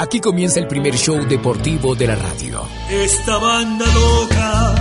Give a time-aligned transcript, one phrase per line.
[0.00, 2.66] Aquí comienza el primer show deportivo de la radio.
[2.88, 4.74] Esta banda loca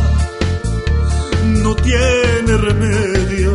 [1.62, 3.52] no tiene remedio.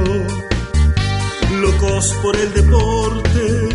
[1.62, 3.68] Locos por el deporte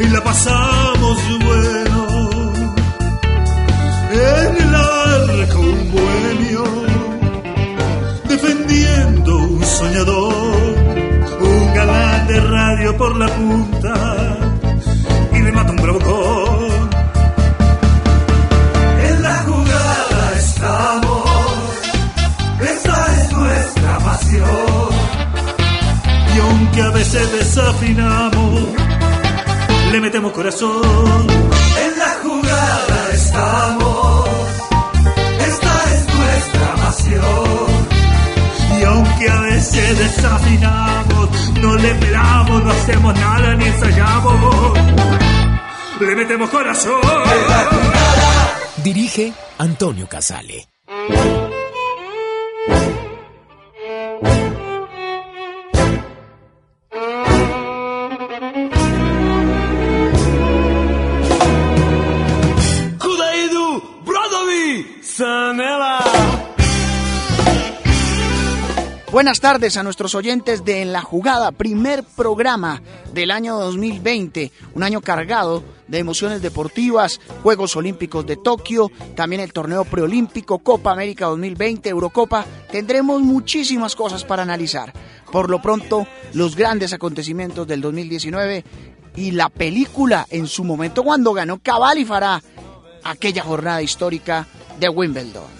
[0.00, 2.52] y la pasamos bueno.
[4.12, 6.64] En el arco un bohemio
[8.28, 10.76] defendiendo un soñador,
[11.40, 14.50] un galán de radio por la punta
[15.32, 16.49] y le mata un bravocón.
[24.20, 24.88] Pasión.
[26.34, 28.62] Y aunque a veces desafinamos,
[29.92, 31.26] le metemos corazón.
[31.84, 34.28] En la jugada estamos,
[35.48, 37.80] esta es nuestra pasión.
[38.80, 44.78] Y aunque a veces desafinamos, no le pelamos, no hacemos nada ni ensayamos.
[46.00, 47.00] Le metemos corazón.
[48.82, 50.68] Dirige Antonio Casale.
[69.12, 72.80] Buenas tardes a nuestros oyentes de En la Jugada, primer programa
[73.12, 79.52] del año 2020, un año cargado de emociones deportivas, Juegos Olímpicos de Tokio, también el
[79.52, 82.46] torneo preolímpico, Copa América 2020, Eurocopa.
[82.70, 84.92] Tendremos muchísimas cosas para analizar.
[85.32, 88.64] Por lo pronto, los grandes acontecimientos del 2019
[89.16, 92.40] y la película en su momento cuando ganó Cabal y Farah
[93.02, 94.46] aquella jornada histórica
[94.78, 95.59] de Wimbledon.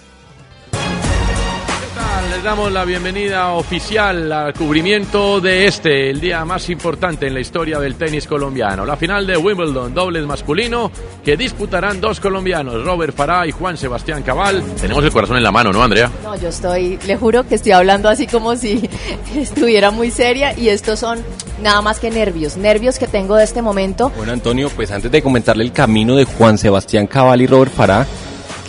[2.31, 7.41] Les damos la bienvenida oficial al cubrimiento de este, el día más importante en la
[7.41, 8.85] historia del tenis colombiano.
[8.85, 10.89] La final de Wimbledon, dobles masculino,
[11.25, 14.63] que disputarán dos colombianos, Robert Farah y Juan Sebastián Cabal.
[14.79, 16.09] Tenemos el corazón en la mano, ¿no, Andrea?
[16.23, 18.89] No, yo estoy, le juro que estoy hablando así como si
[19.35, 21.19] estuviera muy seria y estos son
[21.61, 24.09] nada más que nervios, nervios que tengo de este momento.
[24.15, 28.07] Bueno, Antonio, pues antes de comentarle el camino de Juan Sebastián Cabal y Robert Farah,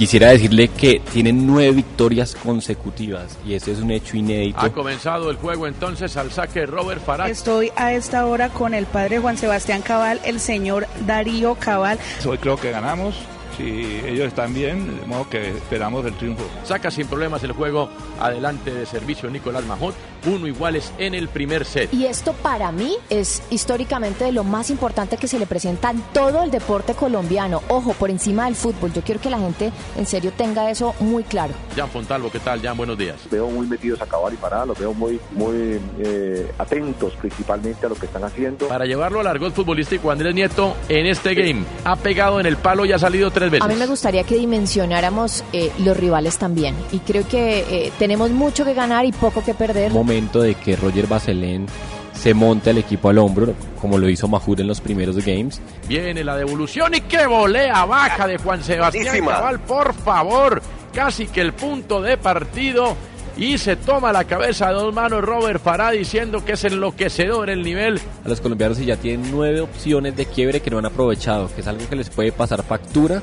[0.02, 4.58] quisiera decirle que tienen nueve victorias consecutivas y eso es un hecho inédito.
[4.58, 7.28] Ha comenzado el juego entonces al saque Robert Farah.
[7.28, 12.00] Estoy a esta hora con el padre Juan Sebastián Cabal, el señor Darío Cabal.
[12.26, 13.14] Hoy creo que ganamos.
[13.56, 16.44] Si ellos están bien, de modo que esperamos el triunfo.
[16.64, 17.88] Saca sin problemas el juego
[18.20, 19.94] adelante de servicio Nicolás Majot.
[20.24, 21.92] Uno iguales en el primer set.
[21.92, 26.00] Y esto para mí es históricamente de lo más importante que se le presenta en
[26.12, 27.60] todo el deporte colombiano.
[27.68, 28.92] Ojo, por encima del fútbol.
[28.92, 31.54] Yo quiero que la gente en serio tenga eso muy claro.
[31.76, 32.62] Jan Fontalvo, ¿qué tal?
[32.62, 33.16] Jan, buenos días.
[33.30, 37.88] Veo muy metidos a Cabal y Farah, los veo muy, muy eh, atentos principalmente a
[37.88, 38.69] lo que están haciendo.
[38.69, 42.84] Para llevarlo al argot futbolístico, Andrés Nieto en este game ha pegado en el palo
[42.84, 43.64] y ha salido tres veces.
[43.64, 46.74] A mí me gustaría que dimensionáramos eh, los rivales también.
[46.90, 49.92] Y creo que eh, tenemos mucho que ganar y poco que perder.
[49.92, 51.66] Momento de que Roger Baselén
[52.14, 55.60] se monte el equipo al hombro, como lo hizo Mahmoud en los primeros games.
[55.88, 59.25] Viene la devolución y qué volea baja de Juan Sebastián.
[59.25, 60.62] Cabal, por favor.
[60.93, 62.96] Casi que el punto de partido.
[63.37, 67.62] Y se toma la cabeza a dos manos Robert Farah diciendo que es enloquecedor el
[67.62, 68.00] nivel.
[68.25, 71.62] A los colombianos y ya tienen nueve opciones de quiebre que no han aprovechado, que
[71.62, 73.23] es algo que les puede pasar factura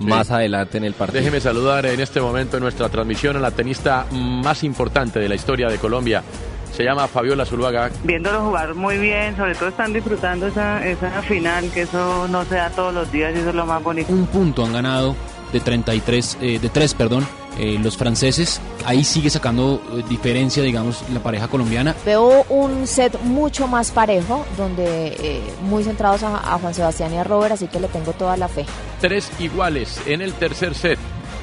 [0.00, 1.18] más adelante en el partido.
[1.18, 5.34] Déjeme saludar en este momento en nuestra transmisión a la tenista más importante de la
[5.34, 6.22] historia de Colombia.
[6.72, 7.90] Se llama Fabiola Zuluaga.
[8.04, 12.54] Viéndolo jugar muy bien, sobre todo están disfrutando esa, esa final, que eso no se
[12.54, 14.12] da todos los días y eso es lo más bonito.
[14.12, 15.16] Un punto han ganado
[15.52, 17.26] de 33, eh, de 3, perdón,
[17.58, 18.60] eh, los franceses.
[18.84, 21.94] Ahí sigue sacando eh, diferencia, digamos, la pareja colombiana.
[22.06, 27.16] Veo un set mucho más parejo, donde eh, muy centrados a, a Juan Sebastián y
[27.16, 28.64] a Robert, así que le tengo toda la fe.
[29.00, 31.00] Tres iguales en el tercer set.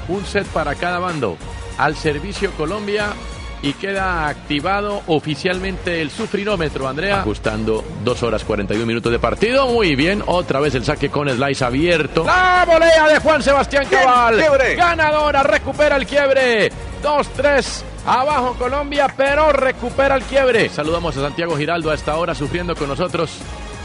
[0.08, 1.36] Un set para cada bando.
[1.78, 3.14] Al servicio Colombia
[3.62, 7.22] y queda activado oficialmente el sufrinómetro, Andrea.
[7.22, 9.68] Ajustando 2 horas 41 minutos de partido.
[9.68, 12.24] Muy bien, otra vez el saque con slice abierto.
[12.26, 14.44] La volea de Juan Sebastián Cabal.
[14.78, 16.72] Ganadora, recupera el quiebre.
[17.04, 17.84] 2-3.
[18.06, 20.70] Abajo Colombia, pero recupera el quiebre.
[20.70, 23.32] Saludamos a Santiago Giraldo a esta hora sufriendo con nosotros.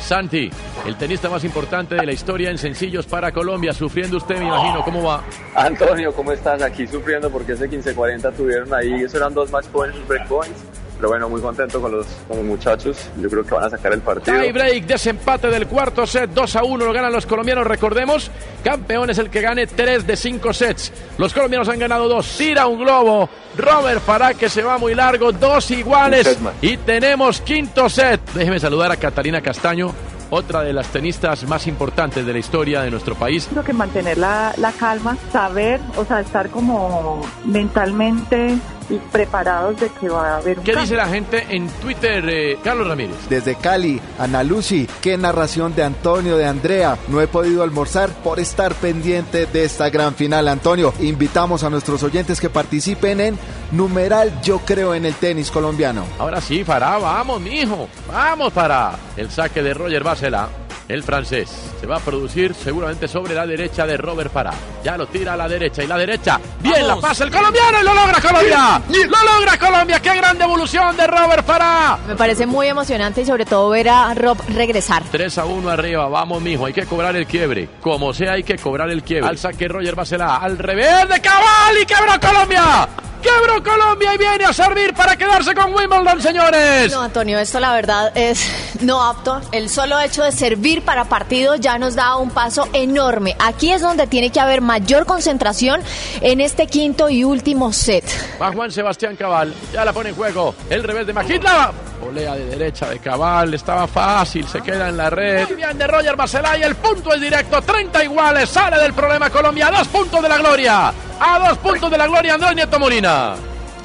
[0.01, 0.51] Santi,
[0.87, 4.83] el tenista más importante de la historia en sencillos para Colombia, sufriendo usted, me imagino,
[4.83, 5.23] ¿cómo va?
[5.55, 6.63] Antonio, ¿cómo estás?
[6.63, 10.70] Aquí sufriendo porque ese 15-40 tuvieron ahí, eso eran dos match points, break points.
[11.01, 13.09] Pero bueno, muy contento con los, con los muchachos.
[13.17, 14.39] Yo creo que van a sacar el partido.
[14.39, 17.67] Tie break, desempate del cuarto set, 2 a 1 lo ganan los colombianos.
[17.67, 18.31] Recordemos,
[18.63, 20.93] campeón es el que gane 3 de 5 sets.
[21.17, 22.37] Los colombianos han ganado 2.
[22.37, 23.31] Tira un globo.
[23.57, 26.39] Robert Farah que se va muy largo, dos iguales.
[26.61, 28.21] Y tenemos quinto set.
[28.35, 29.95] Déjeme saludar a Catalina Castaño,
[30.29, 33.49] otra de las tenistas más importantes de la historia de nuestro país.
[33.51, 38.59] Creo que mantener la, la calma, saber, o sea, estar como mentalmente
[38.91, 40.83] y preparados de que va a haber un ¿Qué cambio.
[40.83, 43.17] dice la gente en Twitter, eh, Carlos Ramírez?
[43.29, 46.99] Desde Cali, Ana Lucy, qué narración de Antonio, de Andrea.
[47.09, 50.93] No he podido almorzar por estar pendiente de esta gran final, Antonio.
[51.01, 53.39] Invitamos a nuestros oyentes que participen en
[53.73, 56.05] numeral Yo creo en el tenis colombiano.
[56.19, 57.89] Ahora sí, Farah, vamos, mijo.
[58.09, 58.99] Vamos, Farah.
[59.17, 60.49] El saque de Roger Basela,
[60.89, 61.49] el francés.
[61.81, 64.55] Se va a producir seguramente sobre la derecha de Robert Farah.
[64.83, 66.41] Ya lo tira a la derecha y la derecha.
[66.61, 68.81] Bien, la pasa el colombiano y lo logra Colombia.
[68.89, 70.01] Lo logra Colombia.
[70.01, 71.99] Qué gran devolución de Robert Farah.
[72.07, 75.03] Me parece muy emocionante y sobre todo ver a Rob regresar.
[75.11, 77.69] 3 a 1 arriba, vamos mijo, hay que cobrar el quiebre.
[77.81, 79.29] Como sea, hay que cobrar el quiebre.
[79.29, 82.89] Al saque Roger Basela, al revés de Cabal y quebró Colombia.
[83.23, 86.91] Quebró Colombia y viene a servir para quedarse con Wimbledon, señores.
[86.91, 88.51] No, Antonio, esto la verdad es
[88.81, 89.43] no apto.
[89.53, 93.37] El solo hecho de servir para partido ya nos da un paso enorme.
[93.39, 95.83] Aquí es donde tiene que haber mayor concentración
[96.21, 98.05] en este quinto y último set.
[98.41, 100.55] Va Juan Sebastián Cabal, ya la pone en juego.
[100.71, 101.73] El revés de Magitla.
[102.01, 105.45] Volea de derecha de Cabal, estaba fácil, se queda en la red.
[105.49, 107.61] Muy bien de Roger Barcelá y el punto es directo.
[107.61, 109.67] 30 iguales, sale del problema Colombia.
[109.67, 110.93] A dos puntos de la gloria.
[111.19, 113.35] A dos puntos de la gloria, Andrés Nieto Molina.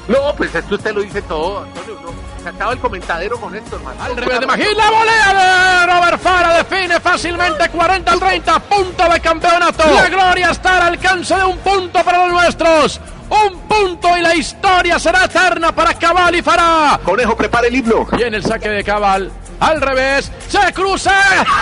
[0.06, 2.00] No, pues esto usted lo dice todo, Antonio.
[2.00, 4.04] No, se acaba el comentadero con esto, hermano.
[4.04, 9.82] Al revés de Magín, la volea de Robert Fara define fácilmente 40-30, punto de campeonato.
[9.92, 13.00] La gloria está al alcance de un punto para los nuestros.
[13.28, 17.00] Un punto y la historia será eterna para Cabal y Farah.
[17.02, 18.06] Conejo, prepara el himno.
[18.12, 19.32] Viene el saque de Cabal.
[19.58, 21.10] Al revés, se cruza.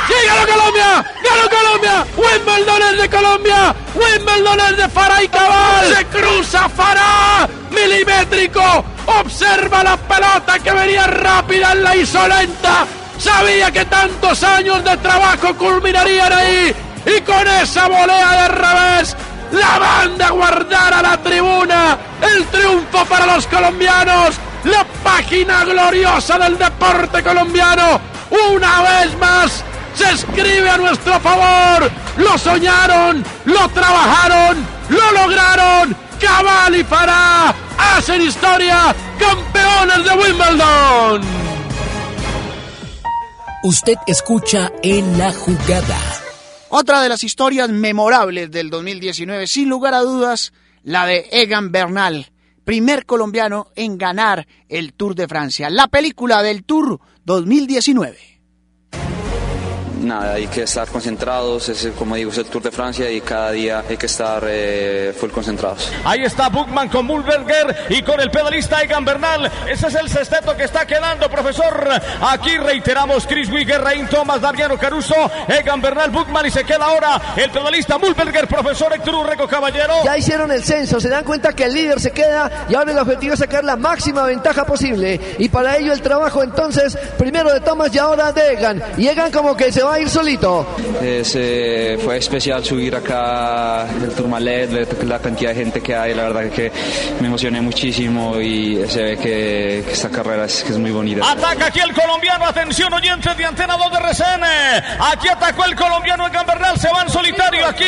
[0.07, 1.03] ¡Sí, ganó Colombia!
[1.25, 2.07] ¡Ganó Colombia!
[2.15, 3.75] ¡Wimbledon es de Colombia!
[3.95, 5.95] ¡Wimbledon es de Farah y Cabal!
[5.97, 7.49] ¡Se cruza Farah!
[7.71, 8.85] ¡Milimétrico!
[9.07, 11.75] ¡Observa la pelota que venía rápida!
[11.75, 12.87] ¡La hizo lenta!
[13.19, 16.75] Sabía que tantos años de trabajo culminarían ahí.
[17.07, 19.17] Y con esa volea de revés,
[19.53, 21.99] la manda a guardar la tribuna.
[22.21, 24.37] El triunfo para los colombianos.
[24.65, 28.01] La página gloriosa del deporte colombiano.
[28.31, 29.65] Una vez más
[29.95, 31.91] se escribe a nuestro favor.
[32.17, 36.04] Lo soñaron, lo trabajaron, lo lograron.
[36.25, 38.97] Cabal y Farah hacen historia.
[39.19, 41.23] Campeones de Wimbledon.
[43.63, 45.99] Usted escucha en la jugada.
[46.71, 52.33] Otra de las historias memorables del 2019, sin lugar a dudas, la de Egan Bernal,
[52.65, 58.34] primer colombiano en ganar el Tour de Francia, la película del Tour 2019.
[60.05, 63.53] Nada, hay que estar concentrados, es, como digo, es el Tour de Francia y cada
[63.53, 65.91] día hay que estar eh, full concentrados.
[66.05, 69.51] Ahí está Buchmann con Mulberger y con el pedalista Egan Bernal.
[69.67, 71.89] Ese es el sexteto que está quedando, profesor.
[72.21, 75.15] Aquí reiteramos Chris Wigger, Rein Thomas, Damiano Caruso,
[75.49, 80.05] Egan Bernal, Buchmann y se queda ahora el pedalista Mulberger, profesor Héctor Urreco Caballero.
[80.05, 82.99] Ya hicieron el censo, se dan cuenta que el líder se queda y ahora el
[82.99, 85.19] objetivo es sacar la máxima ventaja posible.
[85.39, 88.83] Y para ello el trabajo entonces, primero de Thomas y ahora de Egan.
[88.99, 90.67] Y Egan como que se va a ir solito.
[91.01, 96.15] Es, eh, fue especial subir acá el Tourmalet, ver la cantidad de gente que hay,
[96.15, 96.71] la verdad que
[97.21, 101.31] me emocioné muchísimo y se ve que, que esta carrera es, que es muy bonita.
[101.31, 104.45] Ataca aquí el colombiano, atención oyentes de Antena 2 de RCN.
[105.13, 107.85] Aquí atacó el colombiano Egan Bernal, se va en solitario aquí,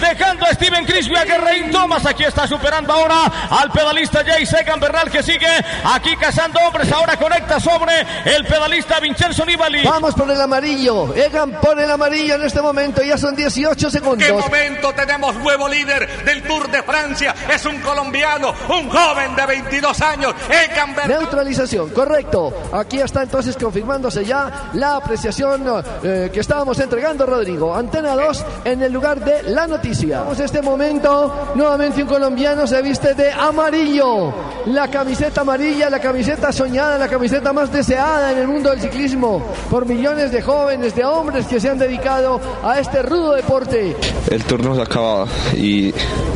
[0.00, 2.06] dejando a Steven Crisby a Guerrein Thomas.
[2.06, 5.48] Aquí está superando ahora al pedalista Jace Egan Bernal que sigue
[5.84, 6.90] aquí cazando hombres.
[6.92, 9.82] Ahora conecta sobre el pedalista Vincenzo Nibali.
[9.84, 11.14] Vamos por el amarillo.
[11.14, 14.26] Egan Egan por el amarillo en este momento, ya son 18 segundos.
[14.26, 17.34] ¿Qué momento tenemos nuevo líder del Tour de Francia?
[17.52, 20.94] Es un colombiano, un joven de 22 años, Egan.
[21.08, 22.52] Neutralización, correcto.
[22.72, 25.64] Aquí está entonces confirmándose ya la apreciación
[26.02, 27.74] eh, que estábamos entregando, Rodrigo.
[27.74, 30.22] Antena 2 en el lugar de la noticia.
[30.22, 34.32] A este momento, nuevamente un colombiano se viste de amarillo.
[34.66, 39.42] La camiseta amarilla, la camiseta soñada, la camiseta más deseada en el mundo del ciclismo
[39.68, 43.96] por millones de jóvenes, de hombres que se han dedicado a este rudo deporte.
[44.30, 45.88] El turno se ha acabado y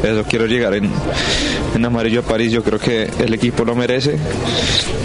[0.03, 0.91] eso quiero llegar en,
[1.75, 2.51] en amarillo a París.
[2.51, 4.19] Yo creo que el equipo lo merece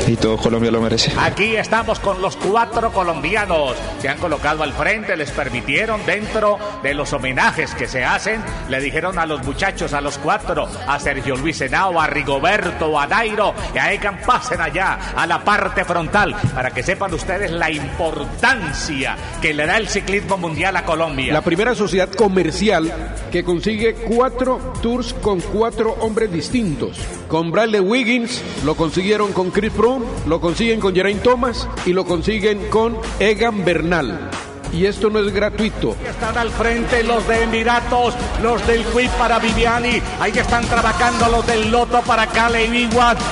[0.07, 1.11] y todo Colombia lo merece.
[1.19, 3.75] Aquí estamos con los cuatro colombianos.
[3.99, 8.41] Se han colocado al frente, les permitieron dentro de los homenajes que se hacen.
[8.69, 13.07] Le dijeron a los muchachos, a los cuatro, a Sergio Luis Henao, a Rigoberto, a
[13.07, 17.69] Nairo y a Egan, pasen allá a la parte frontal para que sepan ustedes la
[17.69, 21.33] importancia que le da el ciclismo mundial a Colombia.
[21.33, 22.91] La primera sociedad comercial
[23.31, 26.97] que consigue cuatro tours con cuatro hombres distintos.
[27.27, 32.05] Con Bradley Wiggins lo consiguieron con Chris Froome, lo consiguen con Geraint Thomas y lo
[32.05, 34.29] consiguen con Egan Bernal.
[34.73, 35.95] Y esto no es gratuito.
[36.07, 40.01] Están al frente los de Emiratos, los del Quip para Viviani.
[40.19, 42.89] Ahí están trabajando los del Loto para Cale y.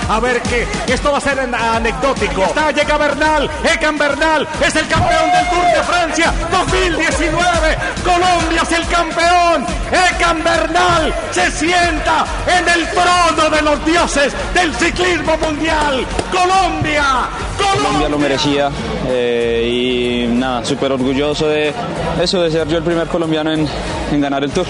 [0.10, 0.68] A ver qué.
[0.92, 2.44] Esto va a ser anecdótico.
[2.44, 3.50] Está, llega Bernal.
[3.64, 7.78] Egan Bernal es el campeón del Tour de Francia 2019.
[8.04, 9.66] Colombia es el campeón.
[9.92, 16.06] Egan Bernal se sienta en el trono de los dioses del ciclismo mundial.
[16.32, 17.30] Colombia.
[17.58, 18.72] Colombia lo merecía
[19.08, 21.74] eh, y nada, súper orgulloso de
[22.22, 23.68] eso, de ser yo el primer colombiano en,
[24.12, 24.66] en ganar el Tour.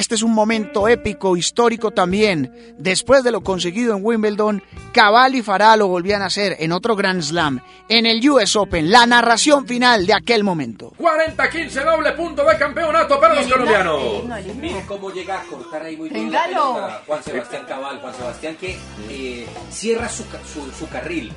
[0.00, 2.74] Este es un momento épico, histórico también.
[2.78, 4.62] Después de lo conseguido en Wimbledon,
[4.94, 8.90] Cabal y Farah lo volvían a hacer en otro Grand Slam, en el US Open,
[8.90, 10.94] la narración final de aquel momento.
[10.98, 14.24] 40-15 doble punto de campeonato para los colombianos.
[14.56, 18.00] Miren cómo llega a cortar ahí muy bien la pelota Juan Sebastián Cabal.
[18.00, 18.78] Juan Sebastián que
[19.10, 20.24] eh, cierra su,
[20.78, 21.30] su carril.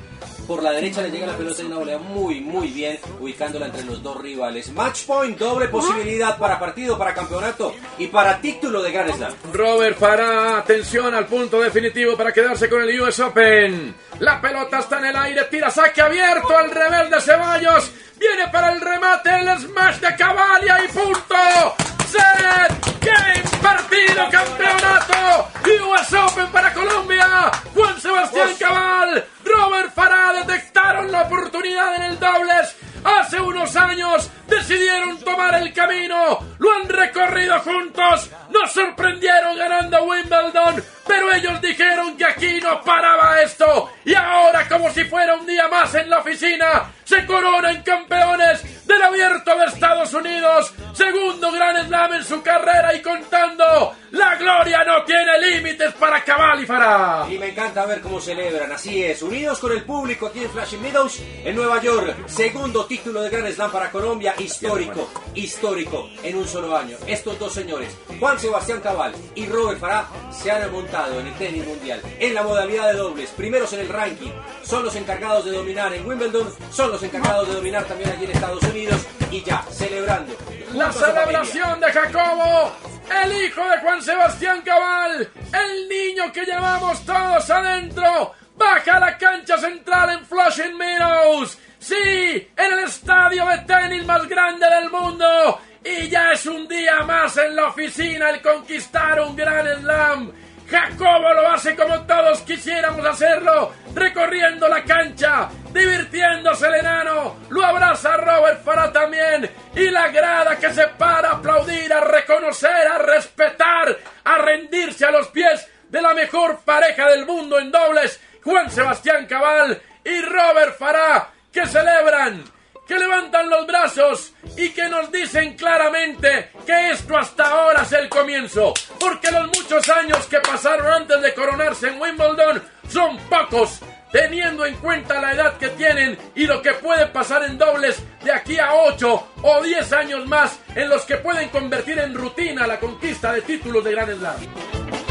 [0.46, 3.84] Por la derecha le llega la pelota de una volea muy, muy bien, ubicándola entre
[3.84, 4.70] los dos rivales.
[4.72, 9.32] Match point, doble posibilidad para partido, para campeonato y para título de Grand Slam.
[9.52, 13.94] Robert Farah, atención al punto definitivo para quedarse con el US Open.
[14.18, 17.90] La pelota está en el aire, tira saque abierto al rebelde Ceballos.
[18.18, 21.74] Viene para el remate, el smash de Cavalia y punto.
[22.14, 25.48] Set, game, partido, campeonato.
[25.66, 27.50] US Open para Colombia.
[27.74, 32.76] Juan Sebastián Cabal, Robert Farah detectaron la oportunidad en el dobles.
[33.04, 40.82] Hace unos años decidieron tomar el camino, lo han recorrido juntos, nos sorprendieron ganando Wimbledon,
[41.06, 43.90] pero ellos dijeron que aquí no paraba esto.
[44.06, 49.02] Y ahora como si fuera un día más en la oficina, se coronan campeones del
[49.02, 55.04] abierto de Estados Unidos, segundo Gran Slam en su carrera y contando, la gloria no
[55.04, 57.26] tiene límites para Cabal y Farah.
[57.28, 60.80] Y me encanta ver cómo celebran, así es, unidos con el público aquí en Flashing
[60.80, 66.46] Meadows, en Nueva York, segundo título de Grand Slam para Colombia, histórico, histórico, en un
[66.46, 66.96] solo año.
[67.06, 71.66] Estos dos señores, Juan Sebastián Cabal y Robert Farah, se han montado en el tenis
[71.66, 74.30] mundial, en la modalidad de dobles, primeros en el ranking,
[74.62, 78.30] son los encargados de dominar en Wimbledon, son los encargados de dominar también aquí en
[78.30, 79.00] Estados Unidos,
[79.32, 80.32] y ya, celebrando.
[80.72, 82.72] La celebración de Jacobo,
[83.10, 89.18] el hijo de Juan Sebastián Cabal, el niño que llevamos todos adentro, baja a la
[89.18, 91.58] cancha central en Flushing Meadows.
[91.78, 95.60] Sí, en el estadio de tenis más grande del mundo.
[95.84, 100.32] Y ya es un día más en la oficina el conquistar un gran slam.
[100.68, 108.16] Jacobo lo hace como todos quisiéramos hacerlo, recorriendo la cancha, divirtiéndose el enano, lo abraza
[108.16, 113.96] Robert Farah también, y la grada que se para a aplaudir, a reconocer, a respetar,
[114.24, 119.26] a rendirse a los pies de la mejor pareja del mundo en dobles, Juan Sebastián
[119.26, 122.42] Cabal y Robert Farah, que celebran
[122.86, 128.08] que levantan los brazos y que nos dicen claramente que esto hasta ahora es el
[128.08, 133.80] comienzo, porque los muchos años que pasaron antes de coronarse en Wimbledon son pocos,
[134.12, 138.32] teniendo en cuenta la edad que tienen y lo que puede pasar en dobles de
[138.32, 142.78] aquí a 8 o 10 años más, en los que pueden convertir en rutina la
[142.78, 145.03] conquista de títulos de Grand Slam.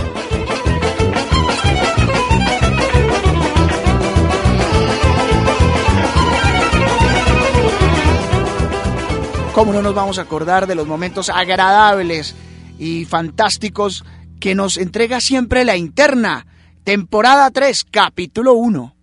[9.54, 12.36] ¿Cómo no nos vamos a acordar de los momentos agradables
[12.80, 14.04] y fantásticos
[14.40, 16.48] que nos entrega siempre la interna?
[16.84, 18.96] Temporada 3, capítulo 1.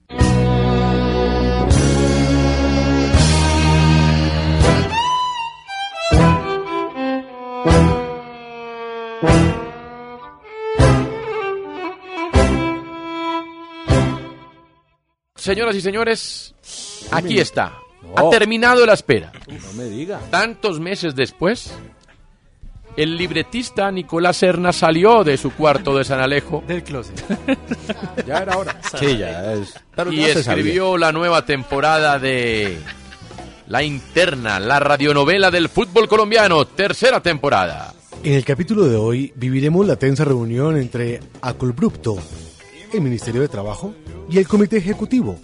[15.36, 16.54] Señoras y señores,
[17.12, 17.72] aquí está.
[18.16, 19.32] Ha terminado la espera.
[19.48, 20.20] No me diga.
[20.30, 21.72] Tantos meses después,
[22.96, 27.22] el libretista Nicolás Serna salió de su cuarto de San Alejo Del closet.
[28.26, 28.80] ya era hora.
[28.98, 29.74] Sí, ya es.
[29.94, 30.60] Pero y ya se sabía.
[30.60, 32.78] escribió la nueva temporada de
[33.68, 37.94] La Interna, la radionovela del fútbol colombiano, tercera temporada.
[38.22, 42.18] En el capítulo de hoy viviremos la tensa reunión entre Acolbrupto,
[42.92, 43.94] el Ministerio de Trabajo
[44.28, 45.38] y el Comité Ejecutivo.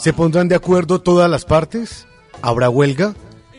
[0.00, 2.06] ¿Se pondrán de acuerdo todas las partes?
[2.40, 3.14] ¿Habrá huelga?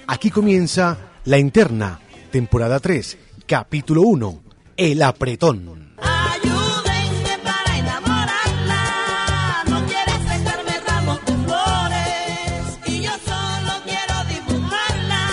[0.07, 2.00] Aquí comienza La Interna,
[2.31, 4.41] temporada 3, capítulo 1,
[4.75, 5.93] El Apretón.
[6.01, 9.63] Ayúdenme para enamorarla.
[9.69, 12.79] No quiere sacarme ramos de flores.
[12.88, 15.24] Y yo solo quiero dibujarla.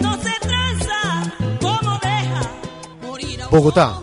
[0.00, 2.50] No se tranza como deja
[3.02, 4.00] morir a un Bogotá,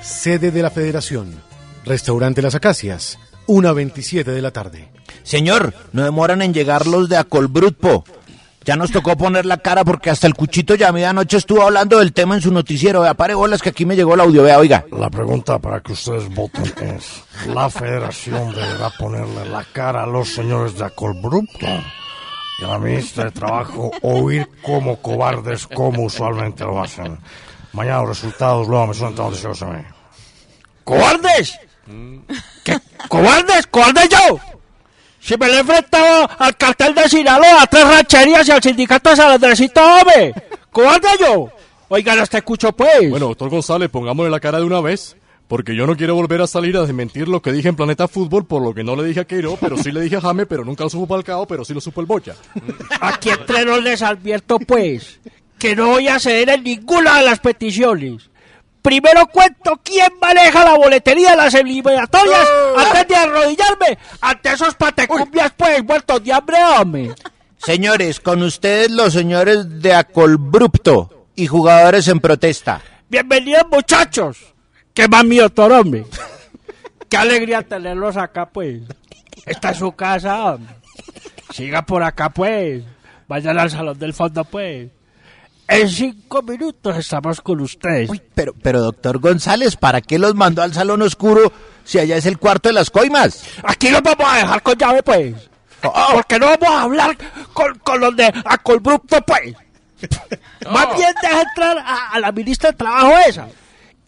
[0.00, 1.42] sede de la Federación.
[1.84, 4.92] Restaurante Las Acacias, 1.27 de la tarde.
[5.22, 8.04] Señor, no demoran en llegar los de Acolbrutpo.
[8.64, 11.98] Ya nos tocó poner la cara porque hasta el cuchito ya a medianoche estuvo hablando
[11.98, 13.00] del tema en su noticiero.
[13.00, 14.84] Vea, pare bolas que aquí me llegó el audio, vea, oiga.
[14.92, 20.32] La pregunta para que ustedes voten es, ¿la federación deberá ponerle la cara a los
[20.32, 21.66] señores de Acolbrupto
[22.60, 27.18] y a la ministra de Trabajo o ir como cobardes como usualmente lo hacen?
[27.72, 29.82] Mañana los resultados luego me suenan tan noticiosos a mí.
[30.84, 31.58] ¿Cobardes?
[32.64, 32.78] ¿Qué?
[33.08, 33.66] ¿Cobardes?
[33.66, 34.38] ¿Cobardes yo?
[35.22, 39.10] Si me le he enfrentado al cartel de Sinaloa, a tres rancherías y al sindicato
[39.10, 40.34] de San Andresito, hombre.
[40.72, 41.48] ¿Cobarde yo?
[41.88, 43.08] Oigan, hasta escucho pues.
[43.08, 45.16] Bueno, doctor González, pongámosle la cara de una vez.
[45.46, 48.46] Porque yo no quiero volver a salir a desmentir lo que dije en Planeta Fútbol,
[48.46, 50.64] por lo que no le dije a Queiro, pero sí le dije a Jame, pero
[50.64, 52.34] nunca lo supo Palcao, pero sí lo supo el Bocha.
[53.00, 55.20] Aquí entre nos les advierto pues
[55.58, 58.30] que no voy a ceder en ninguna de las peticiones.
[58.82, 65.52] Primero cuento quién maneja la boletería de las eliminatorias antes de arrodillarme ante esos patecumbias
[65.56, 67.14] pues muertos de hambre, hombre.
[67.58, 72.82] Señores, con ustedes los señores de Acolbrupto y jugadores en protesta.
[73.08, 74.38] Bienvenidos muchachos.
[74.92, 76.04] Qué más mío, hombre.
[77.08, 78.82] Qué alegría tenerlos acá pues.
[79.46, 80.74] Esta es su casa, hombre.
[81.52, 82.82] Siga por acá pues.
[83.28, 84.90] Vayan al salón del fondo pues.
[85.72, 88.10] En cinco minutos estamos con ustedes.
[88.34, 91.52] Pero, pero doctor González, ¿para qué los mandó al salón oscuro
[91.84, 93.42] si allá es el cuarto de las coimas?
[93.64, 95.34] Aquí los vamos a dejar con llave, pues.
[95.80, 97.16] Porque no vamos a hablar
[97.52, 99.54] con, con los de Acolbrupto, pues.
[100.70, 103.48] Más bien deja entrar a, a la ministra de Trabajo esa.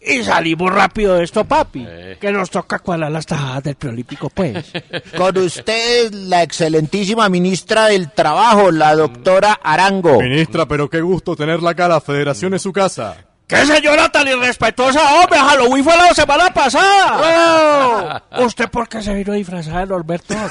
[0.07, 1.85] Y salimos rápido de esto, papi.
[2.19, 4.71] Que nos toca cuadrar las tajadas del preolímpico, pues.
[5.17, 10.21] Con ustedes la excelentísima ministra del Trabajo, la doctora Arango.
[10.21, 13.24] Ministra, pero qué gusto tenerla acá, la federación es su casa.
[13.47, 15.37] ¡Qué señora tan irrespetuosa, hombre!
[15.37, 18.21] ¡Halloween fue la semana pasada!
[18.33, 18.43] ¡Oh!
[18.45, 20.33] ¿Usted por qué se vino disfrazada de Norberto?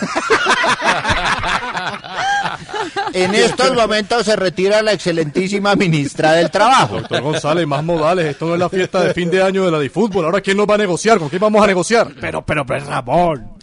[3.13, 6.97] En estos momentos se retira la excelentísima ministra del Trabajo.
[6.97, 9.79] Doctor González, más modales, esto no es la fiesta de fin de año de la
[9.79, 10.25] de fútbol.
[10.25, 11.19] Ahora, ¿quién nos va a negociar?
[11.19, 12.09] ¿Con quién vamos a negociar?
[12.21, 13.54] Pero, pero, pero, Ramón,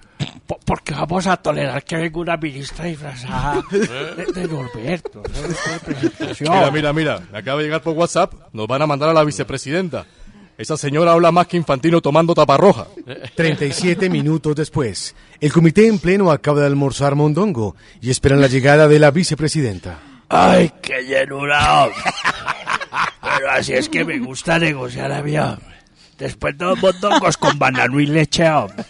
[0.51, 5.23] ¿por, por qué vamos a tolerar que venga una ministra disfrazada de, de Norberto?
[5.23, 6.55] ¿no?
[6.55, 9.23] Mira, mira, mira, me acaba de llegar por WhatsApp, nos van a mandar a la
[9.23, 10.05] vicepresidenta.
[10.57, 12.87] Esa señora habla más que infantino tomando taparroja.
[13.35, 18.87] 37 minutos después, el comité en pleno acaba de almorzar mondongo y esperan la llegada
[18.87, 19.99] de la vicepresidenta.
[20.29, 21.87] ¡Ay, qué llenura!
[23.21, 25.65] Pero así es que me gusta negociar a mí, hombre.
[26.17, 28.85] Después de los mondongos con banano y leche, hombre.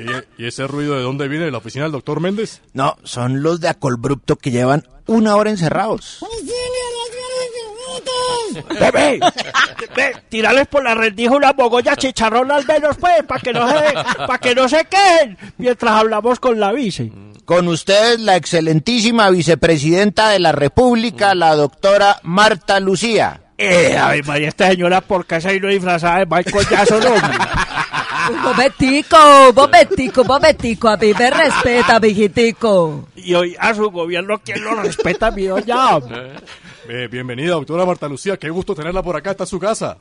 [0.00, 1.46] ¿Y, y ese ruido de dónde viene?
[1.46, 2.60] ¿De la oficina del doctor Méndez?
[2.72, 6.20] No, son los de Acolbrupto que llevan una hora encerrados.
[8.78, 9.20] ¡Bebé!
[9.94, 13.94] Ve, tirarles por la rendija una mogolla chicharrón al menos, pues, para que no se,
[14.26, 17.12] para que no se quejen, mientras hablamos con la vice.
[17.44, 23.40] Con ustedes la excelentísima vicepresidenta de la República, la doctora Marta Lucía.
[23.58, 27.38] Eh, ay, María, esta señora, ¿por qué se ha ido disfrazada de Michael Jackson, hombre?
[28.34, 29.16] Un momentico,
[29.48, 30.88] un momentico, un momentico.
[30.88, 33.08] A mí me respeta, mijitico.
[33.16, 35.96] Y hoy a su gobierno, ¿quién lo respeta, mi doña?
[35.96, 36.34] hombre?
[36.88, 39.98] Eh, bienvenida, doctora Marta Lucía, qué gusto tenerla por acá, está en su casa.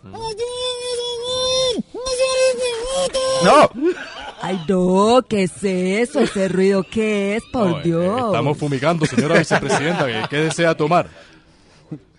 [3.43, 3.69] No,
[4.41, 6.21] Ay, no, ¿qué es eso?
[6.21, 7.43] ¿Ese ruido qué es?
[7.51, 8.27] Por Dios.
[8.27, 10.05] Estamos fumigando, señora vicepresidenta.
[10.05, 11.07] ¿Qué, qué desea tomar?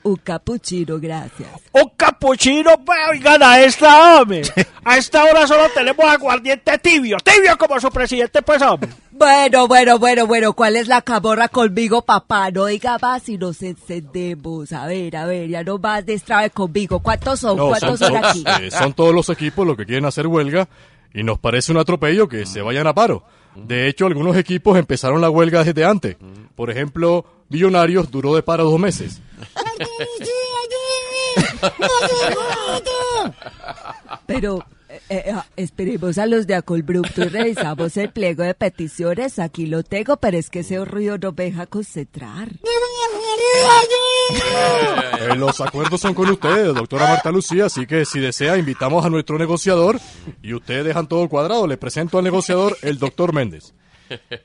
[0.02, 1.48] Un capuchino, gracias.
[1.72, 4.42] Un capuchino, pues, oigan, a esta, hombre.
[4.82, 7.18] A esta hora solo tenemos aguardiente tibio.
[7.22, 8.88] Tibio como su presidente, pues, hombre.
[9.10, 12.50] Bueno, bueno, bueno, bueno, ¿cuál es la camorra conmigo, papá?
[12.50, 14.72] No diga más y nos encendemos.
[14.72, 17.00] A ver, a ver, ya no más destrabe conmigo.
[17.00, 17.58] ¿Cuántos son?
[17.58, 18.42] No, ¿Cuántos son- aquí?
[18.62, 20.66] eh, son todos los equipos los que quieren hacer huelga
[21.12, 23.22] y nos parece un atropello que se vayan a paro.
[23.54, 26.16] De hecho, algunos equipos empezaron la huelga desde antes.
[26.56, 29.20] Por ejemplo, Millonarios duró de paro dos meses.
[34.26, 39.38] Pero eh, eh, ah, esperemos a los de Acolbrupto y revisamos el pliego de peticiones.
[39.38, 42.48] Aquí lo tengo, pero es que ese ruido no me deja concentrar.
[45.20, 49.10] Eh, los acuerdos son con ustedes, doctora Marta Lucía, así que si desea invitamos a
[49.10, 50.00] nuestro negociador
[50.42, 51.66] y ustedes dejan todo cuadrado.
[51.66, 53.74] Le presento al negociador, el doctor Méndez.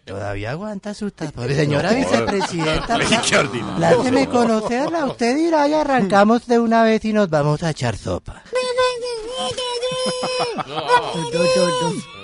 [0.05, 1.57] Todavía aguanta sus tapones.
[1.57, 2.97] Señora No, vicepresidenta,
[3.77, 5.05] pláceme conocerla.
[5.05, 8.43] Usted dirá y arrancamos de una vez y nos vamos a echar sopa.
[8.51, 9.51] No, no,
[10.71, 12.15] no.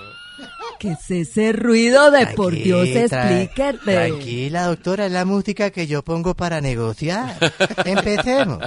[0.82, 3.94] ¿Qué es ese ruido de por Dios, explíquenme?
[3.94, 7.38] Tranquila, doctora, es la música que yo pongo para negociar.
[7.86, 8.64] Empecemos.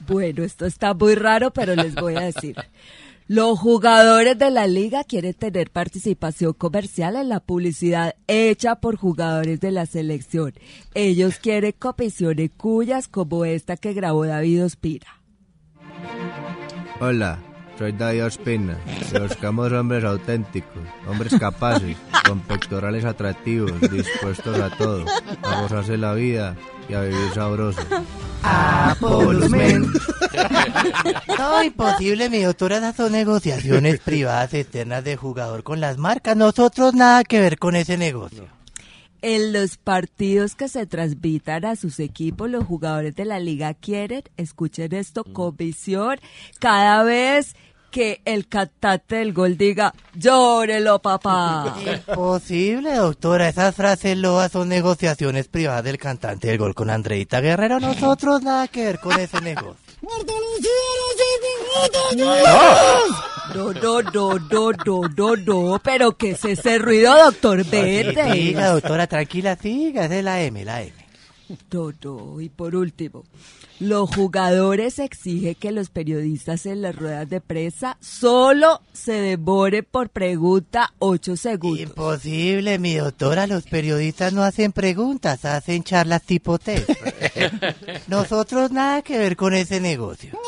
[0.00, 2.54] Bueno, esto está muy raro, pero les voy a decir.
[3.32, 9.60] Los jugadores de la liga quieren tener participación comercial en la publicidad hecha por jugadores
[9.60, 10.52] de la selección.
[10.94, 15.06] Ellos quieren comisiones cuyas como esta que grabó David Ospina.
[17.00, 17.38] Hola,
[17.78, 18.76] soy David Ospina.
[19.20, 25.04] Buscamos hombres auténticos, hombres capaces, con pectorales atractivos, dispuestos a todo,
[25.44, 26.56] a gozarse la vida
[26.90, 27.80] y a vivir sabroso.
[29.50, 29.86] Men.
[31.38, 36.36] No, imposible, mi doctora, esas son negociaciones privadas externas de jugador con las marcas.
[36.36, 38.48] Nosotros nada que ver con ese negocio.
[39.22, 44.22] En los partidos que se transmitan a sus equipos, los jugadores de la liga quieren,
[44.38, 46.18] escuchen esto, comisión,
[46.58, 47.54] cada vez
[47.90, 51.76] que el cantante del gol diga, llórelo papá.
[52.08, 53.48] Imposible, doctora.
[53.48, 57.80] Esas frases loas son negociaciones privadas del cantante del gol con Andreita Guerrero.
[57.80, 59.76] Nosotros nada que ver con ese negocio.
[63.54, 68.32] No, no, no, no, no, no, no, pero ¿qué es ese ruido, doctor Verde?
[68.32, 70.04] Siga, doctora, tranquila, siga.
[70.04, 70.92] Es la M, la M.
[71.72, 73.24] No, no, y por último,
[73.80, 80.10] los jugadores exigen que los periodistas en las ruedas de prensa solo se demoren por
[80.10, 81.80] pregunta ocho segundos.
[81.80, 83.46] Imposible, mi doctora.
[83.46, 86.90] Los periodistas no hacen preguntas, hacen charlas tipo test.
[88.06, 90.38] Nosotros nada que ver con ese negocio.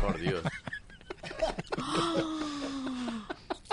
[0.00, 0.42] Por Dios.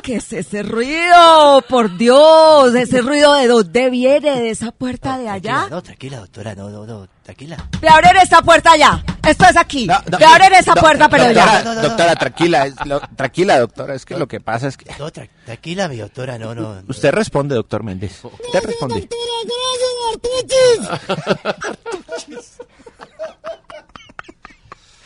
[0.03, 1.63] ¿Qué es ese ruido?
[1.69, 5.67] Por Dios, ese ruido de dónde viene, de esa puerta de allá.
[5.69, 7.55] No, tranquila, doctora, no, no, no, tranquila.
[7.81, 9.01] Ve a abrir esa puerta allá.
[9.25, 9.87] Esto es aquí.
[9.87, 11.75] Ve a abrir esa puerta, pero doctora, ya.
[11.81, 14.93] Doctora, tranquila, es lo- tranquila, doctora, es que lo que pasa es que...
[14.99, 16.75] No, tra- tranquila, mi doctora, no, no.
[16.75, 16.81] no.
[16.89, 18.25] Usted responde, doctor Méndez.
[18.25, 19.07] Usted responde.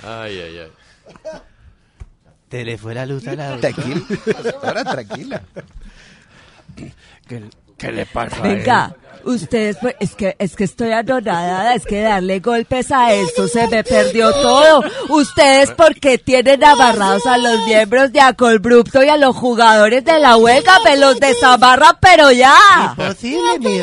[0.03, 0.71] Ay, ay, ay.
[2.49, 3.57] Te le fue la luz a la.
[3.57, 4.01] Tranquila,
[4.43, 5.41] doctora, tranquila.
[7.27, 7.43] ¿Qué,
[7.77, 8.95] qué le pasa a Venga,
[9.27, 13.67] ustedes, pues, es que, es que estoy anonadada, es que darle golpes a esto se
[13.67, 14.83] me perdió todo.
[15.09, 20.19] Ustedes, ¿por qué tienen amarrados a los miembros de Acolbrupto y a los jugadores de
[20.19, 20.79] la huelga?
[20.83, 22.55] Me los desamarran, pero ya.
[22.97, 23.81] Imposible, mi.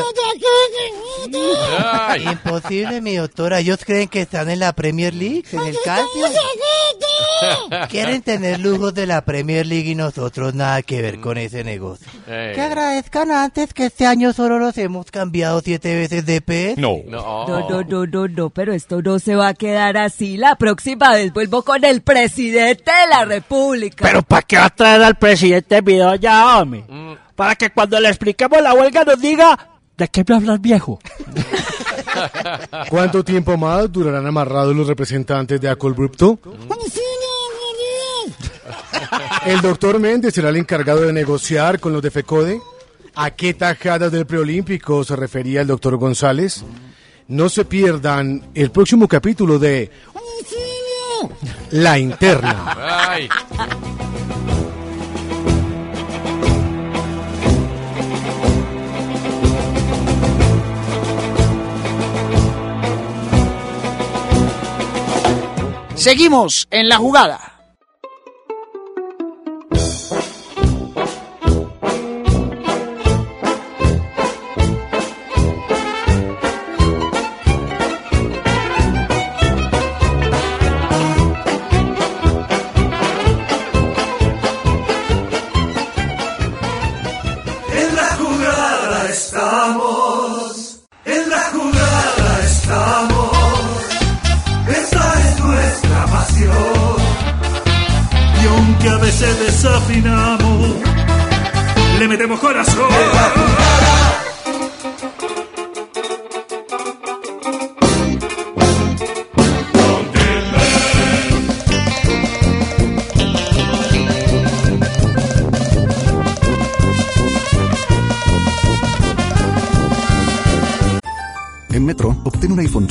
[2.30, 3.61] Imposible, mi doctora.
[3.61, 6.26] Ellos creen que están en la Premier League, en el calcio.
[7.90, 12.07] Quieren tener lujos de la Premier League y nosotros nada que ver con ese negocio.
[12.26, 16.78] Que agradezcan antes que este año solo los hemos cambiado siete veces de PS.
[16.78, 16.98] No.
[17.06, 20.36] No, no, no, no, no, pero esto no se va a quedar así.
[20.36, 24.04] La próxima vez vuelvo con el presidente de la República.
[24.04, 26.84] Pero ¿para qué va a traer al presidente video ya, hombre?
[27.34, 31.00] Para que cuando le expliquemos la huelga nos diga, ¿de qué me hablas, viejo?
[32.90, 36.38] ¿Cuánto tiempo más durarán amarrados los representantes de Acolbrupto?
[39.46, 42.60] ¿El doctor Méndez será el encargado de negociar con los de FECODE?
[43.16, 46.64] ¿A qué tajadas del preolímpico se refería el doctor González?
[47.29, 49.90] No se pierdan el próximo capítulo de
[51.70, 52.77] La Interna.
[53.09, 53.29] Ay.
[65.94, 67.53] Seguimos en la jugada.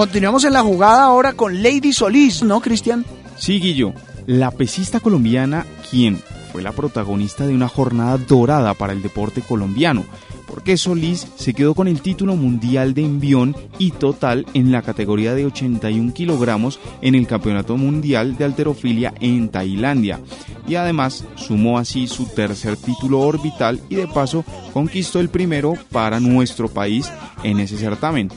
[0.00, 3.04] Continuamos en la jugada ahora con Lady Solís, ¿no, Cristian?
[3.36, 3.92] Sí, Guillo,
[4.24, 10.06] la pesista colombiana, quien fue la protagonista de una jornada dorada para el deporte colombiano,
[10.46, 15.34] porque Solís se quedó con el título mundial de envión y total en la categoría
[15.34, 20.18] de 81 kilogramos en el Campeonato Mundial de Alterofilia en Tailandia,
[20.66, 26.20] y además sumó así su tercer título orbital y de paso conquistó el primero para
[26.20, 28.30] nuestro país en ese certamen.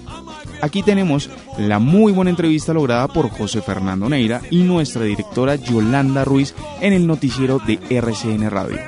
[0.62, 6.24] Aquí tenemos la muy buena entrevista lograda por José Fernando Neira y nuestra directora Yolanda
[6.24, 8.80] Ruiz en el noticiero de RCN Radio.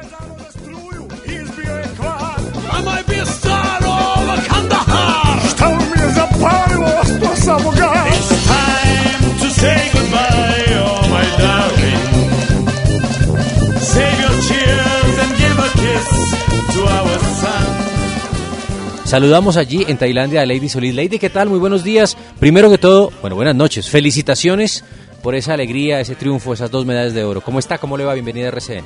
[19.05, 20.95] Saludamos allí en Tailandia a Lady Solís.
[20.95, 21.47] Lady, ¿qué tal?
[21.47, 22.17] Muy buenos días.
[22.39, 23.87] Primero que todo, bueno, buenas noches.
[23.87, 24.83] Felicitaciones
[25.21, 27.41] por esa alegría, ese triunfo, esas dos medallas de oro.
[27.41, 27.77] ¿Cómo está?
[27.77, 28.13] ¿Cómo le va?
[28.15, 28.83] Bienvenida a RCN.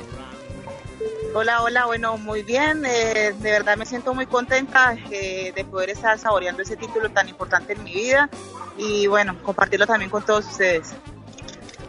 [1.34, 2.84] Hola, hola, bueno, muy bien.
[2.84, 7.28] eh, de verdad me siento muy contenta eh, de poder estar saboreando ese título tan
[7.28, 8.28] importante en mi vida
[8.76, 10.92] y bueno, compartirlo también con todos ustedes.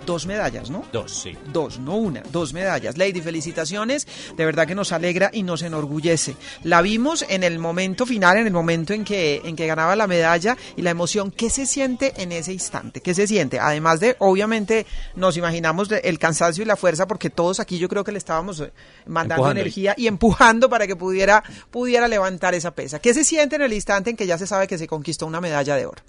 [0.06, 0.84] Dos medallas, ¿no?
[0.92, 1.38] Dos, sí.
[1.54, 2.98] Dos, no una, dos medallas.
[2.98, 4.08] Lady, felicitaciones.
[4.36, 6.36] De verdad que nos alegra y nos enorgullece.
[6.64, 10.08] La vimos en el momento final, en el momento en que, en que ganaba la
[10.08, 11.32] medalla y la emoción.
[11.32, 13.02] ¿Qué se siente en ese instante?
[13.02, 13.60] ¿Qué se siente?
[13.60, 14.86] Además de, obviamente,
[15.16, 18.60] nos imaginamos el cansancio y la fuerza, porque todos aquí yo creo que le estábamos
[18.60, 18.72] eh,
[19.06, 19.62] mandando Empujando.
[19.62, 23.00] energía y empujando para que pudiera, pudiera levantar esa pesa.
[23.00, 25.42] ¿Qué se siente en el instante en que ya se sabe que se conquistó una
[25.42, 26.02] medalla de oro?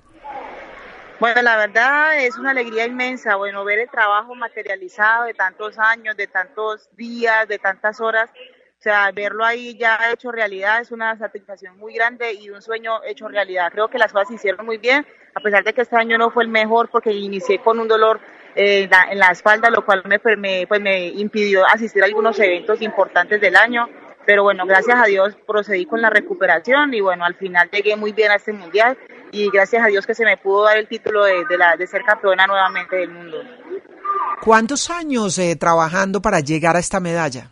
[1.23, 6.17] Bueno, la verdad es una alegría inmensa, bueno, ver el trabajo materializado de tantos años,
[6.17, 11.17] de tantos días, de tantas horas, o sea, verlo ahí ya hecho realidad es una
[11.17, 13.71] satisfacción muy grande y un sueño hecho realidad.
[13.71, 15.07] Creo que las cosas se hicieron muy bien,
[15.37, 18.19] a pesar de que este año no fue el mejor porque inicié con un dolor
[18.57, 23.55] eh, en, la, espalda, lo cual pues me impidió asistir a algunos eventos importantes del
[23.55, 23.89] año.
[24.27, 28.11] Pero bueno, gracias a Dios procedí con la recuperación y bueno, al final llegué muy
[28.11, 28.99] bien a este mundial
[29.33, 31.87] y gracias a Dios que se me pudo dar el título de, de la, de
[31.87, 33.39] ser campeona nuevamente del mundo.
[34.43, 37.51] ¿Cuántos años eh, trabajando para llegar a esta medalla?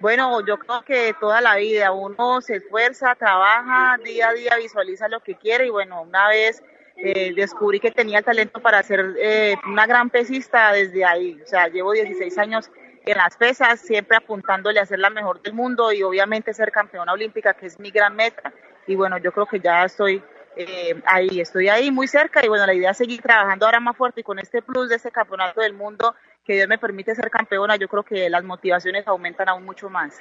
[0.00, 5.08] Bueno, yo creo que toda la vida uno se esfuerza, trabaja día a día, visualiza
[5.08, 6.62] lo que quiere y bueno, una vez
[6.96, 11.40] eh, descubrí que tenía el talento para ser eh, una gran pesista desde ahí.
[11.42, 12.70] O sea, llevo 16 años
[13.06, 17.12] en las pesas, siempre apuntándole a ser la mejor del mundo y obviamente ser campeona
[17.12, 18.52] olímpica, que es mi gran meta.
[18.86, 20.22] Y bueno, yo creo que ya estoy
[20.56, 23.96] eh, ahí, estoy ahí muy cerca y bueno, la idea es seguir trabajando ahora más
[23.96, 27.30] fuerte y con este plus de este campeonato del mundo que Dios me permite ser
[27.30, 30.14] campeona, yo creo que las motivaciones aumentan aún mucho más.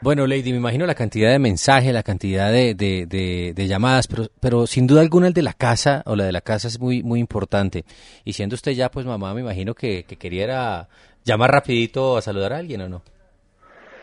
[0.00, 4.66] Bueno, Lady, me imagino la cantidad de mensajes, la cantidad de, de- llamadas, pero, pero
[4.66, 7.18] sin duda alguna el de la casa o la de la casa es muy, muy
[7.18, 7.84] importante.
[8.24, 10.88] Y siendo usted ya, pues mamá, me imagino que, que quería
[11.24, 13.02] llamar rapidito a saludar a alguien o no.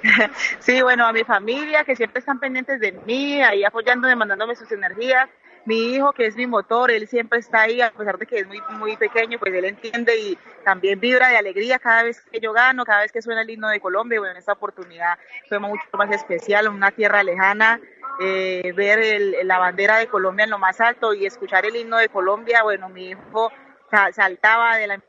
[0.59, 4.71] Sí, bueno, a mi familia que siempre están pendientes de mí, ahí apoyándome, mandándome sus
[4.71, 5.29] energías.
[5.65, 8.47] Mi hijo, que es mi motor, él siempre está ahí, a pesar de que es
[8.47, 12.53] muy, muy pequeño, pues él entiende y también vibra de alegría cada vez que yo
[12.53, 14.19] gano, cada vez que suena el himno de Colombia.
[14.19, 15.17] Bueno, en esta oportunidad
[15.49, 17.79] fue mucho más especial, una tierra lejana,
[18.21, 21.97] eh, ver el- la bandera de Colombia en lo más alto y escuchar el himno
[21.97, 22.61] de Colombia.
[22.61, 23.51] Bueno, mi hijo
[23.89, 24.99] sa- saltaba de la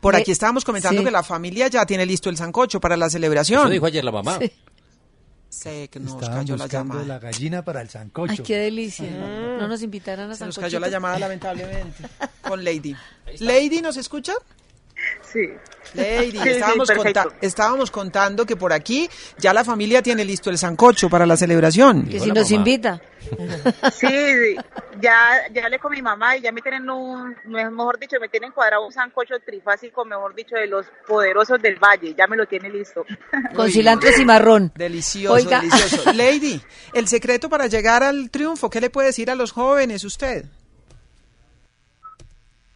[0.00, 1.04] Por aquí estábamos comentando sí.
[1.04, 3.60] que la familia ya tiene listo el sancocho para la celebración.
[3.60, 4.38] Eso dijo ayer la mamá.
[4.40, 4.52] Sí.
[5.48, 7.06] Sé que nos Estaban cayó la buscando llamada.
[7.14, 8.32] la gallina para el sancocho.
[8.32, 9.10] Ay, qué delicia.
[9.10, 12.04] No nos invitaran a Se nos cayó la llamada lamentablemente
[12.42, 12.94] con Lady.
[13.40, 14.34] Lady, ¿nos escucha?
[15.22, 15.48] Sí.
[15.94, 20.50] Lady, Sí, sí, estábamos, conta- estábamos contando que por aquí ya la familia tiene listo
[20.50, 22.06] el sancocho para la celebración.
[22.06, 23.00] Que si nos invita.
[23.92, 24.56] Sí,
[25.00, 28.52] ya, ya hablé con mi mamá y ya me tienen un, mejor dicho, me tienen
[28.52, 32.70] cuadrado un sancocho trifásico, mejor dicho, de los poderosos del valle, ya me lo tiene
[32.70, 33.04] listo.
[33.54, 34.72] Con cilantro y cimarrón.
[34.74, 35.60] Delicioso, Oiga.
[35.60, 36.12] delicioso.
[36.14, 36.60] Lady,
[36.94, 40.44] el secreto para llegar al triunfo, ¿qué le puede decir a los jóvenes usted?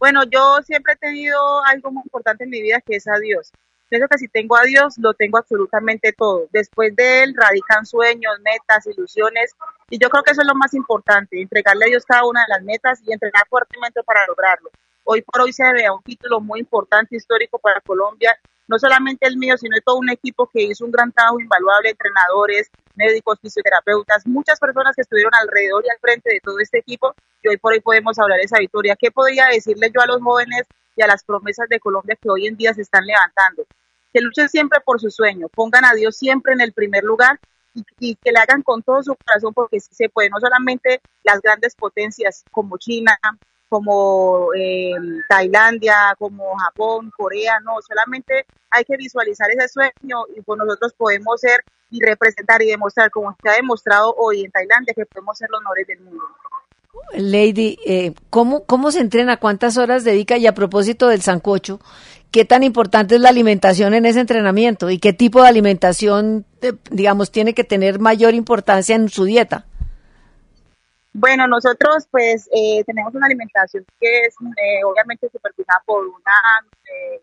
[0.03, 3.53] Bueno, yo siempre he tenido algo muy importante en mi vida que es a Dios.
[3.87, 6.49] Pienso que si tengo a Dios, lo tengo absolutamente todo.
[6.51, 9.55] Después de Él radican sueños, metas, ilusiones.
[9.89, 12.47] Y yo creo que eso es lo más importante, entregarle a Dios cada una de
[12.49, 14.71] las metas y entrenar fuertemente para lograrlo.
[15.05, 18.37] Hoy por hoy se ve a un título muy importante, histórico para Colombia,
[18.67, 22.71] no solamente el mío, sino todo un equipo que hizo un gran trabajo invaluable, entrenadores,
[22.95, 27.49] médicos, fisioterapeutas, muchas personas que estuvieron alrededor y al frente de todo este equipo y
[27.49, 28.95] hoy por hoy podemos hablar de esa victoria.
[28.97, 30.63] ¿Qué podría decirle yo a los jóvenes
[30.95, 33.65] y a las promesas de Colombia que hoy en día se están levantando?
[34.13, 37.39] Que luchen siempre por su sueño, pongan a Dios siempre en el primer lugar
[37.73, 41.01] y, y que le hagan con todo su corazón porque sí se puede, no solamente
[41.23, 43.19] las grandes potencias como China,
[43.73, 44.91] como eh,
[45.27, 51.41] Tailandia, como Japón, Corea, no, solamente hay que visualizar ese sueño y pues nosotros podemos
[51.41, 55.49] ser y representar y demostrar, como se ha demostrado hoy en Tailandia, que podemos ser
[55.49, 56.23] los mejores del mundo.
[57.15, 59.37] Lady, eh, ¿cómo, ¿cómo se entrena?
[59.37, 60.37] ¿Cuántas horas dedica?
[60.37, 61.79] Y a propósito del sancocho,
[62.29, 64.91] ¿qué tan importante es la alimentación en ese entrenamiento?
[64.91, 69.65] ¿Y qué tipo de alimentación, eh, digamos, tiene que tener mayor importancia en su dieta?
[71.13, 76.33] Bueno, nosotros pues eh, tenemos una alimentación que es eh, obviamente supervisada por una
[76.85, 77.21] eh,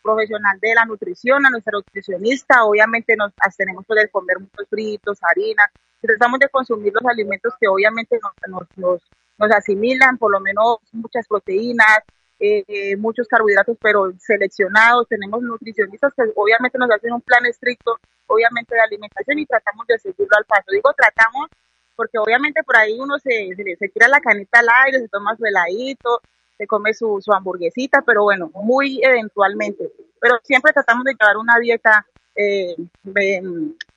[0.00, 5.64] profesional de la nutrición, a nuestra nutricionista, obviamente nos abstenemos de comer muchos fritos, harina,
[6.00, 9.02] tratamos de consumir los alimentos que obviamente nos, nos, nos,
[9.38, 11.98] nos asimilan, por lo menos muchas proteínas,
[12.38, 17.98] eh, eh, muchos carbohidratos, pero seleccionados, tenemos nutricionistas que obviamente nos hacen un plan estricto,
[18.26, 20.66] obviamente de alimentación y tratamos de seguirlo al paso.
[20.72, 21.48] Digo tratamos
[21.96, 25.36] porque obviamente por ahí uno se, se, se tira la canita al aire, se toma
[25.36, 26.20] su heladito,
[26.56, 29.90] se come su, su hamburguesita, pero bueno, muy eventualmente.
[30.20, 32.76] Pero siempre tratamos de llevar una dieta eh,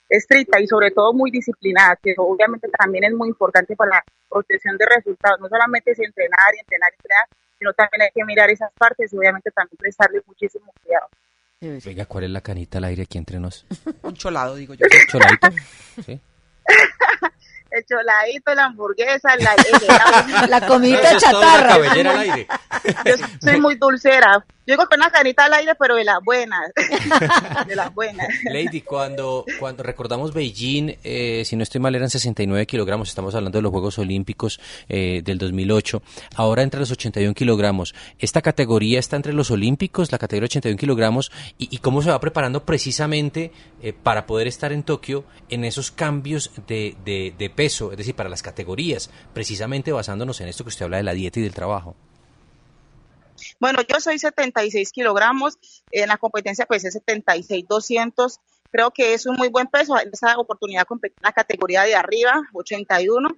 [0.10, 4.78] estricta y sobre todo muy disciplinada, que obviamente también es muy importante para la protección
[4.78, 5.40] de resultados.
[5.40, 7.26] No solamente es entrenar y entrenar y entrenar,
[7.58, 11.08] sino también hay que mirar esas partes y obviamente también prestarle muchísimo cuidado.
[11.62, 13.66] Venga, ¿cuál es la canita al aire aquí entre nos?
[14.04, 14.86] Un cholado, digo yo.
[15.10, 15.48] ¿Choladito?
[16.06, 16.20] Sí.
[17.76, 20.48] El choladito, la hamburguesa, la, el helado.
[20.48, 21.78] La toda chatarra.
[21.78, 22.48] la cabellera al aire.
[23.06, 24.46] Yo soy muy dulcera.
[24.68, 26.72] Yo digo que una canita al aire, pero de las buenas.
[27.68, 28.28] de las buenas.
[28.46, 33.60] Lady, cuando, cuando recordamos Beijing, eh, si no estoy mal, eran 69 kilogramos, estamos hablando
[33.60, 34.60] de los Juegos Olímpicos
[34.90, 36.02] eh, del 2008,
[36.36, 37.94] ahora entre los 81 kilogramos.
[38.18, 42.20] ¿Esta categoría está entre los Olímpicos, la categoría 81 kilogramos, y, y cómo se va
[42.20, 43.52] preparando precisamente
[43.84, 48.16] eh, para poder estar en Tokio en esos cambios de, de, de peso, es decir,
[48.16, 51.54] para las categorías, precisamente basándonos en esto que usted habla de la dieta y del
[51.54, 51.96] trabajo?
[53.60, 55.58] Bueno, yo soy 76 kilogramos,
[55.92, 58.40] en la competencia es 76 200.
[58.72, 59.98] Creo que es un muy buen peso.
[60.00, 63.30] En esta oportunidad competí en la categoría de arriba, 81,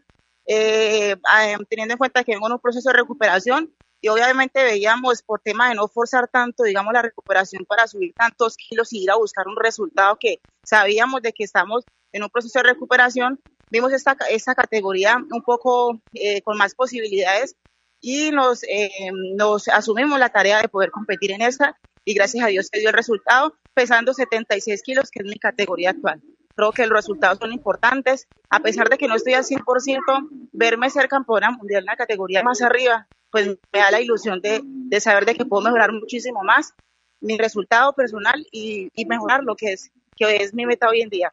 [0.48, 5.24] eh, eh, teniendo en cuenta que vengo en un proceso de recuperación y obviamente veíamos
[5.24, 9.12] por tema de no forzar tanto, digamos, la recuperación para subir tantos kilos y ir
[9.12, 13.40] a buscar un resultado que sabíamos de que estamos en un proceso de recuperación.
[13.70, 17.56] Vimos esta, esta categoría un poco eh, con más posibilidades
[18.00, 18.90] y nos, eh,
[19.36, 22.90] nos asumimos la tarea de poder competir en esta y gracias a Dios se dio
[22.90, 26.22] el resultado pesando 76 kilos, que es mi categoría actual.
[26.56, 30.90] Creo que los resultados son importantes, a pesar de que no estoy al 100%, verme
[30.90, 35.00] ser campeona mundial en la categoría más arriba, pues me da la ilusión de, de
[35.02, 36.74] saber de que puedo mejorar muchísimo más
[37.20, 41.10] mi resultado personal y, y mejorar lo que es, que es mi meta hoy en
[41.10, 41.30] día.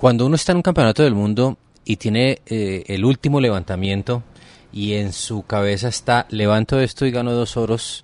[0.00, 4.22] Cuando uno está en un campeonato del mundo y tiene eh, el último levantamiento
[4.72, 8.02] y en su cabeza está levanto esto y gano dos oros,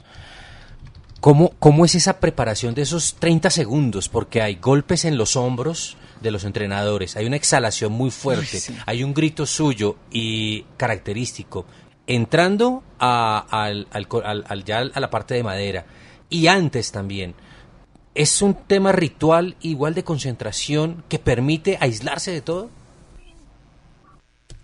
[1.21, 4.11] ¿cómo, ¿cómo es esa preparación de esos 30 segundos?
[4.11, 8.61] Porque hay golpes en los hombros de los entrenadores, hay una exhalación muy fuerte, Ay,
[8.61, 8.77] sí.
[8.85, 11.65] hay un grito suyo y característico,
[12.07, 15.87] entrando a, al, al co- al- al- ya a la parte de madera
[16.29, 17.35] y antes también.
[18.17, 22.71] ¿Es un tema ritual igual de concentración que permite aislarse de todo?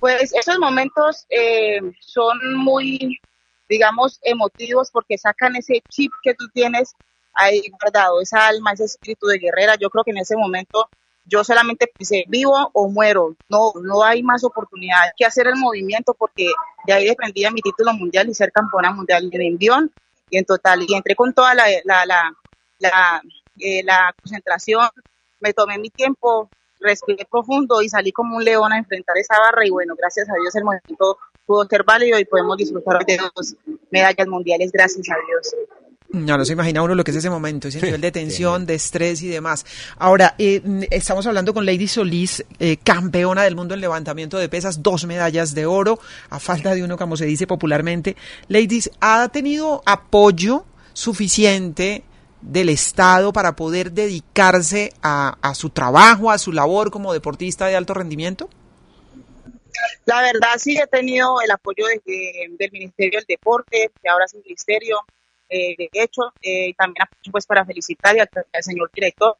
[0.00, 3.20] Pues esos momentos eh, son muy,
[3.68, 6.94] digamos, emotivos porque sacan ese chip que tú tienes
[7.34, 9.76] ahí guardado, esa alma, ese espíritu de guerrera.
[9.76, 10.88] Yo creo que en ese momento
[11.26, 15.56] yo solamente pensé, vivo o muero, no, no hay más oportunidad, hay que hacer el
[15.56, 16.48] movimiento porque
[16.86, 19.92] de ahí dependía mi título mundial y ser campeona mundial en envión
[20.30, 21.66] y en total, y entré con toda la,
[23.62, 24.88] eh, la concentración,
[25.40, 26.48] me tomé mi tiempo,
[26.80, 30.34] respiré profundo y salí como un león a enfrentar esa barra y bueno, gracias a
[30.34, 33.54] Dios el movimiento pudo ser válido y podemos disfrutar de dos
[33.90, 35.54] medallas mundiales, gracias a Dios.
[36.14, 38.74] Ya no se imagina uno lo que es ese momento, ese nivel de tensión, de
[38.74, 39.64] estrés y demás.
[39.96, 44.82] Ahora, eh, estamos hablando con Lady Solís, eh, campeona del mundo en levantamiento de pesas,
[44.82, 45.98] dos medallas de oro,
[46.28, 48.14] a falta de uno, como se dice popularmente.
[48.48, 52.04] Ladies, ¿ha tenido apoyo suficiente
[52.42, 57.94] del Estado para poder dedicarse a, su trabajo, a su labor como deportista de alto
[57.94, 58.50] rendimiento?
[60.04, 64.34] La verdad sí he tenido el apoyo desde, del Ministerio del Deporte, que ahora es
[64.34, 64.98] el Ministerio,
[65.48, 69.36] eh, de hecho, eh, y también pues para felicitar al, señor director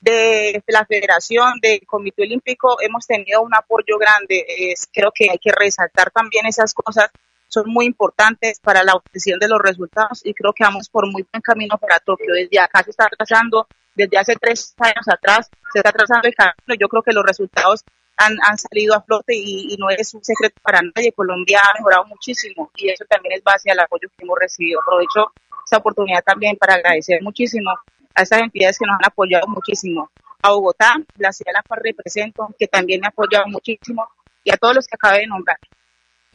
[0.00, 4.74] de la Federación, del Comité Olímpico, hemos tenido un apoyo grande.
[4.92, 7.10] Creo que hay que resaltar también esas cosas,
[7.48, 11.26] son muy importantes para la obtención de los resultados y creo que vamos por muy
[11.30, 12.34] buen camino para Tokio.
[12.34, 16.74] Desde acá se está trazando, desde hace tres años atrás, se está trazando el camino.
[16.78, 17.84] Yo creo que los resultados
[18.16, 21.12] han, han salido a flote y, no es un secreto para nadie.
[21.12, 24.80] Colombia ha mejorado muchísimo y eso también es base al apoyo que hemos recibido.
[24.80, 25.32] Aprovecho
[25.64, 27.70] esta oportunidad también para agradecer muchísimo
[28.14, 30.10] a estas entidades que nos han apoyado muchísimo.
[30.42, 34.06] A Bogotá, la ciudad a la cual represento, que también me ha apoyado muchísimo,
[34.44, 35.58] y a todos los que acabé de nombrar.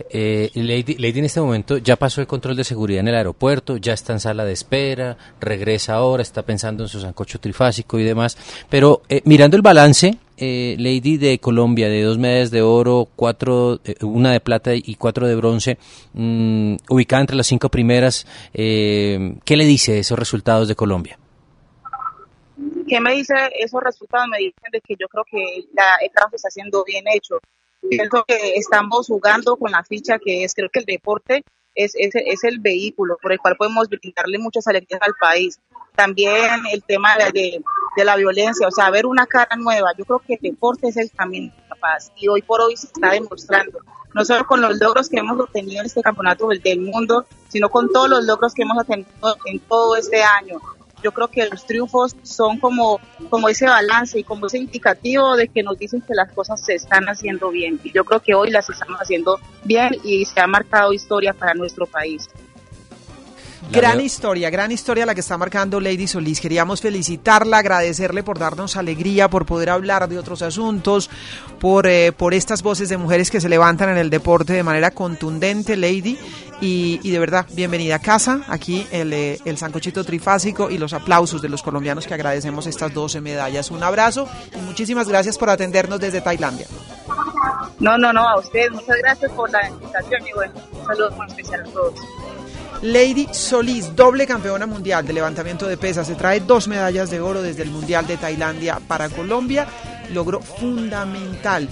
[0.10, 3.78] Eh, Lady, Lady en este momento ya pasó el control de seguridad en el aeropuerto,
[3.78, 8.04] ya está en sala de espera, regresa ahora, está pensando en su sancocho trifásico y
[8.04, 8.38] demás.
[8.70, 13.82] Pero eh, mirando el balance, eh, Lady de Colombia, de dos medallas de oro, cuatro,
[13.84, 15.78] eh, una de plata y cuatro de bronce,
[16.14, 21.20] mm, ubicada entre las cinco primeras, eh, ¿qué le dice esos resultados de Colombia?
[22.88, 24.30] ¿Qué me dice esos resultados?
[24.30, 27.40] Me dicen de que yo creo que la, el trabajo está haciendo bien hecho.
[27.88, 31.44] Pienso que estamos jugando con la ficha que es, creo que el deporte
[31.76, 35.60] es, es, es el vehículo por el cual podemos brindarle muchas alegrías al país.
[35.96, 37.62] También el tema de,
[37.96, 39.92] de, la violencia, o sea, ver una cara nueva.
[39.98, 42.76] Yo creo que el deporte es el camino de la paz y hoy por hoy
[42.76, 43.80] se está demostrando.
[44.14, 47.92] No solo con los logros que hemos obtenido en este campeonato del mundo, sino con
[47.92, 49.08] todos los logros que hemos obtenido
[49.46, 50.60] en todo este año
[51.04, 55.48] yo creo que los triunfos son como, como ese balance y como ese indicativo de
[55.48, 57.80] que nos dicen que las cosas se están haciendo bien.
[57.84, 61.54] Y yo creo que hoy las estamos haciendo bien y se ha marcado historia para
[61.54, 62.30] nuestro país.
[63.72, 66.42] Gran historia, gran historia la que está marcando Lady Solís.
[66.42, 71.10] Queríamos felicitarla, agradecerle por darnos alegría, por poder hablar de otros asuntos,
[71.60, 74.90] por, eh, por estas voces de mujeres que se levantan en el deporte de manera
[74.90, 76.18] contundente, Lady.
[76.62, 78.42] Y, y de verdad, bienvenida a casa.
[78.48, 82.92] Aquí el, eh, el sancochito trifásico y los aplausos de los colombianos que agradecemos estas
[82.92, 83.70] 12 medallas.
[83.70, 86.66] Un abrazo y muchísimas gracias por atendernos desde Tailandia.
[87.80, 88.72] No, no, no, a ustedes.
[88.72, 91.94] Muchas gracias por la invitación y bueno, un saludo muy especial a todos.
[92.82, 97.42] Lady Solís, doble campeona mundial de levantamiento de pesas, se trae dos medallas de oro
[97.42, 99.68] desde el Mundial de Tailandia para Colombia,
[100.14, 101.68] logro fundamental.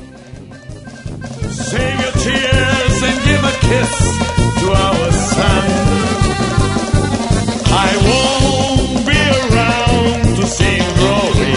[7.69, 11.56] I won't be around to see him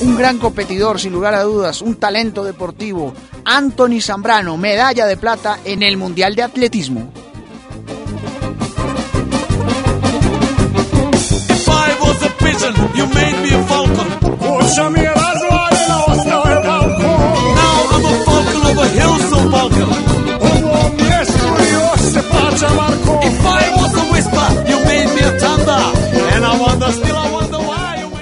[0.00, 3.14] Un gran competidor, sin lugar a dudas, un talento deportivo.
[3.44, 7.12] Anthony Zambrano, medalla de plata en el Mundial de Atletismo.
[11.48, 14.08] If I was a pigeon, you made me a falcon.
[14.38, 14.90] Puxa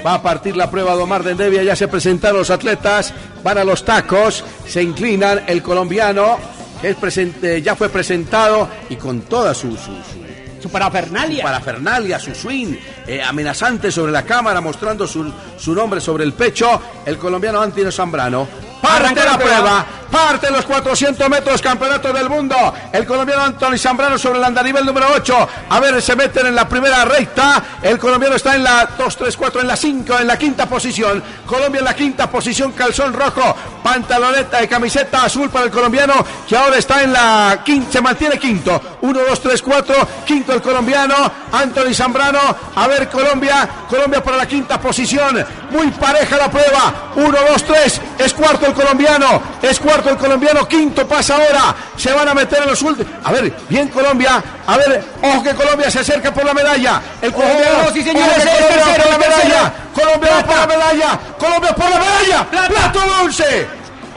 [0.05, 3.65] Va a partir la prueba de Omar Dendevia, ya se presentaron los atletas, van a
[3.65, 6.37] los tacos, se inclinan, el colombiano
[6.81, 10.25] que es presente, ya fue presentado y con toda su, su, su
[10.63, 11.39] Su parafernalia.
[11.39, 12.75] su parafernalia, su swing
[13.07, 17.91] eh, amenazante sobre la cámara, mostrando su, su nombre sobre el pecho, el colombiano Antino
[17.91, 18.47] Zambrano.
[18.85, 22.55] Parte la prueba, parte los 400 metros campeonato del mundo.
[22.93, 25.49] El colombiano Anthony Zambrano sobre el andarivel número 8.
[25.71, 27.63] A ver, se meten en la primera recta.
[27.83, 31.23] El colombiano está en la 2, 3, 4, en la 5, en la quinta posición.
[31.47, 36.15] Colombia en la quinta posición, calzón rojo, pantaloneta y camiseta azul para el colombiano,
[36.47, 38.99] que ahora está en la quinta, se mantiene quinto.
[39.01, 41.15] 1, 2, 3, 4, quinto el colombiano,
[41.53, 42.41] Anthony Zambrano.
[42.75, 45.45] A ver, Colombia, Colombia para la quinta posición.
[45.70, 47.12] Muy pareja la prueba.
[47.16, 51.74] 1, 2, 3, es cuarto el colombiano, es cuarto el colombiano, quinto pasa ahora.
[51.97, 53.12] Se van a meter en los últimos.
[53.24, 54.42] A ver, bien Colombia.
[54.66, 57.01] A ver, ojo que Colombia se acerca por la medalla.
[57.20, 59.72] El colombiano, sí, es Colombia tercero, por la medalla.
[59.95, 61.20] Colombia por la medalla.
[61.38, 62.68] Colombia por la medalla.
[62.68, 63.66] Plato bronce.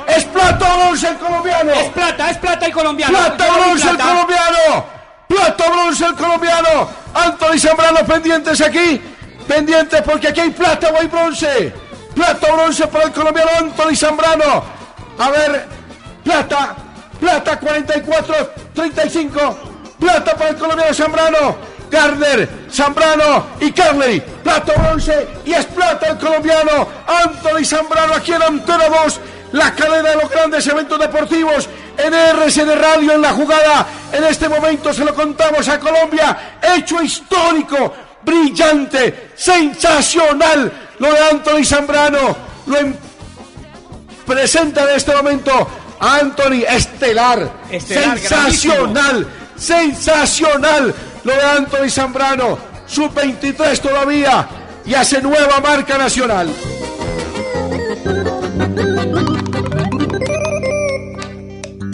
[0.07, 1.71] Es plato bronce el colombiano.
[1.73, 3.17] Es plata, es plata el colombiano.
[3.17, 4.11] Plata bronce el plata.
[4.11, 4.85] colombiano.
[5.27, 6.89] Plata bronce el colombiano.
[7.17, 9.01] Anthony Zambrano pendientes aquí.
[9.47, 11.73] Pendientes porque aquí hay plata o hay bronce.
[12.13, 14.63] Plata o bronce para el colombiano Anthony Zambrano.
[15.17, 15.65] A ver,
[16.23, 16.75] plata,
[17.19, 18.35] plata 44,
[18.73, 19.57] 35.
[19.99, 21.77] Plata para el colombiano Zambrano.
[21.89, 24.19] Gardner, Zambrano y Carley.
[24.19, 29.19] Plata o bronce y es plata el colombiano Anthony Zambrano aquí en Antena 2.
[29.53, 33.87] La cadena de los grandes eventos deportivos en RCN Radio en la jugada.
[34.11, 36.57] En este momento se lo contamos a Colombia.
[36.61, 37.93] Hecho histórico,
[38.23, 40.71] brillante, sensacional.
[40.99, 42.35] Lo de Anthony Zambrano.
[42.67, 42.95] Lo em-
[44.25, 45.67] presenta en este momento
[45.99, 47.49] a Anthony Estelar.
[47.71, 50.93] Estelar, sensacional, sensacional.
[51.23, 52.57] Lo de Anthony Zambrano.
[52.85, 54.47] Sub-23 todavía.
[54.85, 56.53] Y hace nueva marca nacional.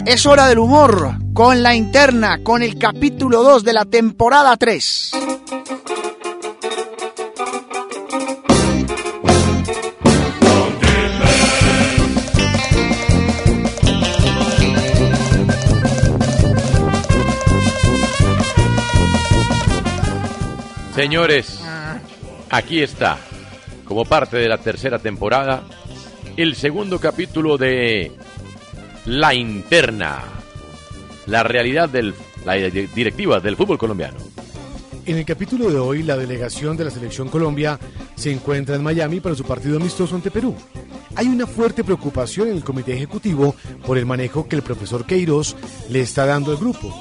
[0.06, 5.12] Es hora del humor con la interna, con el capítulo 2 de la temporada 3.
[20.94, 21.60] Señores,
[22.50, 23.16] aquí está,
[23.86, 25.64] como parte de la tercera temporada,
[26.36, 28.12] el segundo capítulo de
[29.06, 30.24] La Interna,
[31.26, 32.14] la realidad de
[32.46, 34.16] la directiva del fútbol colombiano.
[35.04, 37.78] En el capítulo de hoy, la delegación de la Selección Colombia
[38.16, 40.56] se encuentra en Miami para su partido amistoso ante Perú.
[41.16, 43.54] Hay una fuerte preocupación en el comité ejecutivo
[43.86, 45.54] por el manejo que el profesor Queiroz
[45.90, 46.94] le está dando al grupo.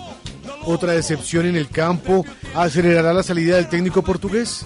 [0.66, 4.66] Otra decepción en el campo acelerará la salida del técnico portugués.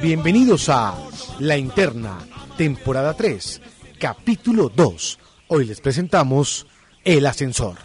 [0.00, 0.94] Bienvenidos a
[1.38, 2.16] La Interna,
[2.56, 3.60] temporada 3,
[3.98, 5.18] capítulo 2.
[5.48, 6.66] Hoy les presentamos
[7.04, 7.76] El Ascensor.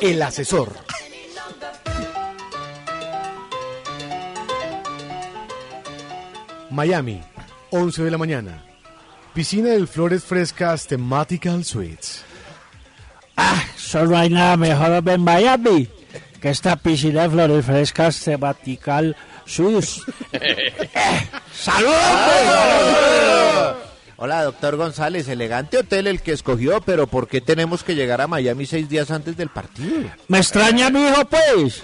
[0.00, 0.72] El Asesor.
[6.70, 7.20] Miami,
[7.70, 8.64] 11 de la mañana.
[9.34, 12.24] Piscina del Flores Frescas Thematical Suites.
[13.76, 15.88] Solo hay nada mejor en Miami
[16.44, 19.16] que esta piscina de flores frescas tematical
[19.46, 20.04] sus.
[21.52, 21.94] ¡Saludos!
[24.16, 25.28] Hola, doctor González.
[25.28, 29.10] Elegante hotel el que escogió, pero ¿por qué tenemos que llegar a Miami seis días
[29.10, 30.08] antes del partido?
[30.28, 31.82] Me extraña mi hijo, pues.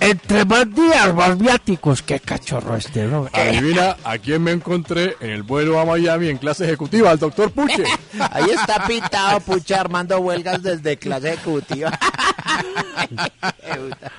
[0.00, 2.02] Entre más días, más viáticos.
[2.02, 3.28] Qué cachorro este, ¿no?
[3.32, 7.50] Adivina a quién me encontré en el vuelo a Miami en clase ejecutiva, al doctor
[7.50, 7.84] Puche.
[8.32, 11.98] Ahí está pintado Puche armando huelgas desde clase ejecutiva.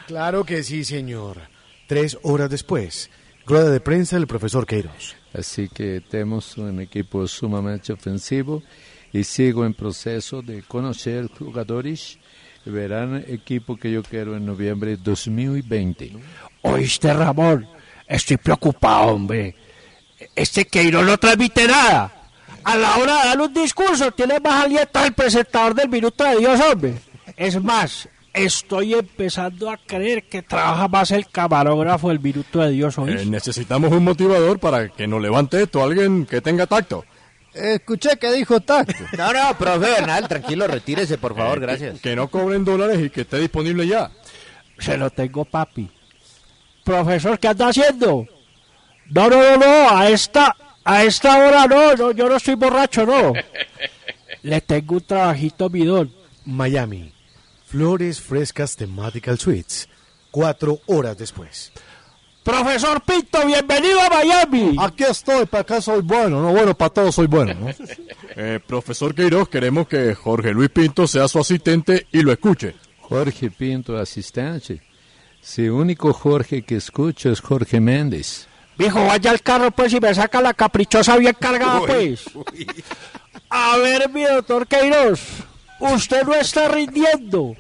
[0.08, 1.38] Claro que sí, señor.
[1.90, 3.10] Tres horas después,
[3.48, 5.16] rueda de prensa del profesor Queiroz.
[5.34, 8.62] Así que tenemos un equipo sumamente ofensivo
[9.12, 12.20] y sigo en proceso de conocer jugadores.
[12.64, 16.12] Verán equipo que yo quiero en noviembre de 2020.
[16.62, 17.68] Oíste, Ramón.
[18.08, 19.56] Estoy preocupado, hombre.
[20.36, 22.14] Este Queiroz no transmite nada.
[22.66, 26.38] A la hora de dar un discurso, tiene más aliento el presentador del Minuto de
[26.38, 26.94] Dios, hombre.
[27.36, 32.98] Es más, estoy empezando a creer que trabaja más el camarógrafo del Minuto de Dios,
[32.98, 33.26] Eh, ¿oíste?
[33.26, 37.06] necesitamos un motivador para que nos levante esto, alguien que tenga tacto.
[37.54, 39.04] Escuché que dijo tacto.
[39.18, 41.94] No, no, profe Bernal, tranquilo, retírese, por favor, Eh, gracias.
[41.96, 44.12] Que, que no cobren dólares y que esté disponible ya.
[44.78, 45.90] Se lo tengo, papi.
[46.84, 48.26] Profesor, ¿qué anda haciendo?
[49.10, 50.56] No, no, no, no, a esta,
[50.86, 53.34] a esta hora no, no, yo no estoy borracho, no.
[54.44, 56.14] Le tengo un trabajito, bidón.
[56.46, 57.12] Miami,
[57.70, 59.88] Flores Frescas Thematical Suites.
[60.32, 61.72] Cuatro horas después.
[62.44, 64.76] Profesor Pinto, bienvenido a Miami.
[64.80, 67.68] Aquí estoy, para acá soy bueno, no bueno, para todos soy bueno, ¿no?
[68.36, 72.76] Eh, profesor Queiroz, queremos que Jorge Luis Pinto sea su asistente y lo escuche.
[73.02, 74.82] Jorge Pinto, asistente.
[75.40, 78.48] Si único Jorge que escucho es Jorge Méndez.
[78.80, 82.24] Viejo, vaya al carro pues y me saca la caprichosa bien cargada Uy, pues.
[83.50, 85.22] A ver, mi doctor Queiroz,
[85.80, 87.56] usted no está rindiendo.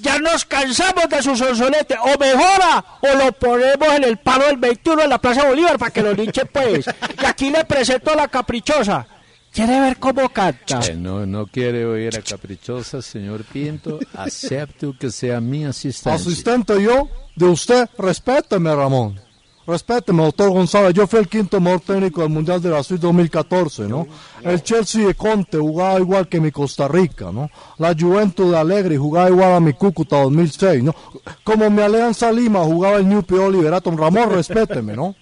[0.00, 1.96] Ya nos cansamos de su sonsonete.
[1.98, 5.90] O mejora o lo ponemos en el palo del 21 en la Plaza Bolívar para
[5.90, 6.86] que lo linchen pues.
[7.22, 9.06] Y aquí le presento a la caprichosa.
[9.54, 10.80] ¿Quiere ver cómo canta?
[10.80, 14.00] Eh, no, no quiere oír a Caprichosa, señor Pinto.
[14.12, 16.16] Acepto que sea mi asistente.
[16.16, 19.20] Asistente yo, de usted, respéteme, Ramón.
[19.66, 20.92] Respéteme, doctor González.
[20.92, 24.06] Yo fui el quinto mejor técnico del Mundial de Brasil 2014, ¿no?
[24.42, 27.50] El Chelsea de Conte jugaba igual que mi Costa Rica, ¿no?
[27.78, 30.94] La Juventus de Alegre jugaba igual a mi Cúcuta 2006, ¿no?
[31.42, 33.90] Como mi Alianza Lima jugaba el New Pio Liberato.
[33.90, 35.14] Ramón, respéteme, ¿no?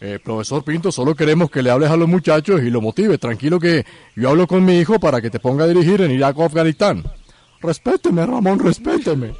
[0.00, 3.20] Eh, profesor Pinto, solo queremos que le hables a los muchachos y lo motives.
[3.20, 3.86] Tranquilo que
[4.16, 7.04] yo hablo con mi hijo para que te ponga a dirigir en Irak o Afganistán.
[7.62, 9.34] Respéteme, Ramón, respéteme.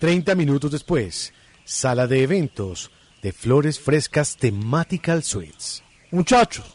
[0.00, 1.32] 30 minutos después,
[1.64, 2.90] sala de eventos
[3.24, 5.82] de Flores Frescas Thematical Suites.
[6.10, 6.66] Muchachos,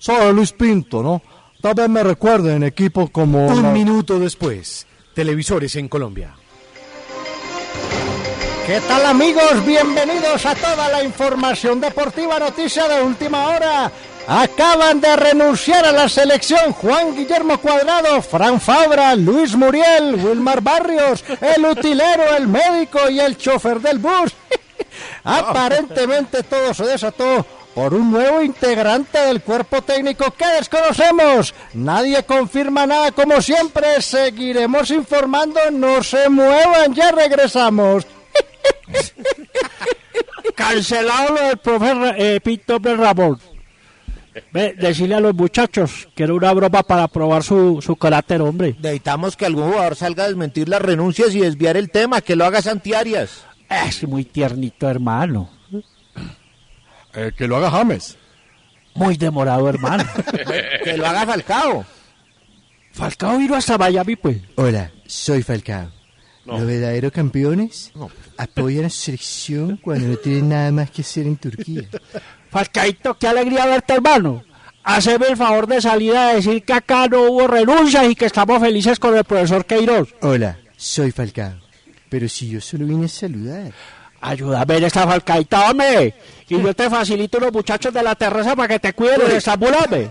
[0.00, 1.22] soy Luis Pinto, ¿no?
[1.62, 3.46] Tal vez me recuerden en equipos como...
[3.46, 4.84] Un la- minuto después,
[5.14, 6.34] televisores en Colombia.
[8.66, 9.64] ¿Qué tal amigos?
[9.64, 13.92] Bienvenidos a toda la información deportiva noticia de última hora.
[14.26, 21.22] Acaban de renunciar a la selección Juan Guillermo Cuadrado, Fran Fabra, Luis Muriel, Wilmar Barrios,
[21.40, 24.34] el utilero, el médico y el chofer del bus.
[25.34, 31.52] Aparentemente todo se desató por un nuevo integrante del cuerpo técnico que desconocemos.
[31.74, 34.00] Nadie confirma nada como siempre.
[34.00, 35.60] Seguiremos informando.
[35.72, 38.06] No se muevan, ya regresamos.
[40.54, 43.40] Cancelado lo del profe eh, Pinto Ramón.
[44.52, 48.76] Ve, decirle a los muchachos que era una broma para probar su, su carácter, hombre.
[48.78, 52.44] Necesitamos que algún jugador salga a desmentir las renuncias y desviar el tema, que lo
[52.44, 53.44] haga Santiarias.
[53.68, 55.50] Es muy tiernito, hermano.
[57.14, 58.16] Eh, que lo haga James.
[58.94, 60.04] Muy demorado, hermano.
[60.84, 61.84] que lo haga Falcao.
[62.92, 64.38] Falcao vino hasta Miami, pues.
[64.56, 65.90] Hola, soy Falcao.
[66.44, 66.58] No.
[66.58, 67.92] Los verdaderos campeones
[68.38, 71.82] apoyan a su selección cuando no tienen nada más que hacer en Turquía.
[72.50, 74.44] Falcaito, qué alegría verte, hermano.
[74.84, 78.60] Haceme el favor de salir a decir que acá no hubo renuncias y que estamos
[78.60, 80.14] felices con el profesor Queiroz.
[80.22, 81.65] Hola, soy Falcao.
[82.08, 83.72] Pero si yo solo vine a saludar.
[84.20, 86.14] Ayúdame en esta Falcaita, hombre.
[86.48, 89.74] Y yo te facilito los muchachos de la terraza para que te cuiden de Estambul,
[89.74, 90.08] hombre.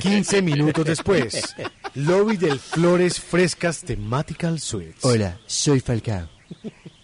[0.00, 1.54] 15 minutos después,
[1.94, 5.04] lobby del Flores Frescas Thematical Suites.
[5.04, 6.28] Hola, soy Falcao.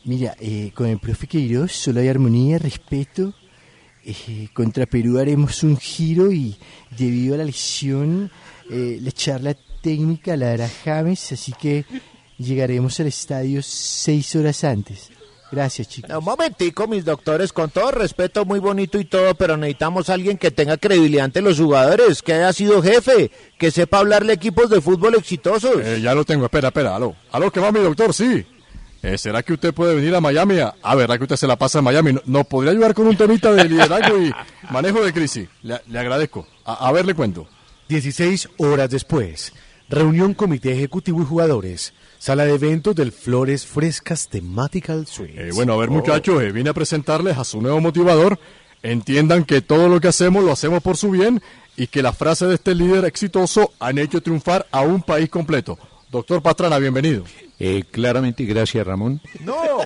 [0.05, 3.35] Mira, eh, con el profe Queiroz solo hay armonía, respeto.
[4.05, 6.57] Eh, contra Perú haremos un giro y
[6.91, 8.31] debido a la lesión,
[8.69, 11.85] eh, la charla técnica la hará James, así que
[12.39, 15.11] llegaremos al estadio seis horas antes.
[15.51, 16.11] Gracias, chicos.
[16.17, 20.39] Un momentico, mis doctores, con todo respeto, muy bonito y todo, pero necesitamos a alguien
[20.39, 24.71] que tenga credibilidad ante los jugadores, que haya sido jefe, que sepa hablarle a equipos
[24.71, 25.77] de fútbol exitosos.
[25.85, 27.15] Eh, ya lo tengo, espera, espera, aló.
[27.33, 28.15] Aló, ¿qué va mi doctor?
[28.15, 28.47] Sí.
[29.03, 30.59] Eh, ¿Será que usted puede venir a Miami?
[30.61, 32.13] A, ah, ¿verdad que usted se la pasa en Miami?
[32.15, 34.33] ¿No- ¿Nos podría ayudar con un temita de liderazgo y
[34.71, 35.49] manejo de crisis?
[35.63, 36.47] Le, le agradezco.
[36.65, 37.47] A, a ver, le cuento.
[37.89, 39.53] 16 horas después,
[39.93, 45.39] reunión comité ejecutivo y jugadores, sala de eventos del Flores Frescas Thematical Suites.
[45.39, 48.39] Eh, bueno, a ver, muchachos, eh, vine a presentarles a su nuevo motivador.
[48.83, 51.43] Entiendan que todo lo que hacemos lo hacemos por su bien
[51.77, 55.79] y que las frases de este líder exitoso han hecho triunfar a un país completo.
[56.11, 57.25] Doctor Pastrana, bienvenido.
[57.61, 59.21] Eh, claramente, gracias Ramón.
[59.41, 59.79] No.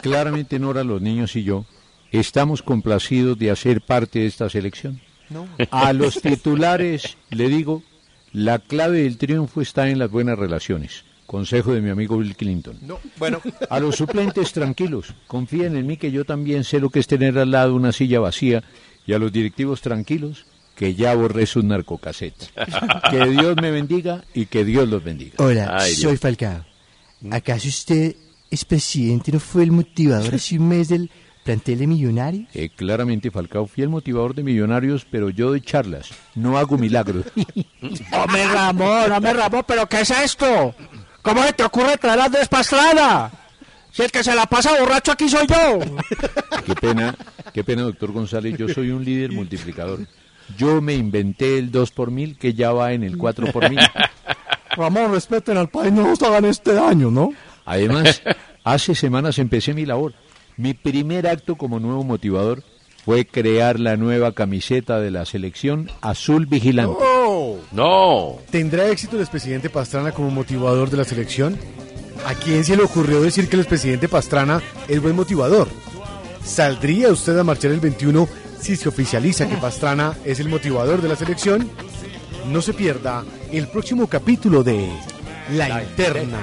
[0.00, 1.66] Claramente Nora, los niños y yo
[2.12, 5.00] estamos complacidos de hacer parte de esta selección.
[5.28, 5.46] No.
[5.70, 7.82] A los titulares le digo,
[8.32, 11.04] la clave del triunfo está en las buenas relaciones.
[11.26, 12.76] Consejo de mi amigo Bill Clinton.
[12.82, 13.40] No, bueno.
[13.68, 17.38] A los suplentes tranquilos, confíen en mí que yo también sé lo que es tener
[17.38, 18.64] al lado una silla vacía
[19.06, 22.50] y a los directivos tranquilos que ya borré sus narcocasetas.
[23.10, 25.34] Que Dios me bendiga y que Dios los bendiga.
[25.38, 26.64] Hola, soy Falcao.
[27.30, 28.16] ¿Acaso usted
[28.50, 31.10] es presidente, no fue el motivador hace un mes del
[31.44, 32.48] plantel de millonarios?
[32.54, 37.26] Eh, claramente Falcao fui el motivador de millonarios, pero yo doy charlas, no hago milagros.
[38.12, 40.74] Hombre Ramón, hombre Ramón, ¿pero qué es esto?
[41.22, 43.30] ¿Cómo se te ocurre traer a Andrés Pastrana?
[43.92, 45.80] Si el que se la pasa borracho aquí soy yo.
[46.64, 47.16] Qué pena,
[47.52, 50.06] qué pena, doctor González, yo soy un líder multiplicador.
[50.56, 53.80] Yo me inventé el 2 por mil que ya va en el 4 por mil.
[54.76, 57.32] Ramón, respeten al país, no nos hagan este daño, ¿no?
[57.64, 58.22] Además,
[58.62, 60.14] hace semanas empecé mi labor.
[60.60, 62.62] Mi primer acto como nuevo motivador
[63.06, 67.02] fue crear la nueva camiseta de la selección Azul Vigilante.
[67.72, 68.36] No.
[68.50, 71.56] ¿Tendrá éxito el expresidente Pastrana como motivador de la selección?
[72.26, 75.66] ¿A quién se le ocurrió decir que el expresidente Pastrana es buen motivador?
[76.44, 78.28] ¿Saldría usted a marchar el 21
[78.60, 81.70] si se oficializa que Pastrana es el motivador de la selección?
[82.52, 84.90] No se pierda el próximo capítulo de
[85.54, 86.40] La, Interna.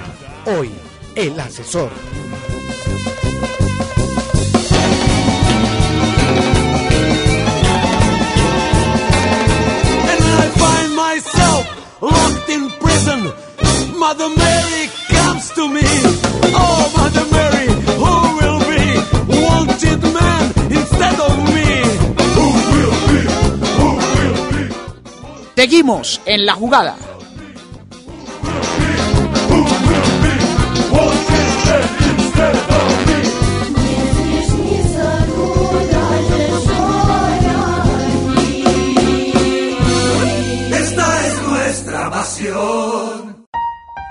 [0.47, 0.72] Hoy,
[1.15, 1.91] el asesor.
[10.98, 11.64] Myself
[12.02, 13.22] locked in prison.
[13.98, 14.84] Mother Mary
[15.14, 15.86] comes to me.
[16.62, 17.68] Oh, Mother Mary,
[18.02, 18.84] who will be
[19.45, 20.43] wanted man
[20.78, 21.70] instead of me?
[22.36, 23.20] Who will be?
[23.78, 24.64] Who will be?
[25.56, 26.95] Seguimos en la jugada.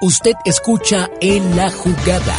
[0.02, 2.36] Usted escucha en la jugada.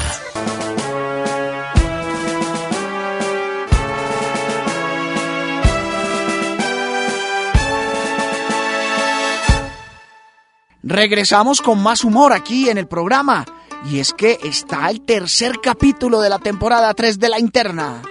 [10.84, 13.44] Regresamos con más humor aquí en el programa.
[13.90, 18.04] Y es que está el tercer capítulo de la temporada 3 de la interna.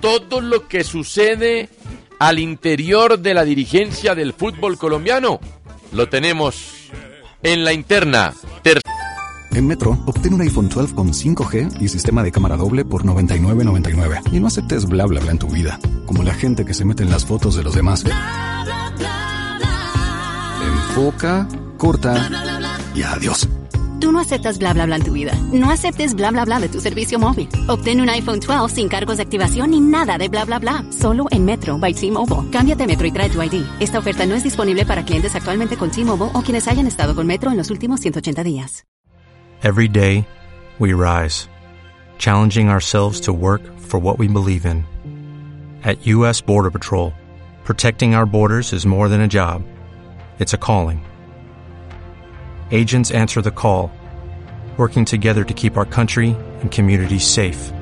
[0.00, 1.70] Todo lo que sucede
[2.18, 5.40] al interior de la dirigencia del fútbol colombiano
[5.92, 6.74] lo tenemos
[7.42, 8.32] en la interna.
[8.62, 8.80] Ter-
[9.52, 14.20] En Metro, obtén un iPhone 12 con 5G y sistema de cámara doble por $99.99.
[14.32, 17.02] Y no aceptes bla bla bla en tu vida, como la gente que se mete
[17.04, 18.04] en las fotos de los demás.
[20.62, 21.46] Enfoca,
[21.78, 22.28] corta
[22.94, 23.48] y adiós.
[24.04, 25.32] Tú no aceptas bla bla bla en tu vida.
[25.50, 27.48] No aceptes bla bla bla de tu servicio móvil.
[27.68, 30.84] Obtén un iPhone 12 sin cargos de activación ni nada de bla bla bla.
[30.90, 32.50] Solo en Metro by T-Mobile.
[32.50, 33.64] Cámbiate a Metro y trae tu ID.
[33.80, 37.26] Esta oferta no es disponible para clientes actualmente con T-Mobile o quienes hayan estado con
[37.26, 38.84] Metro en los últimos 180 días.
[39.62, 40.26] Every day,
[40.78, 41.48] we rise,
[42.18, 44.84] challenging ourselves to work for what we believe in.
[45.82, 46.42] At U.S.
[46.42, 47.14] Border Patrol,
[47.64, 49.62] protecting our borders is more than a job,
[50.38, 51.00] it's a calling.
[52.72, 53.90] Agents answer the call,
[54.76, 57.72] working together to keep our country and communities safe.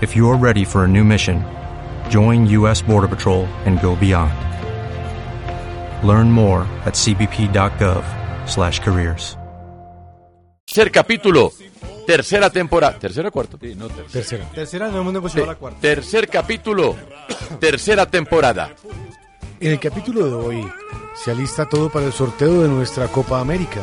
[0.00, 1.44] If you are ready for a new mission,
[2.08, 2.80] join U.S.
[2.82, 4.32] Border Patrol and go beyond.
[6.06, 9.36] Learn more at cbp.gov/careers.
[10.64, 11.52] Tercer capítulo,
[12.06, 12.96] tercera temporada.
[12.98, 13.58] ¿Tercera o cuarto?
[13.58, 14.48] Tercera.
[14.54, 15.80] Tercera, no hemos negociado la cuarta.
[15.80, 16.94] Tercer capítulo,
[17.60, 18.72] tercera temporada.
[19.60, 20.66] En el capítulo de hoy
[21.14, 23.80] se alista todo para el sorteo de nuestra Copa América.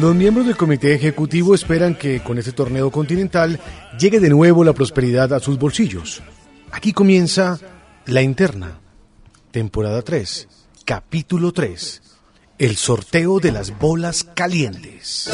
[0.00, 3.60] Los miembros del comité ejecutivo esperan que con este torneo continental
[3.98, 6.22] llegue de nuevo la prosperidad a sus bolsillos.
[6.70, 7.58] Aquí comienza
[8.06, 8.80] La Interna,
[9.50, 10.48] temporada 3,
[10.84, 12.02] capítulo 3,
[12.58, 15.30] el sorteo de las bolas calientes.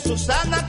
[0.00, 0.68] Susana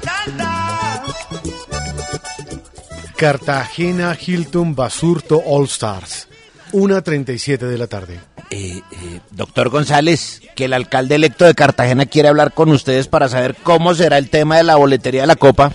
[3.20, 6.30] Cartagena Hilton Basurto All Stars,
[6.72, 8.18] 1.37 de la tarde.
[8.50, 13.28] Eh, eh, doctor González, que el alcalde electo de Cartagena quiere hablar con ustedes para
[13.28, 15.74] saber cómo será el tema de la boletería de la Copa.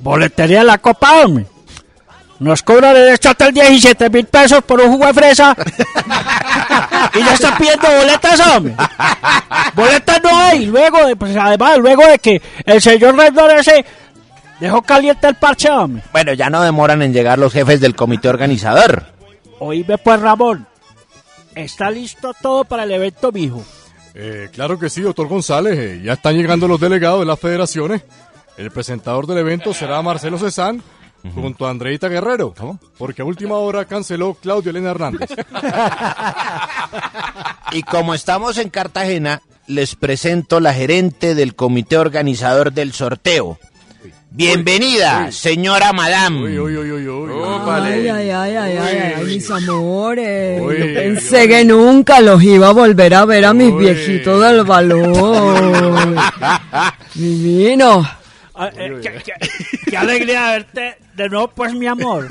[0.00, 1.46] Boletería de la Copa, hombre.
[2.40, 5.56] Nos cobra derecho hasta el 17 mil pesos por un jugo de fresa.
[7.14, 8.74] y ya está pidiendo boletas, hombre.
[9.74, 10.66] Boletas no hay.
[10.66, 13.82] Luego, de- pues, además, luego de que el señor Rendón ese
[14.60, 16.02] dejó caliente el parche, hombre.
[16.12, 19.06] Bueno, ya no demoran en llegar los jefes del comité organizador.
[19.58, 20.66] Oíme pues, Ramón.
[21.54, 23.62] Está listo todo para el evento, mijo.
[24.14, 25.78] Eh, claro que sí, doctor González.
[25.78, 28.02] eh, ya están llegando los delegados de las federaciones.
[28.56, 30.82] El presentador del evento será Marcelo Cezán
[31.34, 32.54] junto a Andreita Guerrero.
[32.96, 35.30] Porque a última hora canceló Claudio Elena Hernández.
[37.72, 43.58] Y como estamos en Cartagena, les presento la gerente del comité organizador del sorteo.
[44.30, 46.40] Bienvenida, señora Madame.
[46.48, 50.60] Ay, ay, ay, ay, ay, ay, mis amores.
[50.60, 54.64] Uy, Yo pensé que nunca los iba a volver a ver a mis viejitos del
[54.64, 56.16] balón.
[57.14, 58.06] Divino.
[58.58, 62.26] Ah, eh, qué, qué- qué alegría verte de nuevo, pues, mi amor.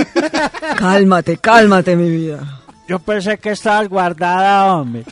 [0.78, 2.62] Cálmate, cálmate, mi vida.
[2.88, 5.04] Yo pensé que estabas guardada, hombre.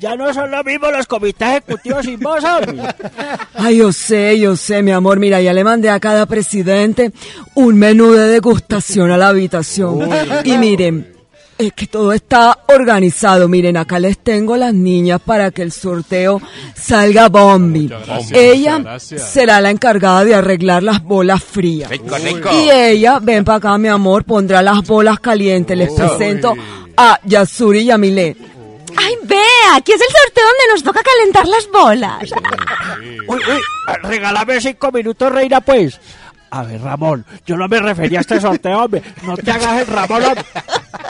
[0.00, 2.82] Ya no son lo mismo los comités ejecutivos sin vos, hombre.
[3.54, 5.18] Ay, yo sé, yo sé, mi amor.
[5.18, 7.12] Mira, ya le mandé a cada presidente
[7.54, 10.08] un menú de degustación a la habitación.
[10.44, 11.18] Y miren,
[11.58, 13.48] es que todo está organizado.
[13.48, 16.40] Miren, acá les tengo las niñas para que el sorteo
[16.76, 17.88] salga bombi.
[17.88, 21.90] gracias, ella será la encargada de arreglar las bolas frías.
[21.90, 22.50] Rico, rico.
[22.52, 25.76] Y ella, ven para acá, mi amor, pondrá las bolas calientes.
[25.76, 26.54] Les presento
[26.96, 28.36] a Yasuri y a Milet.
[28.96, 29.57] ¡Ay, vea!
[29.74, 32.22] Aquí es el sorteo donde nos toca calentar las bolas.
[33.28, 33.60] Uy, uy,
[34.02, 36.00] regálame cinco minutos, reina, pues.
[36.50, 39.02] A ver, Ramón, yo no me refería a este sorteo, hombre.
[39.22, 40.44] No te hagas el Ramón, hombre.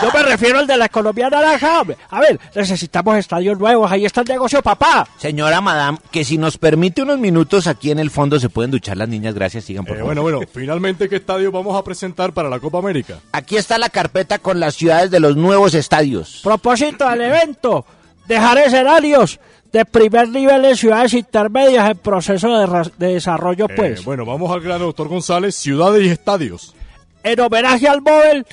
[0.03, 1.97] Yo me refiero al de la economía naranja, hombre.
[2.11, 3.91] A ver, necesitamos estadios nuevos.
[3.91, 5.07] Ahí está el negocio, papá.
[5.17, 8.97] Señora Madame, que si nos permite unos minutos aquí en el fondo se pueden duchar
[8.97, 10.15] las niñas, gracias, sigan por Eh, favor.
[10.17, 13.19] bueno, bueno, finalmente, ¿qué estadio vamos a presentar para la Copa América?
[13.31, 16.41] Aquí está la carpeta con las ciudades de los nuevos estadios.
[16.43, 17.87] Propósito del evento,
[18.29, 19.41] dejar escenarios
[19.73, 22.49] de primer nivel en ciudades intermedias en proceso
[22.97, 24.05] de, desarrollo, Eh, pues.
[24.05, 26.75] bueno, vamos al grano, doctor González, ciudades y estadios.
[27.23, 28.47] En homenaje al Nobel,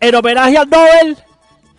[0.00, 1.16] en homenaje al Nobel,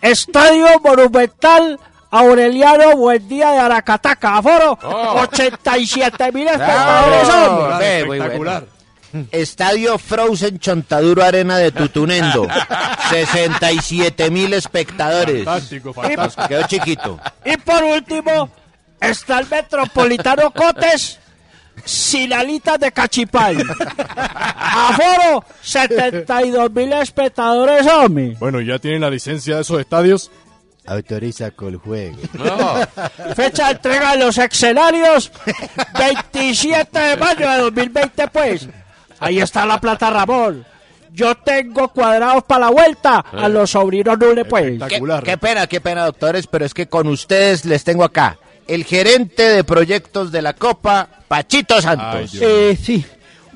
[0.01, 1.79] Estadio Monumental
[2.09, 8.61] Aureliano Buendía de Aracataca, aforo, 87 mil espectadores, bueno.
[9.31, 12.47] Estadio Frozen Chontaduro Arena de Tutunendo.
[13.09, 15.43] 67 mil espectadores.
[15.43, 16.47] Fantástico, fantástico.
[16.47, 17.19] Quedó chiquito.
[17.45, 18.49] Y por último,
[18.99, 21.19] está el Metropolitano Cotes,
[21.83, 23.57] sin alitas de cachipay.
[24.55, 28.35] Aforo, 72 mil espectadores, hombre.
[28.39, 30.31] Bueno, ¿ya tienen la licencia de esos estadios?
[30.85, 32.17] Autoriza con juego.
[33.35, 35.31] Fecha de entrega de los escenarios,
[35.97, 38.67] 27 de mayo de 2020, pues.
[39.21, 40.65] Ahí está la plata, Ramón.
[41.13, 44.79] Yo tengo cuadrados para la vuelta a los sobrinos Nule, pues.
[44.89, 48.85] Qué, qué pena, qué pena, doctores, pero es que con ustedes les tengo acá el
[48.85, 52.35] gerente de proyectos de la Copa, Pachito Santos.
[52.41, 53.05] Eh, sí.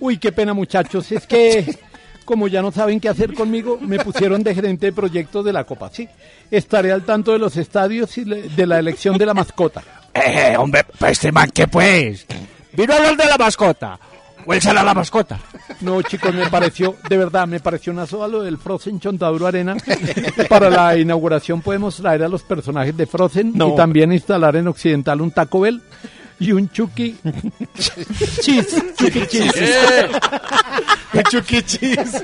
[0.02, 1.10] Uy, qué pena, muchachos.
[1.14, 1.78] Es que,
[2.26, 5.64] como ya no saben qué hacer conmigo, me pusieron de gerente de proyectos de la
[5.64, 5.90] Copa.
[5.94, 6.10] Sí.
[6.52, 9.82] Estaré al tanto de los estadios y le- de la elección de la mascota.
[10.18, 12.26] Eh, hombre, pues este man, ¿qué pues?
[12.72, 14.00] Vino a hablar de la mascota.
[14.46, 15.40] ¿O él será la mascota?
[15.82, 19.76] No, chicos, me pareció, de verdad, me pareció una soda lo del Frozen Chontaduro Arena.
[20.50, 23.70] Para la inauguración podemos traer a los personajes de Frozen No.
[23.70, 25.82] y también instalar en Occidental un Taco Bell
[26.40, 27.16] y un Chucky
[28.42, 28.84] Cheese.
[28.98, 30.10] Chucky Cheese.
[31.14, 32.24] Un Chucky Cheese.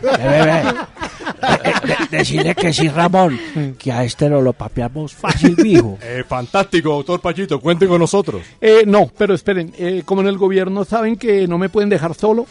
[2.09, 3.39] Decirle que sí, Ramón,
[3.78, 5.97] que a este no lo papeamos fácil, mijo.
[6.01, 8.41] Eh, fantástico, doctor Pachito, cuenten con nosotros.
[8.59, 12.14] Eh, no, pero esperen, eh, como en el gobierno saben que no me pueden dejar
[12.16, 12.47] solo,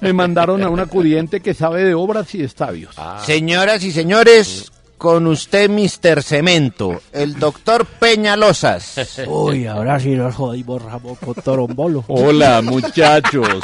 [0.00, 2.94] me mandaron a un acudiente que sabe de obras y estadios.
[3.24, 6.22] Señoras y señores, con usted, Mr.
[6.22, 9.20] Cemento, el doctor Peñalosas.
[9.26, 12.04] Uy, ahora sí nos jodimos, Ramón, con Torombolo.
[12.08, 13.62] Hola, muchachos.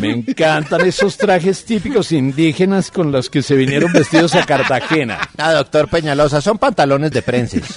[0.00, 5.28] Me encantan esos trajes típicos indígenas con los que se vinieron vestidos a Cartagena.
[5.36, 7.62] Ah, doctor Peñalosa, son pantalones de prenses.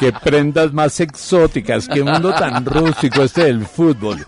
[0.00, 4.24] Qué prendas más exóticas, qué mundo tan rústico este del fútbol.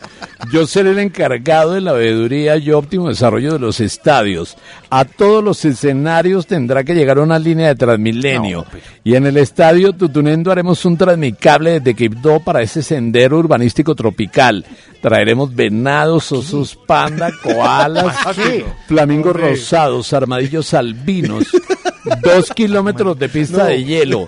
[0.52, 4.58] Yo seré el encargado de la veeduría y óptimo desarrollo de los estadios.
[4.90, 8.66] A todos los escenarios tendrá que llegar una línea de Transmilenio.
[9.02, 14.66] Y en el estadio Tutunendo haremos un transmicable desde Quibdó para ese sendero urbanístico tropical.
[15.00, 18.14] Traeremos venados, osos panda, koalas,
[18.86, 21.46] flamingos rosados, armadillos albinos,
[22.22, 23.64] dos kilómetros de pista No.
[23.64, 24.26] de hielo.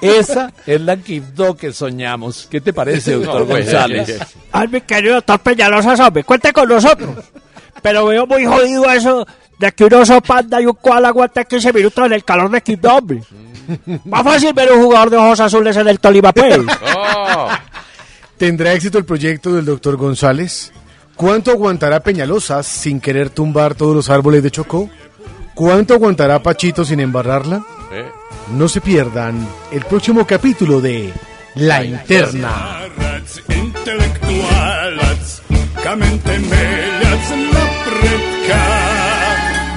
[0.00, 2.46] Esa es la Quibdó que soñamos.
[2.50, 4.18] ¿Qué te parece, doctor No, pues, González?
[4.52, 7.10] Ay, mi querido doctor Peñalosa, hombre, cuente con nosotros.
[7.82, 9.26] Pero veo muy jodido eso
[9.58, 12.60] de que un oso panda y un koala aguanten 15 minutos en el calor de
[12.62, 13.22] Quibdó, hombre.
[14.04, 16.58] Más fácil ver un jugador de ojos azules en el Tolima, pues.
[18.36, 20.72] ¿Tendrá éxito el proyecto del doctor González?
[21.14, 24.90] ¿Cuánto aguantará Peñalosa sin querer tumbar todos los árboles de Chocó?
[25.54, 27.62] ¿Cuánto aguantará Pachito sin embarrarla?
[28.50, 31.12] No se pierdan el próximo capítulo de
[31.54, 32.80] La Interna.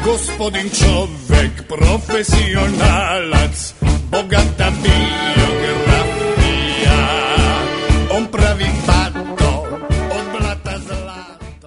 [0.03, 3.51] Gospodin człowiek, profesjonalac,
[4.09, 5.96] bogata biografia.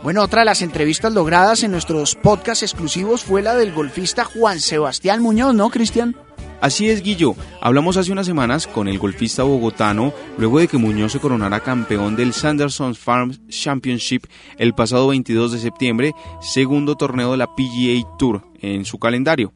[0.03, 4.59] Bueno, otra de las entrevistas logradas en nuestros podcasts exclusivos fue la del golfista Juan
[4.59, 6.17] Sebastián Muñoz, ¿no, Cristian?
[6.63, 7.35] Así es, Guillo.
[7.61, 12.17] Hablamos hace unas semanas con el golfista bogotano luego de que Muñoz se coronara campeón
[12.17, 14.23] del Sanderson Farms Championship
[14.57, 19.53] el pasado 22 de septiembre, segundo torneo de la PGA Tour en su calendario.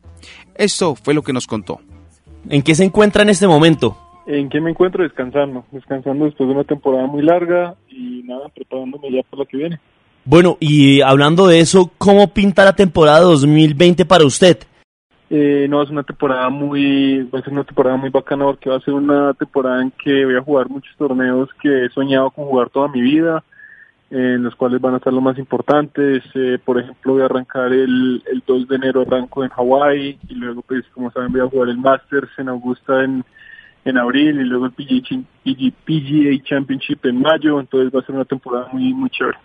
[0.55, 1.81] Esto fue lo que nos contó.
[2.51, 3.97] ¿En qué se encuentra en este momento?
[4.27, 5.03] ¿En qué me encuentro?
[5.05, 5.65] Descansando.
[5.73, 9.81] Descansando después de una temporada muy larga y nada, preparándome ya para la que viene.
[10.27, 14.57] Bueno, y hablando de eso, ¿cómo pinta la temporada 2020 para usted?
[15.29, 18.77] Eh, no, es una temporada muy, va a ser una temporada muy bacana porque va
[18.77, 22.47] a ser una temporada en que voy a jugar muchos torneos que he soñado con
[22.47, 23.45] jugar toda mi vida,
[24.11, 26.23] en los cuales van a estar los más importantes.
[26.35, 30.35] Eh, por ejemplo, voy a arrancar el, el 2 de enero, arranco en Hawái y
[30.37, 33.25] luego, pues, como saben, voy a jugar el Masters en Augusta en,
[33.85, 35.21] en abril y luego el PGA,
[35.85, 37.61] PGA Championship en mayo.
[37.61, 39.37] Entonces va a ser una temporada muy, muy chévere.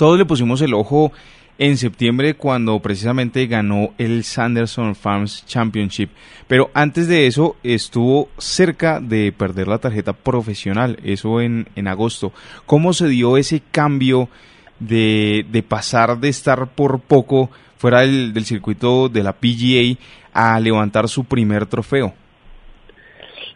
[0.00, 1.12] Todos le pusimos el ojo
[1.58, 6.08] en septiembre cuando precisamente ganó el Sanderson Farms Championship.
[6.48, 12.32] Pero antes de eso estuvo cerca de perder la tarjeta profesional, eso en, en agosto.
[12.64, 14.30] ¿Cómo se dio ese cambio
[14.78, 19.98] de, de pasar de estar por poco fuera del, del circuito de la PGA
[20.32, 22.14] a levantar su primer trofeo?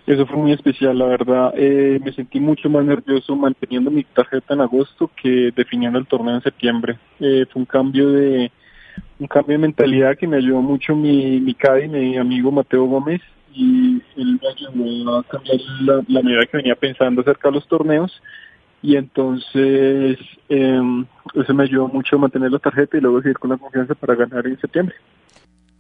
[0.07, 1.55] Eso fue muy especial, la verdad.
[1.57, 6.35] Eh, me sentí mucho más nervioso manteniendo mi tarjeta en agosto que definiendo el torneo
[6.35, 6.99] en septiembre.
[7.21, 8.53] Eh, fue un cambio de
[9.19, 13.23] un cambio de mentalidad que me ayudó mucho mi, mi caddy, mi amigo Mateo Gómez,
[13.53, 17.67] y él me ayudó a cambiar la, la manera que venía pensando acerca de los
[17.67, 18.13] torneos.
[18.83, 20.19] Y entonces
[20.51, 23.95] eh, eso me ayudó mucho a mantener la tarjeta y luego seguir con la confianza
[23.95, 24.95] para ganar en septiembre.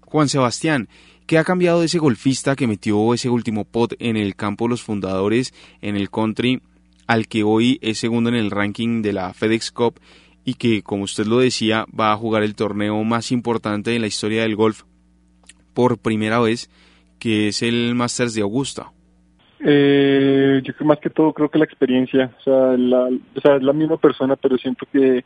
[0.00, 0.88] Juan Sebastián,
[1.26, 4.70] ¿qué ha cambiado de ese golfista que metió ese último pot en el campo de
[4.70, 6.60] los fundadores en el country
[7.06, 10.00] al que hoy es segundo en el ranking de la FedEx Cup
[10.44, 14.06] y que, como usted lo decía, va a jugar el torneo más importante en la
[14.06, 14.82] historia del golf
[15.72, 16.70] por primera vez,
[17.18, 18.92] que es el Masters de Augusta?
[19.60, 23.56] Eh, yo creo más que todo creo que la experiencia, o sea, la, o sea,
[23.56, 25.24] es la misma persona, pero siento que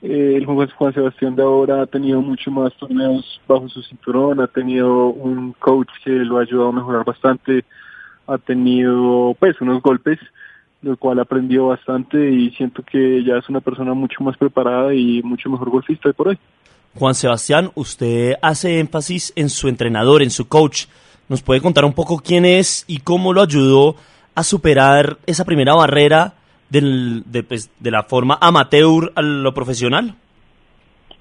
[0.00, 4.46] eh, el Juan Sebastián de ahora ha tenido mucho más torneos bajo su cinturón, ha
[4.46, 7.64] tenido un coach que lo ha ayudado a mejorar bastante,
[8.26, 10.18] ha tenido pues unos golpes,
[10.82, 15.20] lo cual aprendió bastante y siento que ya es una persona mucho más preparada y
[15.22, 16.38] mucho mejor golfista de por hoy.
[16.94, 20.86] Juan Sebastián, usted hace énfasis en su entrenador, en su coach.
[21.28, 23.96] ¿Nos puede contar un poco quién es y cómo lo ayudó
[24.34, 26.34] a superar esa primera barrera
[26.70, 30.14] del, de, pues, de la forma amateur a lo profesional?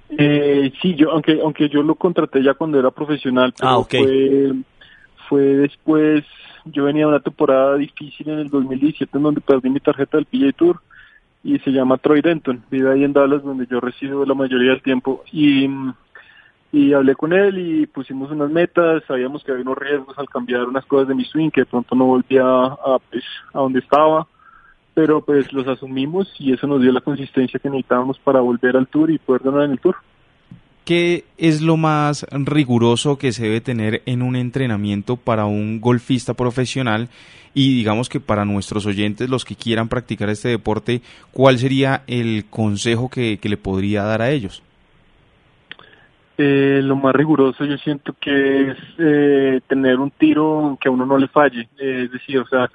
[0.10, 3.90] Eh, sí, yo, aunque, aunque yo lo contraté ya cuando era profesional, pero Ah, ok.
[3.98, 4.52] fue,
[5.28, 6.24] fue después,
[6.66, 10.26] yo venía de una temporada difícil en el 2017 en donde perdí mi tarjeta del
[10.26, 10.80] PGA Tour
[11.44, 14.82] y se llama Troy Denton, vive ahí en Dallas donde yo resido la mayoría del
[14.82, 15.68] tiempo y,
[16.72, 20.64] y hablé con él y pusimos unas metas, sabíamos que había unos riesgos al cambiar
[20.64, 23.24] unas cosas de mi swing que de pronto no volvía a, pues,
[23.54, 24.26] a donde estaba
[24.98, 28.88] pero pues los asumimos y eso nos dio la consistencia que necesitábamos para volver al
[28.88, 29.96] tour y poder ganar en el tour.
[30.86, 36.34] ¿Qué es lo más riguroso que se debe tener en un entrenamiento para un golfista
[36.34, 37.10] profesional?
[37.54, 42.46] Y digamos que para nuestros oyentes, los que quieran practicar este deporte, ¿cuál sería el
[42.50, 44.64] consejo que, que le podría dar a ellos?
[46.40, 51.06] Eh, lo más riguroso yo siento que es eh, tener un tiro que a uno
[51.06, 52.68] no le falle, Eh, es decir, o sea,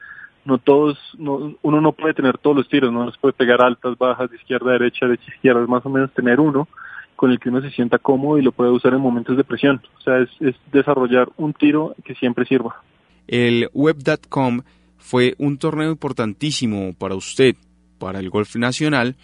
[0.44, 3.96] no todos, no, uno no puede tener todos los tiros, no los puede pegar altas,
[3.96, 6.68] bajas, de izquierda a derecha, derecha izquierda, más o menos tener uno
[7.16, 9.80] con el que uno se sienta cómodo y lo puede usar en momentos de presión.
[9.98, 12.82] O sea, es, es desarrollar un tiro que siempre sirva.
[13.28, 14.62] El Web.com
[14.98, 17.54] fue un torneo importantísimo para usted,
[17.98, 19.16] para el golf nacional,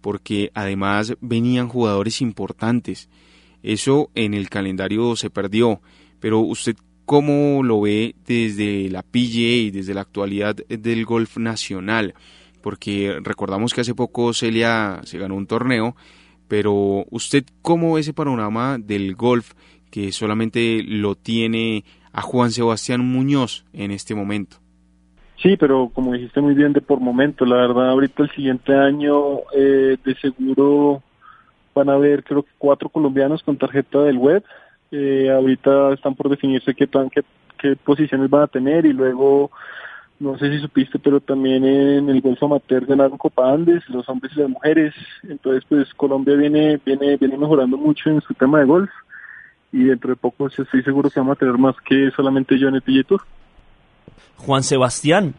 [0.00, 3.10] porque además venían jugadores importantes.
[3.62, 5.80] Eso en el calendario se perdió,
[6.20, 6.76] pero usted
[7.12, 12.14] cómo lo ve desde la PGA, desde la actualidad del golf nacional,
[12.62, 15.94] porque recordamos que hace poco Celia se ganó un torneo,
[16.48, 19.52] pero usted cómo ve ese panorama del golf
[19.90, 21.84] que solamente lo tiene
[22.14, 24.56] a Juan Sebastián Muñoz en este momento.
[25.42, 29.40] Sí, pero como dijiste muy bien, de por momento, la verdad, ahorita el siguiente año
[29.54, 31.02] eh, de seguro
[31.74, 34.42] van a haber creo que cuatro colombianos con tarjeta del web.
[34.92, 37.22] Eh, ahorita están por definirse qué, plan, qué,
[37.58, 39.50] qué posiciones van a tener y luego,
[40.20, 44.32] no sé si supiste, pero también en el Golfo Amateur ganaron Copa Andes, los hombres
[44.36, 44.94] y las mujeres.
[45.22, 48.90] Entonces, pues Colombia viene, viene, viene mejorando mucho en su tema de golf
[49.72, 52.74] y dentro de poco estoy seguro que vamos a tener más que solamente yo en
[52.74, 53.22] el PGA Tour.
[54.36, 55.34] Juan Sebastián,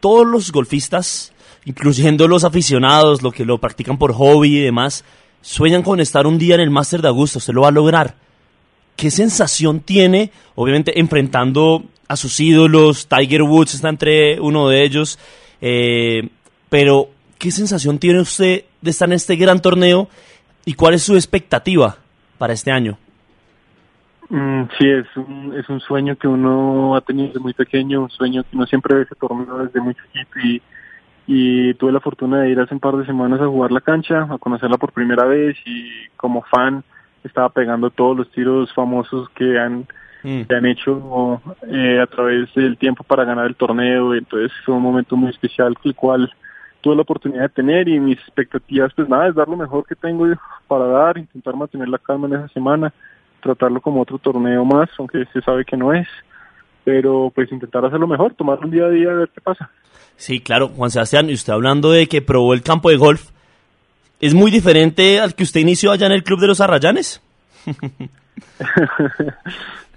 [0.00, 1.32] todos los golfistas,
[1.64, 5.04] incluyendo los aficionados, los que lo practican por hobby y demás,
[5.40, 7.38] sueñan con estar un día en el Máster de Augusta.
[7.38, 8.23] Usted lo va a lograr.
[8.96, 13.08] ¿Qué sensación tiene, obviamente, enfrentando a sus ídolos?
[13.08, 15.18] Tiger Woods está entre uno de ellos.
[15.60, 16.28] eh,
[16.68, 20.08] pero, ¿qué sensación tiene usted de estar en este gran torneo?
[20.64, 21.96] ¿Y cuál es su expectativa
[22.38, 22.98] para este año?
[24.30, 28.10] Mm, sí, es un, es un sueño que uno ha tenido desde muy pequeño, un
[28.10, 30.62] sueño que uno siempre ve ese torneo desde muy chiquito y,
[31.26, 34.26] y tuve la fortuna de ir hace un par de semanas a jugar la cancha,
[34.30, 36.82] a conocerla por primera vez y como fan
[37.24, 39.86] estaba pegando todos los tiros famosos que han,
[40.22, 44.82] que han hecho eh, a través del tiempo para ganar el torneo, entonces fue un
[44.82, 46.32] momento muy especial el cual
[46.80, 49.94] tuve la oportunidad de tener y mis expectativas pues nada es dar lo mejor que
[49.94, 50.26] tengo
[50.68, 52.92] para dar, intentar mantener la calma en esa semana,
[53.40, 56.06] tratarlo como otro torneo más, aunque se sabe que no es,
[56.84, 59.70] pero pues intentar hacerlo mejor, tomarlo un día a día a ver qué pasa.
[60.16, 63.30] Sí, claro, Juan Sebastián, y usted hablando de que probó el campo de golf,
[64.20, 67.20] ¿es muy diferente al que usted inició allá en el Club de los Arrayanes?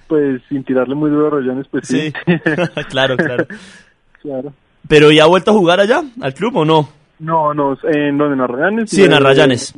[0.08, 2.12] pues sin tirarle muy duro a Rayanes, pues sí.
[2.90, 3.46] claro, claro.
[4.22, 4.54] claro.
[4.88, 6.90] ¿Pero ya ha vuelto a jugar allá, al club o no?
[7.20, 8.90] No, no, en donde en Arrayanes.
[8.90, 9.74] Sí, en Arrayanes.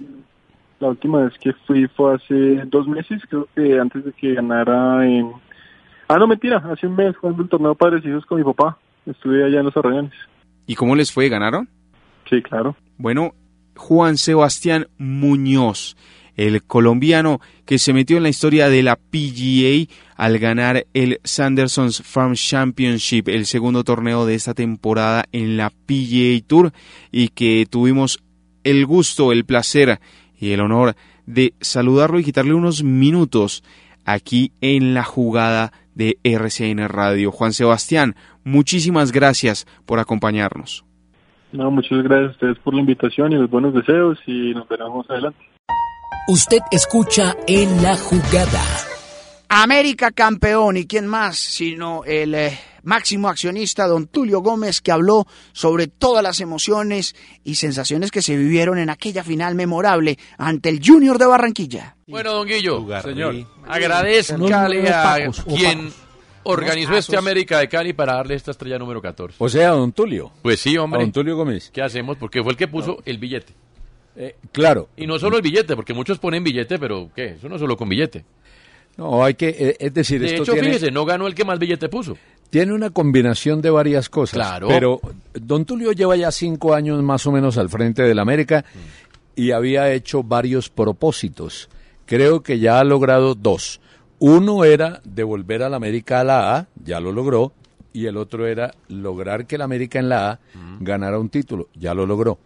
[0.80, 5.06] La última vez que fui fue hace dos meses, creo que antes de que ganara
[5.06, 5.32] en...
[6.08, 8.78] Ah, no, mentira, hace un mes jugando el torneo Padres y Hijos con mi papá.
[9.06, 10.14] Estuve allá en los Arrayanes.
[10.68, 11.30] ¿Y cómo les fue?
[11.30, 11.68] ¿Ganaron?
[12.30, 12.76] Sí, claro.
[12.98, 13.34] Bueno,
[13.80, 15.96] Juan Sebastián Muñoz,
[16.36, 22.04] el colombiano que se metió en la historia de la PGA al ganar el Sanderson's
[22.04, 26.74] Farm Championship, el segundo torneo de esta temporada en la PGA Tour
[27.10, 28.20] y que tuvimos
[28.66, 30.02] el gusto, el placer
[30.38, 33.64] y el honor de saludarlo y quitarle unos minutos
[34.04, 37.32] aquí en la jugada de RCN Radio.
[37.32, 40.84] Juan Sebastián, muchísimas gracias por acompañarnos.
[41.52, 44.98] No, muchas gracias a ustedes por la invitación y los buenos deseos y nos veremos
[44.98, 45.40] más adelante.
[46.28, 48.64] Usted escucha en la jugada.
[49.52, 55.26] América campeón y quién más sino el eh, máximo accionista don Tulio Gómez que habló
[55.54, 60.80] sobre todas las emociones y sensaciones que se vivieron en aquella final memorable ante el
[60.86, 61.96] Junior de Barranquilla.
[62.08, 63.36] Bueno, don Guillo, señor,
[63.68, 66.09] agradezcale a quien opacos.
[66.50, 67.18] Organizó este.
[67.18, 69.36] América de Cali para darle esta estrella número 14.
[69.40, 70.32] O sea, don Tulio.
[70.42, 71.00] Pues sí, hombre.
[71.02, 71.70] A don Tulio Gómez.
[71.74, 72.18] ¿Qué hacemos?
[72.18, 73.54] Porque fue el que puso el billete.
[74.16, 74.90] Eh, claro.
[74.98, 77.36] Y no solo el billete, porque muchos ponen billete, pero ¿qué?
[77.38, 78.26] Eso no solo con billete.
[78.98, 81.46] No, hay que, eh, es decir, De esto hecho, tiene, fíjese, no ganó el que
[81.46, 82.18] más billete puso.
[82.50, 84.34] tiene una combinación de varias cosas.
[84.34, 84.68] Claro.
[84.68, 85.00] Pero
[85.34, 88.66] don Tulio lleva ya cinco años más o menos al frente del América
[89.38, 91.70] y había hecho varios propósitos.
[92.06, 93.80] Creo que ya ha logrado dos.
[94.20, 97.54] Uno era devolver al América a la A, ya lo logró,
[97.94, 100.40] y el otro era lograr que el América en la A
[100.80, 102.38] ganara un título, ya lo logró.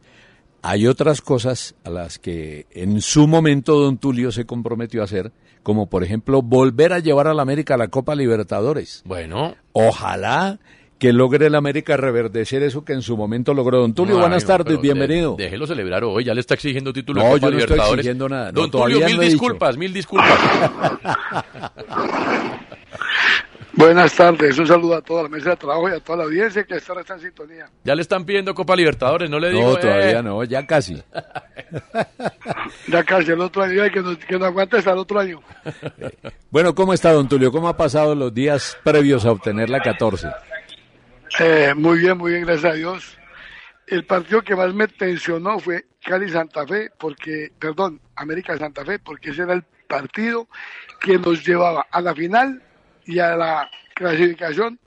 [0.61, 5.31] Hay otras cosas a las que en su momento don Tulio se comprometió a hacer,
[5.61, 9.01] como por ejemplo volver a llevar al América a la Copa Libertadores.
[9.05, 9.55] Bueno.
[9.73, 10.59] Ojalá
[11.03, 14.19] que logre el América reverdecer eso que en su momento logró don Tulio.
[14.19, 15.35] Buenas tardes, bienvenido.
[15.35, 17.67] de- déjelo celebrar hoy, ya le está exigiendo título No, de Copa yo no estoy
[17.75, 17.99] Libertadores.
[17.99, 20.39] exigiendo nada, no, Don Tulio, mil disculpas, mil disculpas.
[23.73, 26.63] Buenas tardes, un saludo a toda la mesa de trabajo y a toda la audiencia
[26.63, 27.65] que está en sintonía.
[27.83, 29.71] ya le están pidiendo Copa Libertadores, no le digo.
[29.71, 30.23] No, todavía eh.
[30.23, 31.03] no, ya casi.
[32.87, 35.41] Ya casi el otro año, y que no, que no aguante hasta el otro año.
[36.51, 37.51] Bueno, ¿cómo está don Tulio?
[37.51, 40.27] ¿Cómo ha pasado los días previos a obtener la 14?
[41.39, 43.17] Eh, muy bien, muy bien, gracias a Dios.
[43.87, 48.99] El partido que más me tensionó fue Cali Santa Fe, porque, perdón, América Santa Fe,
[48.99, 50.47] porque ese era el partido
[50.99, 52.61] que nos llevaba a la final
[53.05, 54.79] y a la clasificación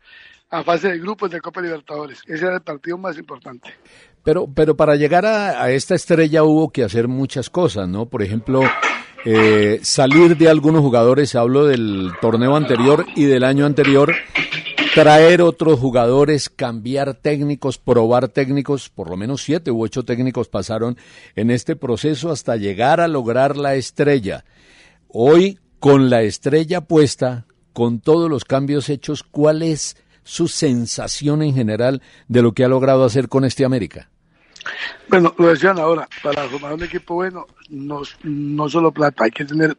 [0.50, 2.22] a fase de grupos de Copa Libertadores.
[2.26, 3.74] Ese era el partido más importante.
[4.22, 8.06] Pero, pero para llegar a, a esta estrella hubo que hacer muchas cosas, ¿no?
[8.06, 8.62] Por ejemplo,
[9.28, 14.14] eh, salir de algunos jugadores, hablo del torneo anterior y del año anterior,
[14.96, 20.96] traer otros jugadores, cambiar técnicos, probar técnicos, por lo menos siete u ocho técnicos pasaron
[21.34, 24.46] en este proceso hasta llegar a lograr la estrella.
[25.08, 27.44] Hoy, con la estrella puesta,
[27.74, 32.68] con todos los cambios hechos, ¿cuál es su sensación en general de lo que ha
[32.68, 34.08] logrado hacer con este América?
[35.10, 39.44] Bueno, lo decían ahora, para formar un equipo bueno, no, no solo plata, hay que
[39.44, 39.76] tener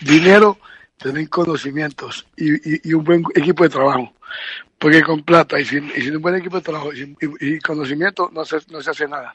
[0.00, 0.56] dinero,
[0.98, 4.12] tener conocimientos y, y- y un buen equipo de trabajo.
[4.78, 8.44] Porque con plata y sin, y sin un buen equipo de trabajo y, conocimiento no
[8.44, 9.34] se, no se hace nada.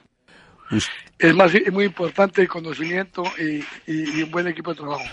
[1.20, 3.24] Es más, es muy importante el conocimiento
[3.88, 5.04] y, un buen equipo de trabajo.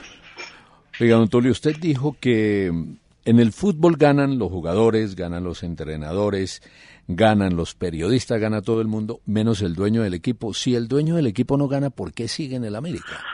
[1.00, 2.92] Oiga, don Tulio, usted dijo que mm,
[3.24, 6.60] en el fútbol ganan los jugadores, ganan los entrenadores,
[7.06, 10.52] ganan los periodistas, gana todo el mundo, menos el dueño del equipo.
[10.54, 13.24] Si el dueño del equipo no gana, ¿por qué sigue en el América?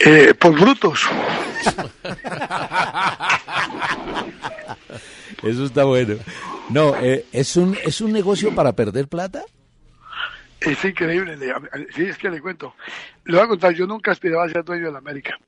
[0.00, 1.08] Eh, por brutos.
[5.42, 6.16] Eso está bueno.
[6.70, 9.42] No, eh, ¿es, un, ¿es un negocio para perder plata?
[10.60, 11.36] Es increíble.
[11.36, 11.52] le-
[11.94, 12.74] Sí, es que le cuento.
[13.24, 15.38] Le voy a contar, yo nunca aspiraba a ser dueño de la América.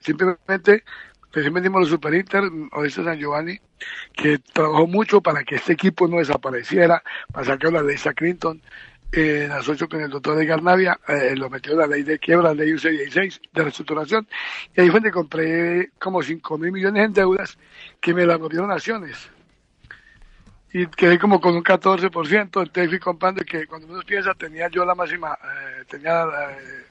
[0.00, 0.84] Simplemente
[1.30, 2.42] Recién vendimos los Super Inter,
[2.72, 3.60] Oeste San Giovanni,
[4.14, 8.62] que trabajó mucho para que este equipo no desapareciera, para sacar la ley Clinton,
[9.12, 12.18] eh, en asocio con el doctor Edgar Navia, eh, lo metió en la ley de
[12.18, 14.28] quiebra, la ley UC16 de reestructuración,
[14.76, 17.58] y ahí fue donde compré como 5 mil millones en deudas
[18.00, 19.30] que me las volvieron acciones.
[20.70, 24.68] Y quedé como con un 14%, entonces fui comprando y que cuando uno piensa tenía
[24.68, 26.84] yo la máxima, eh, tenía eh,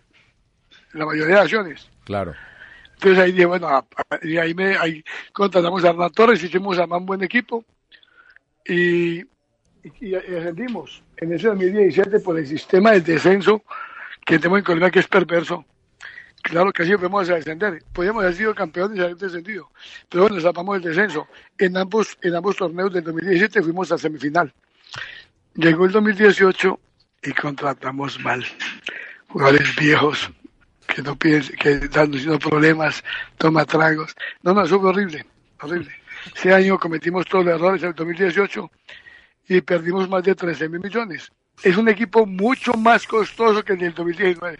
[0.94, 1.88] la mayoría de acciones.
[2.03, 2.34] Claro.
[2.95, 3.77] Entonces ahí dije, bueno, a-
[4.10, 7.64] a- y ahí, me, ahí contratamos a Hernán Torres, hicimos a un buen equipo
[8.65, 9.23] y,
[9.99, 13.64] y, y ascendimos en ese 2017 por el sistema del descenso
[14.26, 15.65] que tenemos en Colombia que es perverso.
[16.41, 17.84] Claro que así podemos descender.
[17.91, 19.69] Podríamos haber sido campeones y haber descendido.
[20.09, 21.27] Pero bueno, salvamos el descenso.
[21.57, 24.53] En ambos, en ambos torneos del 2017 fuimos a semifinal.
[25.55, 26.80] Llegó el 2018
[27.23, 28.45] y contratamos mal.
[29.27, 30.31] Jugadores viejos
[30.88, 33.03] que no piden, que dan haciendo problemas,
[33.38, 34.15] toma tragos.
[34.41, 35.26] No, no, eso fue horrible,
[35.61, 35.91] horrible.
[36.35, 38.72] Ese año cometimos todos los errores en el 2018
[39.48, 41.32] y perdimos más de 13 mil millones.
[41.64, 44.60] Es un equipo mucho más costoso que el del 2019.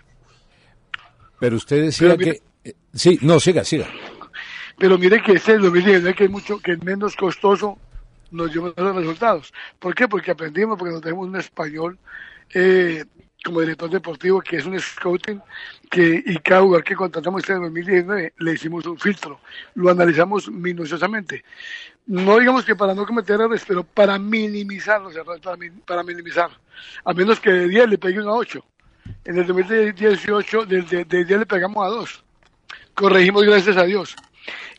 [1.40, 2.70] Pero usted decía Pero mire- que...
[2.70, 3.88] eh, Sí, no, siga, siga.
[4.78, 7.78] Pero mire que este del 2019 que es mucho, que es menos costoso,
[8.32, 9.54] nos dio mejores resultados.
[9.80, 10.08] ¿Por qué?
[10.08, 11.98] Porque aprendimos, porque nos tenemos un español
[12.54, 13.06] eh,
[13.48, 15.42] como director deportivo que es un scouting
[15.90, 19.40] que y cada jugador que contratamos este en 2019 le hicimos un filtro,
[19.76, 21.44] lo analizamos minuciosamente.
[22.06, 26.52] No digamos que para no cometer errores, pero para minimizar los errores, para, para minimizar.
[27.04, 28.64] A menos que de 10 le pegue a 8.
[29.26, 32.24] En el 2018 de, de, de 10 le pegamos a 2
[32.98, 34.16] corregimos gracias a Dios.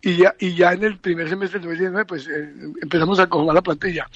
[0.03, 3.55] Y ya, y ya en el primer semestre del 2019, pues eh, empezamos a conformar
[3.55, 4.09] la plantilla.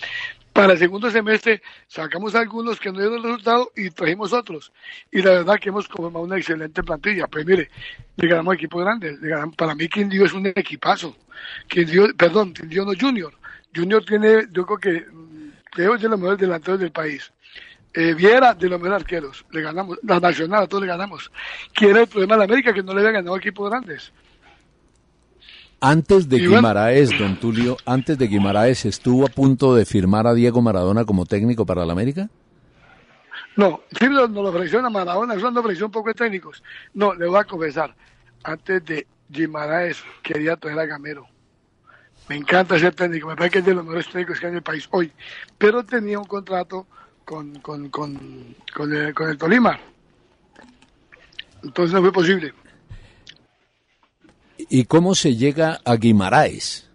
[0.53, 4.71] Para el segundo semestre sacamos algunos que no dieron resultado y trajimos otros.
[5.11, 7.27] Y la verdad que hemos conformado una excelente plantilla.
[7.27, 7.71] Pues mire,
[8.17, 9.19] le ganamos equipos grandes.
[9.21, 11.17] Le ganamos- para mí Quindío es un equipazo.
[11.69, 13.33] Quindío, perdón, Quindío no Junior.
[13.75, 17.33] Junior tiene, yo creo que, mm, creo es de los mejores delanteros del país.
[17.95, 21.31] Eh, Viera de los mejores arqueros, le ganamos, la nacional, a todos le ganamos.
[21.75, 22.73] ¿Quién era el problema de la América?
[22.73, 24.13] Que no le había ganado equipos grandes.
[25.85, 30.63] Antes de Guimaraes, don Tulio, antes de Guimaraes, ¿estuvo a punto de firmar a Diego
[30.63, 32.29] Maradona como técnico para la América?
[33.57, 36.63] No, sí nos lo ofrecieron a Maradona, eso nos ofreció un poco de técnicos.
[36.95, 37.97] No, le voy a confesar,
[38.45, 41.27] antes de Guimaraes quería traer a Gamero.
[42.29, 44.59] Me encanta ser técnico, me parece que es de los mejores técnicos que hay en
[44.59, 45.11] el país hoy.
[45.59, 46.87] Pero tenía un contrato
[47.25, 49.81] con, con, con, con, el, con el Tolima.
[51.65, 52.55] Entonces no fue posible.
[54.69, 56.89] ¿Y cómo se llega a Guimaraes?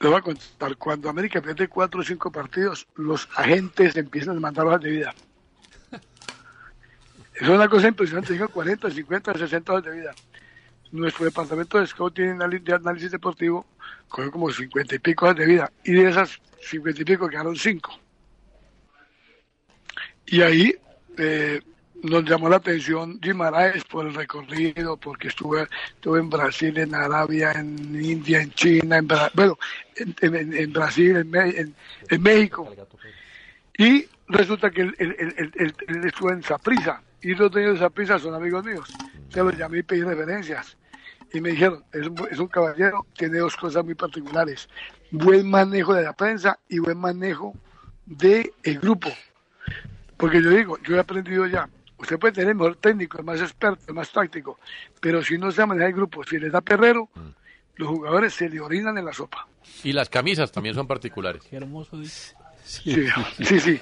[0.00, 4.40] Le voy a contar, cuando América pierde cuatro o cinco partidos, los agentes empiezan a
[4.40, 5.14] mandar hojas de vida.
[7.34, 10.14] Es una cosa impresionante, digo 40, 50, 60 hojas de vida.
[10.90, 13.66] Nuestro departamento de scouting y de análisis deportivo
[14.08, 17.98] cogió como 50 y pico de vida, y de esas 50 y pico quedaron cinco.
[20.26, 20.74] Y ahí
[21.16, 21.60] eh,
[22.02, 27.52] nos llamó la atención Guimaraes por el recorrido, porque estuve, estuve en Brasil, en Arabia,
[27.52, 29.58] en India, en China, en, bueno,
[29.96, 32.72] en, en- en Brasil, en, México.
[33.76, 34.94] Y resulta que él,
[36.04, 38.92] estuvo en Saprisa, y los dueños de Saprisa son amigos míos.
[39.30, 40.76] Se los llamé y pedí referencias.
[41.32, 44.68] Y me dijeron, es un, es un caballero, tiene dos cosas muy particulares.
[45.10, 47.54] Buen manejo de la prensa y buen manejo
[48.06, 48.50] del
[48.80, 49.10] grupo.
[50.16, 51.68] Porque yo digo, yo he aprendido ya,
[51.98, 54.58] usted puede tener el mejor técnico, el más experto, el más táctico,
[55.00, 57.08] pero si no se maneja el grupo, si les da perrero,
[57.76, 59.46] los jugadores se le orinan en la sopa.
[59.84, 61.42] Y las camisas también son particulares.
[61.48, 62.02] Qué hermoso.
[62.64, 63.08] Sí,
[63.42, 63.80] sí, sí.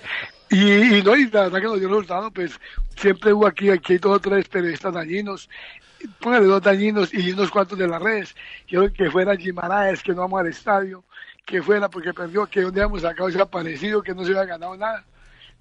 [0.50, 2.60] Y, y no, y la verdad que nos dio resultado, pues
[2.96, 5.48] siempre hubo aquí, aquí hay dos o tres periodistas dañinos,
[6.20, 8.34] póngale dos dañinos y unos cuantos de las redes.
[8.68, 11.04] Quiero que fuera Guimaraes, que no vamos al estadio,
[11.44, 14.76] que fuera porque perdió, que donde habíamos sacado ese aparecido, que no se había ganado
[14.76, 15.04] nada.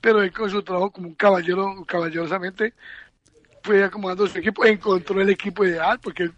[0.05, 2.75] Pero él con su trabajo como un caballero, caballerosamente,
[3.63, 6.33] fue acomodando su equipo, encontró el equipo ideal, porque él,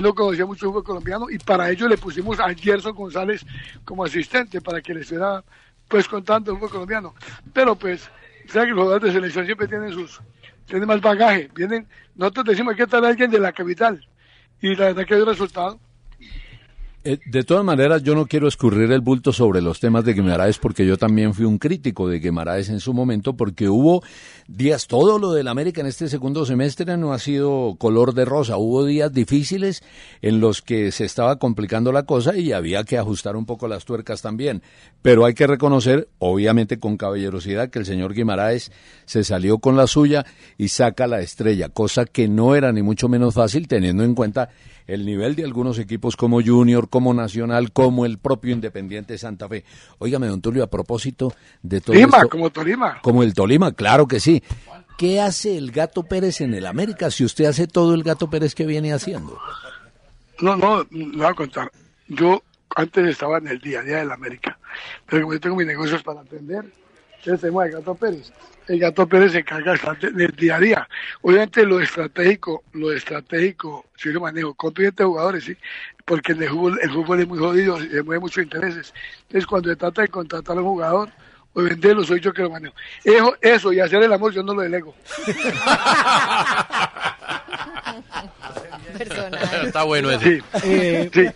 [0.00, 3.44] no conocía mucho fútbol colombiano, y para ello le pusimos a Gerson González
[3.84, 5.42] como asistente, para que le estuviera
[5.88, 7.14] pues contando el fútbol colombiano.
[7.52, 8.08] Pero pues,
[8.46, 10.20] sabe que los jugadores de selección siempre tienen sus,
[10.64, 14.06] tienen más bagaje, vienen, nosotros decimos que tal alguien de la capital,
[14.60, 15.80] y la verdad que dio resultado.
[17.04, 20.58] Eh, de todas maneras, yo no quiero escurrir el bulto sobre los temas de Guimaraes
[20.58, 24.04] porque yo también fui un crítico de Guimaraes en su momento porque hubo
[24.46, 28.56] días, todo lo del América en este segundo semestre no ha sido color de rosa,
[28.56, 29.82] hubo días difíciles
[30.20, 33.84] en los que se estaba complicando la cosa y había que ajustar un poco las
[33.84, 34.62] tuercas también,
[35.02, 38.70] pero hay que reconocer, obviamente con caballerosidad, que el señor Guimaraes
[39.06, 40.24] se salió con la suya
[40.56, 44.50] y saca la estrella, cosa que no era ni mucho menos fácil teniendo en cuenta
[44.86, 49.64] el nivel de algunos equipos como Junior, como Nacional, como el propio Independiente Santa Fe.
[49.98, 51.32] Óigame, don Tulio, a propósito
[51.62, 53.00] de todo esto- como Tolima.
[53.02, 54.42] Como el Tolima, claro que sí.
[54.98, 58.54] ¿Qué hace el Gato Pérez en el América si usted hace todo el Gato Pérez
[58.54, 59.38] que viene haciendo?
[60.40, 61.70] No, no, le voy a contar.
[62.08, 62.42] Yo
[62.74, 64.58] antes estaba en el día a día del América,
[65.06, 66.64] pero como yo tengo mis negocios para atender,
[67.22, 68.32] entonces tenemos al Gato Pérez.
[68.66, 69.76] El Gato Pérez se encarga
[70.12, 70.88] del día a día.
[71.20, 75.56] Obviamente lo estratégico, lo estratégico, si lo manejo, con de jugadores, sí,
[76.04, 78.92] porque en el fútbol, el fútbol es muy jodido, se mueve muchos intereses.
[79.22, 81.10] Entonces cuando se trata de contratar a un jugador,
[81.54, 82.74] o de venderlo, soy yo que lo manejo.
[83.04, 84.94] Eso, eso y hacer el amor yo no lo delego.
[89.64, 90.22] Está bueno eso.
[90.22, 91.26] Sí, eh, sí.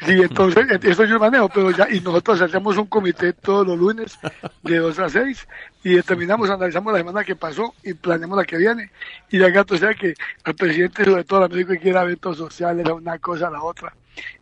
[0.00, 4.16] Sí, entonces, eso yo manejo, pero ya, y nosotros hacemos un comité todos los lunes
[4.62, 5.48] de 2 a 6
[5.82, 8.92] y determinamos, analizamos la semana que pasó y planeamos la que viene.
[9.28, 10.14] Y ya gato, sea que
[10.44, 13.92] al presidente, sobre todo al médico, quiere eventos sociales, a una cosa a la otra.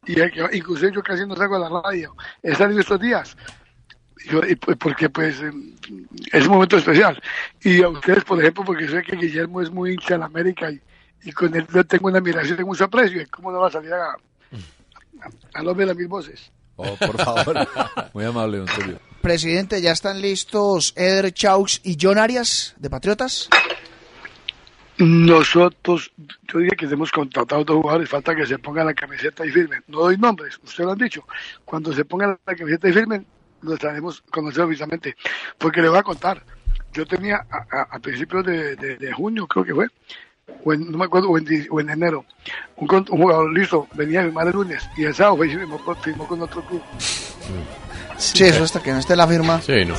[0.07, 3.35] Y que- inclusive yo casi no salgo a la radio, he salido estos días.
[4.28, 5.53] Yo- pues, porque pues eh,
[6.33, 7.19] es un momento especial.
[7.62, 10.81] Y a ustedes, por ejemplo, porque sé que Guillermo es muy hincha de América y,
[11.24, 13.23] y con él tengo una admiración, tengo mucho aprecio.
[13.23, 14.16] ¿y ¿Cómo no va a salir a,
[15.55, 16.51] al hombre de las mil voces?
[16.76, 17.66] Oh, por favor.
[18.14, 19.01] Muy amable, don Tulio.
[19.22, 23.48] Presidente, ¿ya están listos Eder Chaux y John Arias de Patriotas?
[24.98, 26.10] Nosotros,
[26.51, 29.82] yo diría que hemos contratado dos jugadores, falta que se pongan la camiseta y firmen.
[29.88, 31.22] No doy nombres, ustedes lo han dicho.
[31.66, 33.26] Cuando se pongan la camiseta y firmen,
[33.60, 35.14] lo estaremos conociendo oficialmente.
[35.59, 36.43] Porque le voy a contar,
[36.94, 39.86] yo tenía a, a- a principios de, de- de junio, creo que fue,
[40.64, 42.24] o en- no me acuerdo, o en, di- o en enero,
[42.77, 45.97] un, jugador listo, venía a firmar el lunes y el sábado fue y firmó, con-
[45.97, 46.82] firmó con otro club.
[48.18, 49.60] Sí, eso hasta que no esté la firma.
[49.60, 49.94] Sí, no.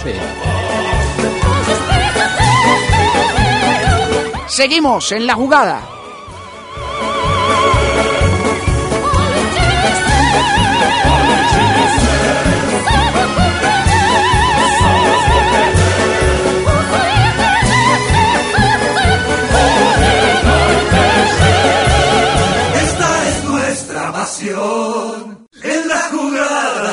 [4.47, 5.81] Seguimos en la jugada.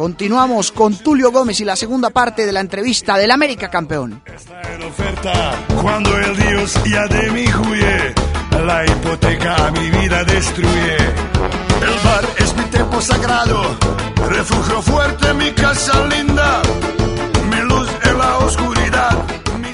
[0.00, 4.22] continuamos con Tulio Gómez y la segunda parte de la entrevista del América campeón.
[5.82, 8.14] Cuando el Dios ya de mí huye,
[8.64, 10.96] la hipoteca a mi vida destruye.
[11.82, 13.76] El bar es mi templo sagrado,
[14.26, 16.62] refugio fuerte, mi casa linda,
[17.50, 19.29] mi luz en la oscuridad.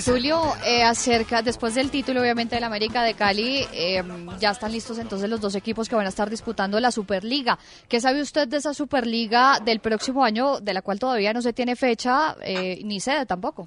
[0.07, 4.05] Tulio, eh, acerca, después del título obviamente del América de Cali, eh,
[4.39, 7.59] ya están listos entonces los dos equipos que van a estar disputando la Superliga.
[7.89, 11.53] ¿Qué sabe usted de esa Superliga del próximo año, de la cual todavía no se
[11.53, 13.67] tiene fecha eh, ni sede tampoco?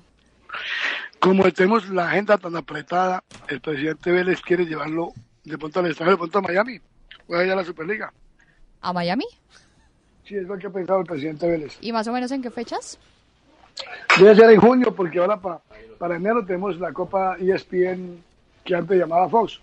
[1.20, 5.12] Como tenemos la agenda tan apretada, el presidente Vélez quiere llevarlo
[5.44, 6.80] de pronto al extranjero, de pronto a Miami,
[7.28, 8.14] o allá a la Superliga.
[8.80, 9.26] ¿A Miami?
[10.24, 11.78] Sí, es lo que ha pensado el presidente Vélez.
[11.82, 12.98] ¿Y más o menos en qué fechas?
[14.18, 15.62] Debe ser en junio, porque ahora para,
[16.00, 18.18] para enero tenemos la Copa ESPN
[18.64, 19.60] que antes llamaba Fox,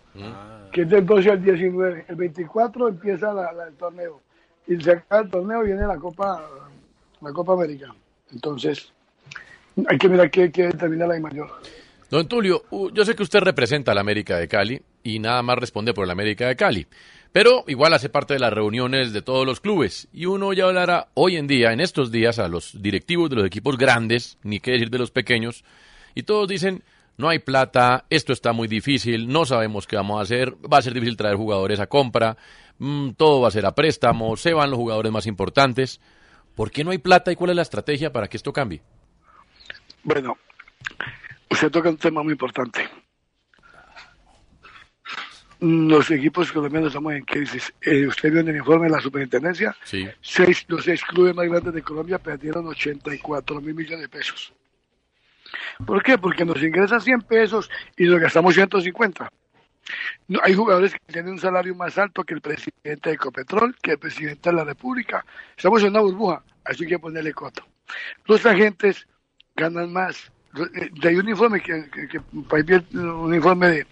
[0.72, 2.04] que es del 12 al 19.
[2.08, 4.20] El 24 empieza la- la- el torneo
[4.68, 6.42] y se acaba el torneo viene la Copa,
[7.20, 7.94] la Copa América.
[8.32, 8.92] Entonces,
[9.88, 11.50] hay que mirar qué, qué determina la I mayor.
[12.10, 15.58] Don Tulio, yo sé que usted representa a la América de Cali y nada más
[15.58, 16.86] responde por la América de Cali,
[17.32, 21.08] pero igual hace parte de las reuniones de todos los clubes y uno ya hablará
[21.14, 24.72] hoy en día, en estos días, a los directivos de los equipos grandes, ni qué
[24.72, 25.64] decir de los pequeños,
[26.16, 26.82] y todos dicen,
[27.18, 30.82] no hay plata, esto está muy difícil, no sabemos qué vamos a hacer, va a
[30.82, 32.36] ser difícil traer jugadores a compra,
[32.78, 36.01] mm, todo va a ser a préstamo, se van los jugadores más importantes.
[36.55, 38.82] ¿Por qué no hay plata y cuál es la estrategia para que esto cambie?
[40.02, 40.36] Bueno,
[41.51, 42.88] usted toca un tema muy importante.
[45.60, 47.72] Los equipos colombianos estamos en crisis.
[47.80, 50.06] Eh, usted vio en el informe de la superintendencia, Sí.
[50.20, 54.52] seis, los seis clubes más grandes de Colombia perdieron 84 mil millones de pesos.
[55.84, 56.18] ¿Por qué?
[56.18, 59.30] Porque nos ingresan 100 pesos y nos gastamos 150.
[60.28, 63.92] No, hay jugadores que tienen un salario más alto que el presidente de Ecopetrol, que
[63.92, 65.24] el presidente de la República.
[65.56, 67.64] Estamos en una burbuja, así que ponerle coto.
[68.26, 69.06] Los agentes
[69.54, 70.32] ganan más.
[70.74, 73.86] Eh, De ahí un informe que, que, un informe de,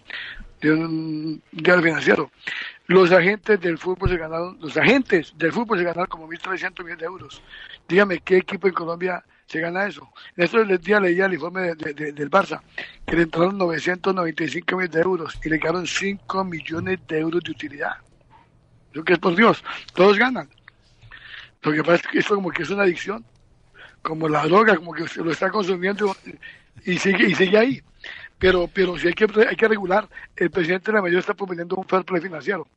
[0.61, 2.31] de un diario financiero.
[2.87, 6.99] Los agentes del fútbol se ganaron, los agentes del fútbol se ganaron como 1.300 millones
[6.99, 7.43] de euros.
[7.89, 10.11] Dígame, ¿qué equipo en Colombia se gana eso?
[10.37, 12.61] En estos días leía el informe de- de- de- del Barça,
[13.07, 17.51] que le entraron 995 millones de euros y le quedaron 5 millones de euros de
[17.51, 17.97] utilidad.
[18.93, 19.63] Yo que es por Dios,
[19.95, 20.49] todos ganan.
[21.63, 23.25] Lo que pasa es que esto como que es una adicción,
[24.03, 26.15] como la droga, como que se lo está consumiendo
[26.85, 27.83] y sigue, y sigue ahí.
[28.39, 31.77] Pero, pero si hay que, hay que regular, el presidente de la mayoría está proponiendo
[31.77, 32.69] un fair play financiero.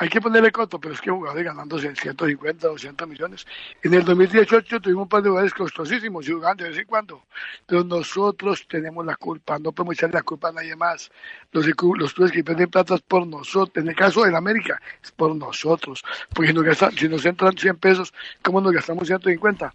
[0.00, 3.44] Hay que ponerle coto, pero es que jugadores ganándose 150, 200 millones.
[3.82, 7.24] En el 2018 tuvimos un par de jugadores costosísimos y jugando de vez en cuando.
[7.66, 11.10] Pero nosotros tenemos la culpa, no podemos echarle la culpa a nadie más.
[11.50, 13.82] Los, los clubes que pierden plata es por nosotros.
[13.82, 16.04] En el caso del América, es por nosotros.
[16.32, 19.74] Porque si nos, gastan, si nos entran 100 pesos, ¿cómo nos gastamos 150?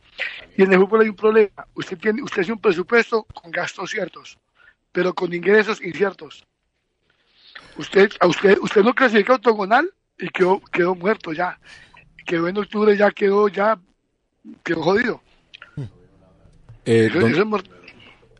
[0.55, 1.67] Y en el fútbol hay un problema.
[1.73, 4.37] Usted tiene, usted hace un presupuesto con gastos ciertos,
[4.93, 6.45] pero con ingresos inciertos.
[7.75, 11.59] Usted, a usted, usted no clasifica octogonal y quedó, quedó muerto ya.
[12.25, 13.77] Quedó en octubre, ya quedó, ya
[14.63, 15.21] quedó jodido.
[16.85, 17.63] Eh, Eso- don- eso es mor-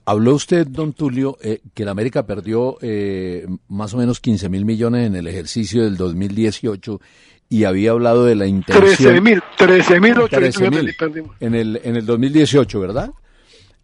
[0.06, 4.66] Habló usted, don Tulio, eh, que la América perdió eh, más o menos 15 mil
[4.66, 7.00] millones en el ejercicio del 2018
[7.48, 8.84] y había hablado de la intención...
[8.86, 10.94] 13 mil, 13 mil 13 mil
[11.40, 13.12] en el, en el 2018, ¿verdad?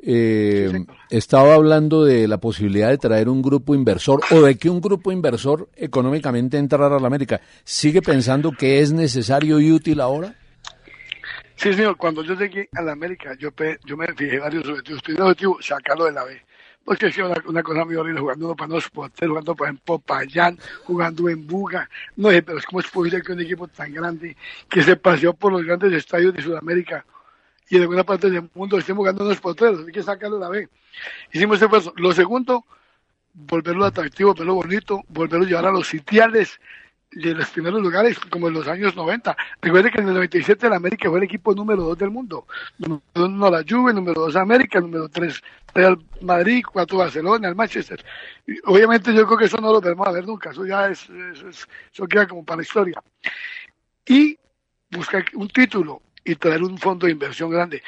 [0.01, 4.79] Eh, estaba hablando de la posibilidad de traer un grupo inversor o de que un
[4.79, 7.41] grupo inversor económicamente entrara a la América.
[7.63, 10.35] ¿Sigue pensando que es necesario y útil ahora?
[11.55, 13.49] Sí, señor, cuando yo llegué a la América, yo,
[13.83, 15.01] yo me fijé varios objetivos.
[15.01, 16.41] Primer objetivo, sacarlo de la B.
[16.85, 20.57] Porque es una, una cosa muy horrible, jugando para los poteros, jugando por en Popayán,
[20.85, 21.89] jugando en Buga.
[22.15, 24.37] No sé, pero es como es posible que un equipo tan grande
[24.69, 27.05] que se paseó por los grandes estadios de Sudamérica
[27.69, 29.85] y en alguna parte del mundo estén jugando unos poteros.
[29.85, 30.67] Hay que sacarlo la B.
[31.31, 31.93] Hicimos esfuerzo.
[31.97, 32.65] Lo segundo,
[33.33, 36.59] volverlo atractivo, volverlo bonito, volverlo a llevar a los sitiales
[37.11, 39.35] de los primeros lugares, como en los años 90.
[39.61, 42.45] Recuerde que en el 97 la América fue el equipo número 2 del mundo.
[42.77, 45.41] Número 1 la Juve, número 2 América, número 3
[45.73, 48.03] Real Madrid, 4 Barcelona, el Manchester.
[48.45, 51.09] Y obviamente yo creo que eso no lo veremos a ver nunca, eso ya es,
[51.09, 53.01] es- es- eso queda como para la historia.
[54.05, 54.37] Y
[54.91, 57.83] buscar un título y traer un fondo de inversión grande.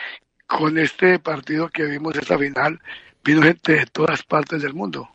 [0.48, 2.80] Con este partido que vimos esta final,
[3.24, 5.10] vino gente de todas partes del mundo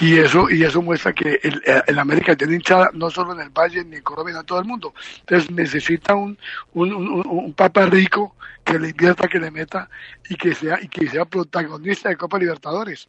[0.00, 3.50] y eso y eso muestra que el, el América tiene hinchada no solo en el
[3.50, 4.94] Valle ni en Colombia, sino en todo el mundo.
[5.20, 6.38] Entonces necesita un,
[6.72, 9.88] un, un, un papa rico que le invierta, que le meta
[10.28, 13.08] y que sea y que sea protagonista de Copa Libertadores.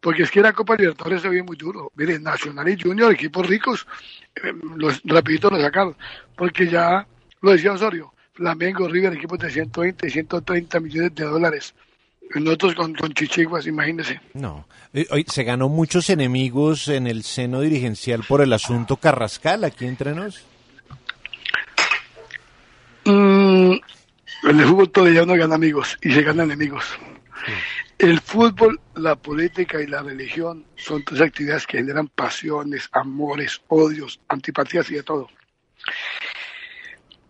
[0.00, 1.92] Porque es que la Copa Libertadores se ve muy duro.
[1.94, 3.86] Miren, Nacional y Junior, equipos ricos,
[4.34, 5.96] eh, los rapidito lo sacaron.
[6.36, 7.06] Porque ya,
[7.40, 11.74] lo decía Osorio, Flamengo, River, equipos de 120, 130 millones de dólares.
[12.34, 14.20] Nosotros con, con chichiguas, imagínense.
[14.32, 14.66] No.
[14.92, 19.86] Eh, oye, se ganó muchos enemigos en el seno dirigencial por el asunto Carrascal aquí
[19.86, 20.44] entre nos.
[23.04, 23.72] Mm,
[24.44, 26.84] en el fútbol todavía no gana amigos y se gana enemigos.
[27.98, 34.18] El fútbol, la política y la religión son tres actividades que generan pasiones, amores, odios,
[34.28, 35.28] antipatías y de todo.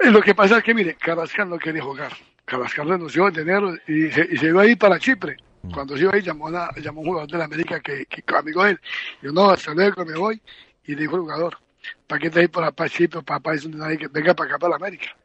[0.00, 2.12] Lo que pasa es que, mire, Carrascal no quería jugar.
[2.44, 5.36] Carrascal renunció en enero y se, y se iba a ir para Chipre.
[5.72, 8.22] Cuando se iba a ir, llamó, a, llamó un jugador de la América que, que
[8.36, 8.80] amigo de él.
[9.22, 10.40] Yo, no, hasta luego, me voy.
[10.84, 11.58] Y le dijo el jugador,
[12.06, 14.76] ¿para qué te vas para, para Chipre, donde nadie que venga para acá, para la
[14.76, 15.16] América?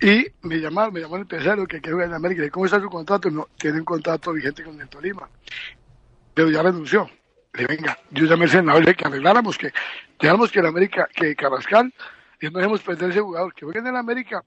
[0.00, 2.48] Y me llamaron, me llamó el empresario que quiere jugar en América.
[2.50, 3.30] ¿Cómo está su contrato?
[3.30, 5.28] No, tiene un contrato vigente con el Tolima.
[6.32, 7.10] Pero ya renunció.
[7.54, 9.72] le venga, yo llamé al senador y le dije que arregláramos, que
[10.18, 11.92] dejáramos que el América, que Carrascal,
[12.48, 14.44] no dejemos perder ese jugador, que juegue en el América,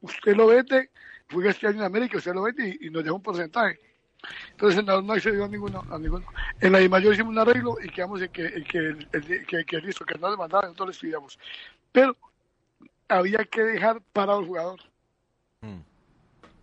[0.00, 0.90] usted lo vende,
[1.30, 3.78] juega este año en América, usted lo vende y, y nos deja un porcentaje.
[4.50, 6.26] Entonces senador no accedió a ninguno, a ninguno.
[6.60, 9.46] En la I mayor hicimos un arreglo y quedamos en que, en que, el- el-
[9.46, 11.38] que, que listo, que no le mandaban, nosotros le estudiamos.
[11.90, 12.16] Pero
[13.08, 14.80] había que dejar parado al jugador.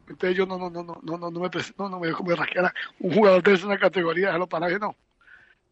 [0.08, 2.74] Entonces yo no, no, no, no, no, no, no me no, no me como rasquera.
[3.00, 4.96] Un jugador de una categoría, dejarlo parado, no.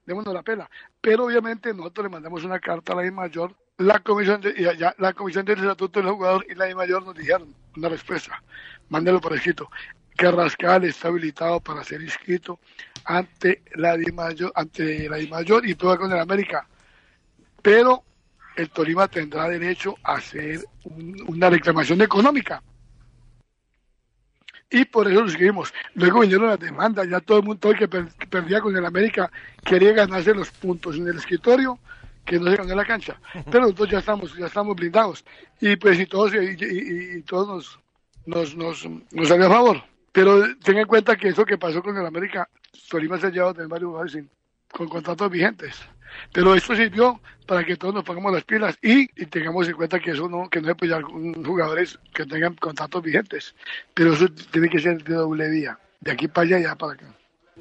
[0.05, 0.69] Démonos la pela.
[1.01, 4.65] Pero obviamente nosotros le mandamos una carta a la I mayor, la comisión de, y
[4.65, 8.41] allá, la comisión del estatuto del jugador y la I mayor nos dijeron una respuesta.
[8.89, 9.69] Mándelo por escrito.
[10.15, 12.59] Carrascal está habilitado para ser inscrito
[13.05, 16.67] ante la Di mayor, ante la Di mayor y todo con el América.
[17.61, 18.03] Pero
[18.55, 22.63] el Tolima tendrá derecho a hacer un- una reclamación económica.
[24.69, 25.71] Y por eso lo escribimos.
[25.93, 29.31] Luego vinieron las demandas, ya todo el mundo que, per- que perdía con el América
[29.63, 31.77] quería ganarse los puntos en el escritorio
[32.27, 33.19] que no se en la cancha.
[33.49, 35.25] Pero nosotros ya estamos, ya estamos blindados.
[35.61, 37.79] Y pues y todos, y, y- y- y todos
[38.25, 39.83] nos, nos, nos, nos salió a favor.
[40.11, 42.47] Pero tenga en cuenta que eso que pasó con el América,
[42.89, 44.29] Tolima se ha llevado varios jugadores sin-
[44.71, 45.79] con contratos vigentes.
[46.33, 49.99] Pero esto sirvió para que todos nos pongamos las pilas y, y tengamos en cuenta
[49.99, 53.55] que eso no, que no con jugadores que tengan contratos vigentes.
[53.93, 55.79] Pero eso tiene que ser de doble vía.
[56.01, 57.05] De aquí para allá y allá para acá.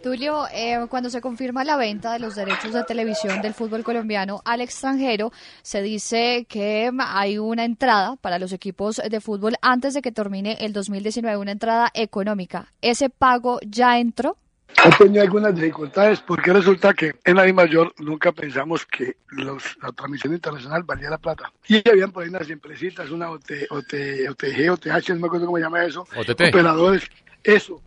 [0.03, 4.43] Tulio, eh, cuando se confirma la venta de los derechos de televisión del fútbol colombiano
[4.45, 5.33] al extranjero,
[5.63, 10.13] se dice que mm, hay una entrada para los equipos de fútbol antes de que
[10.13, 12.73] termine el 2019, una entrada económica.
[12.83, 14.37] ¿Ese pago ya entró?
[14.79, 19.77] Ha tenido algunas dificultades porque resulta que en la Di Mayor nunca pensamos que los,
[19.83, 21.51] la transmisión internacional valía la plata.
[21.67, 23.95] Y habían por ahí unas empresitas, una OT, OT,
[24.29, 26.49] OTG, OTH, no me acuerdo cómo se llama eso, OTT.
[26.49, 27.09] operadores,
[27.43, 27.81] eso,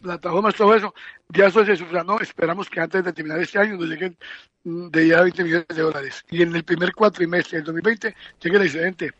[0.00, 0.94] plataformas, todo eso.
[1.32, 4.16] Ya eso se sufranó, esperamos que antes de terminar este año nos lleguen
[4.64, 6.24] mm, de ya 20 millones de dólares.
[6.30, 9.12] Y en el primer cuatrimestre del 2020 llegue el excedente.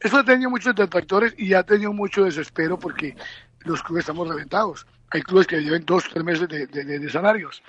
[0.00, 3.16] Eso ha tenido muchos detractores y ha tenido mucho desespero porque
[3.60, 4.86] los clubes estamos reventados.
[5.10, 7.62] Hay clubes que lleven dos, tres meses de, de- salarios.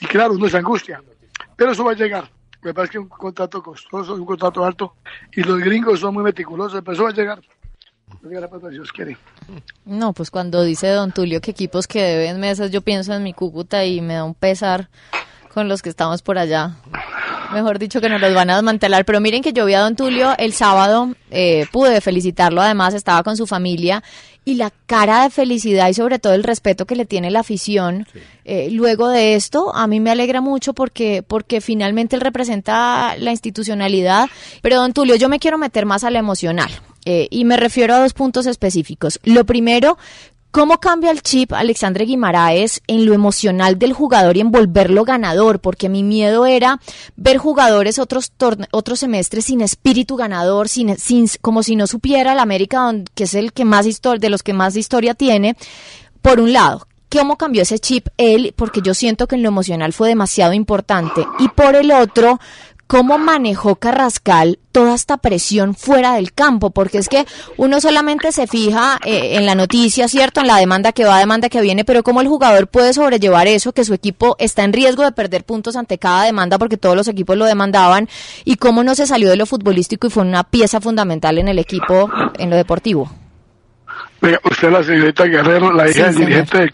[0.00, 1.02] Y claro, uno se angustia.
[1.56, 2.30] Pero eso va a llegar.
[2.62, 4.96] Me parece que es un contrato costoso, un contrato alto.
[5.32, 7.40] Y los gringos son muy meticulosos, pero eso va a llegar.
[8.70, 9.16] Dios quiere.
[9.84, 13.32] No, pues cuando dice don Tulio que equipos que deben mesas, yo pienso en mi
[13.32, 14.88] Cúcuta y me da un pesar
[15.52, 16.76] con los que estamos por allá.
[17.52, 19.04] Mejor dicho que nos los van a desmantelar.
[19.04, 23.24] Pero miren que yo vi a don Tulio el sábado, eh, pude felicitarlo, además estaba
[23.24, 24.04] con su familia
[24.44, 28.06] y la cara de felicidad y sobre todo el respeto que le tiene la afición.
[28.44, 33.32] eh, luego de esto, a mí me alegra mucho porque, porque finalmente él representa la
[33.32, 34.28] institucionalidad.
[34.62, 36.70] Pero don Tulio, yo me quiero meter más a lo emocional
[37.04, 39.20] eh, y me refiero a dos puntos específicos.
[39.24, 39.98] Lo primero,
[40.52, 45.60] ¿Cómo cambia el chip Alexandre Guimaraes en lo emocional del jugador y en volverlo ganador?
[45.60, 46.80] Porque mi miedo era
[47.14, 48.32] ver jugadores otros
[48.72, 53.34] otros semestres sin espíritu ganador, sin, sin como si no supiera el América, que es
[53.34, 55.56] el que más de los que más historia tiene.
[56.20, 58.52] Por un lado, ¿cómo cambió ese chip él?
[58.56, 61.24] Porque yo siento que en lo emocional fue demasiado importante.
[61.38, 62.40] Y por el otro,
[62.90, 66.70] ¿Cómo manejó Carrascal toda esta presión fuera del campo?
[66.70, 67.24] Porque es que
[67.56, 70.40] uno solamente se fija eh, en la noticia, ¿cierto?
[70.40, 73.72] En la demanda que va, demanda que viene, pero ¿cómo el jugador puede sobrellevar eso?
[73.72, 77.06] Que su equipo está en riesgo de perder puntos ante cada demanda porque todos los
[77.06, 78.08] equipos lo demandaban.
[78.44, 81.60] ¿Y cómo no se salió de lo futbolístico y fue una pieza fundamental en el
[81.60, 83.08] equipo, en lo deportivo?
[84.20, 86.72] Venga, usted la señorita Guerrero, la hija Sí, del dirigente de...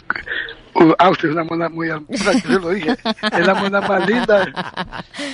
[0.76, 2.96] Usted es una mona muy hermosa, yo lo dije.
[3.32, 4.52] Es la mona más linda.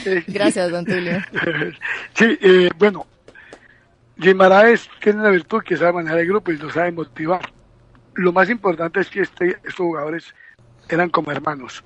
[0.27, 1.19] Gracias, don Tulio.
[2.15, 3.07] Sí, eh, bueno,
[4.17, 7.41] Guimaraes tiene la virtud que sabe manejar el grupo y lo sabe motivar.
[8.15, 10.35] Lo más importante es que este, estos jugadores
[10.89, 11.83] eran como hermanos.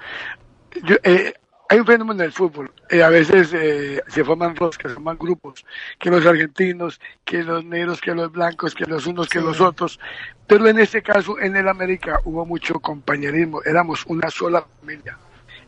[0.85, 1.33] Yo, eh,
[1.69, 2.73] hay un fenómeno en el fútbol.
[2.91, 5.65] eh, a veces eh, se forman roscas, se forman grupos,
[5.99, 9.99] que los argentinos, que los negros, que los blancos, que los unos, que los otros.
[10.47, 13.63] Pero en este caso, en el América, hubo mucho compañerismo.
[13.65, 15.19] Éramos una sola familia.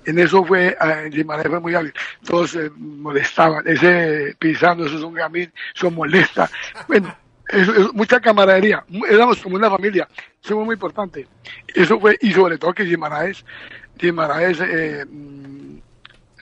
[0.05, 1.93] En eso fue, eh, Guimaraes fue muy hábil.
[2.25, 3.67] Todos se molestaban.
[3.67, 6.49] Ese pisando, eso es un gamín, eso molesta.
[6.87, 7.15] Bueno,
[7.49, 8.85] eso, eso- mucha camaradería.
[9.11, 10.09] Éramos como una familia.
[10.43, 11.27] Eso fue muy importante.
[11.75, 13.45] Eso fue, y sobre todo que Guimaraes,
[13.99, 15.05] Guimaraes eh,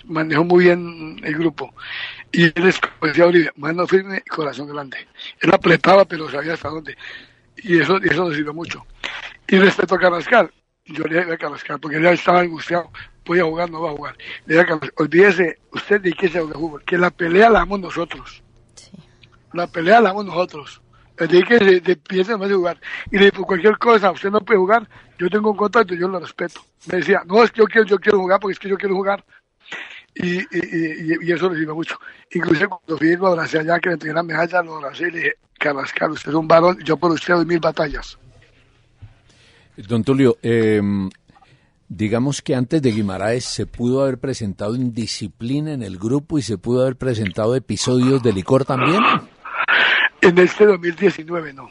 [0.06, 1.74] manejó muy bien el grupo.
[2.32, 4.98] Y él es, como decía Olivia, mano firme y corazón grande.
[5.40, 6.96] Él apretaba, pero sabía hasta dónde.
[7.58, 8.84] Y eso, y eso nos sirvió mucho.
[9.48, 10.50] Y respecto a Carrascal,
[10.84, 12.90] yo le dije a Carrascal, porque él ya estaba angustiado,
[13.24, 14.16] voy a jugar, no va a jugar.
[14.46, 17.60] Le dije a Carrascal, olvídese, usted de qué se juega fútbol, que la pelea la
[17.60, 18.42] damos nosotros.
[19.52, 20.82] La pelea la damos nosotros.
[21.18, 22.78] Le dije que se- de- piense más de jugar.
[23.10, 24.86] Y le dije, por cualquier cosa, usted no puede jugar,
[25.18, 26.60] yo tengo un contrato y yo lo respeto.
[26.90, 28.94] Me decía, no, es que yo quiero, yo quiero jugar porque es que yo quiero
[28.94, 29.24] jugar.
[30.18, 31.98] Y, y, y, eso le sirve mucho.
[32.32, 35.18] Incluso cuando fui lo abracé allá, que le entregué la medalla, lo abracé y le
[35.18, 38.18] dije, Carrascal, usted es un varón, yo por usted doy mil batallas.
[39.76, 40.80] Don Tulio, eh,
[41.88, 46.56] digamos que antes de Guimaraes se pudo haber presentado indisciplina en el grupo y se
[46.56, 49.02] pudo haber presentado episodios de licor también.
[50.22, 51.68] En este 2019 no.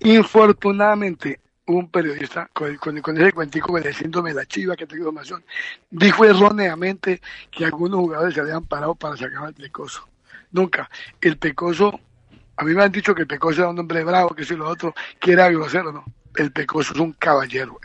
[0.00, 2.70] Infortunadamente, un periodista con,
[3.16, 5.44] ese cuentico del síndrome de la chiva que tengo información,
[5.90, 7.20] dijo erróneamente
[7.50, 10.08] que algunos jugadores se habían parado para sacar al Pecoso.
[10.50, 10.90] Nunca.
[11.20, 11.98] El Pecoso,
[12.56, 14.68] a mí me han dicho que el Pecoso era un hombre bravo, que si lo
[14.68, 16.04] otro, que era grosero, ¿no?
[16.34, 17.78] El Pecoso es un caballero.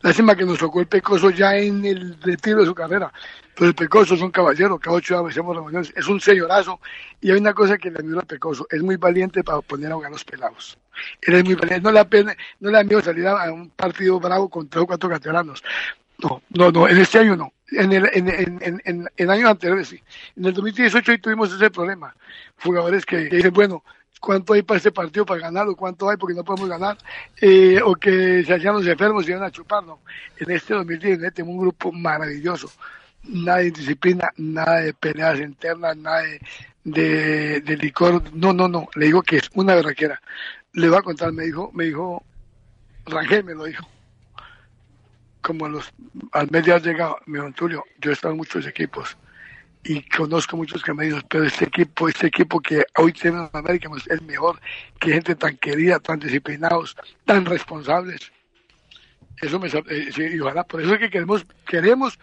[0.00, 3.12] Lástima que nos tocó el Pecoso ya en el retiro de su carrera.
[3.54, 6.80] Pero el Pecoso es un caballero, cada ocho días hacemos reuniones, es un señorazo.
[7.20, 9.94] Y hay una cosa que le admiro al Pecoso, es muy valiente para poner a
[9.94, 10.78] jugar los pelados.
[11.22, 13.70] Él es muy valiente, no le, da pena, no le da miedo salir a un
[13.70, 15.62] partido bravo con tres o cuatro catalanos.
[16.18, 17.52] No, no, no, en este año no.
[17.72, 20.00] En el, en, en, en, en años anteriores sí.
[20.36, 22.14] En el 2018 ahí tuvimos ese problema.
[22.62, 23.82] Jugadores que, que dicen, bueno,
[24.20, 26.96] cuánto hay para este partido para ganarlo, cuánto hay porque no podemos ganar,
[27.40, 30.00] eh, o que se hacían los enfermos y iban a chupar, no.
[30.38, 32.70] En este 2019 tenemos un grupo maravilloso,
[33.24, 36.22] nada de disciplina, nada de peleas internas, nada
[36.84, 40.20] de, de, licor, no, no, no, le digo que es una berraquera.
[40.72, 42.22] Le voy a contar, me dijo, me dijo,
[43.06, 43.86] Rangel me lo dijo,
[45.40, 45.92] como a los,
[46.32, 49.16] al mes ya llegado, me dijo, Tulio, yo he estado en muchos equipos,
[49.88, 53.60] y conozco muchos que me dicen, pero este equipo, este equipo que hoy tenemos en
[53.60, 54.60] América pues, es mejor
[54.98, 58.32] que gente tan querida, tan disciplinados, tan responsables.
[59.40, 62.18] Eso me eh, y ojalá, por eso es que queremos, queremos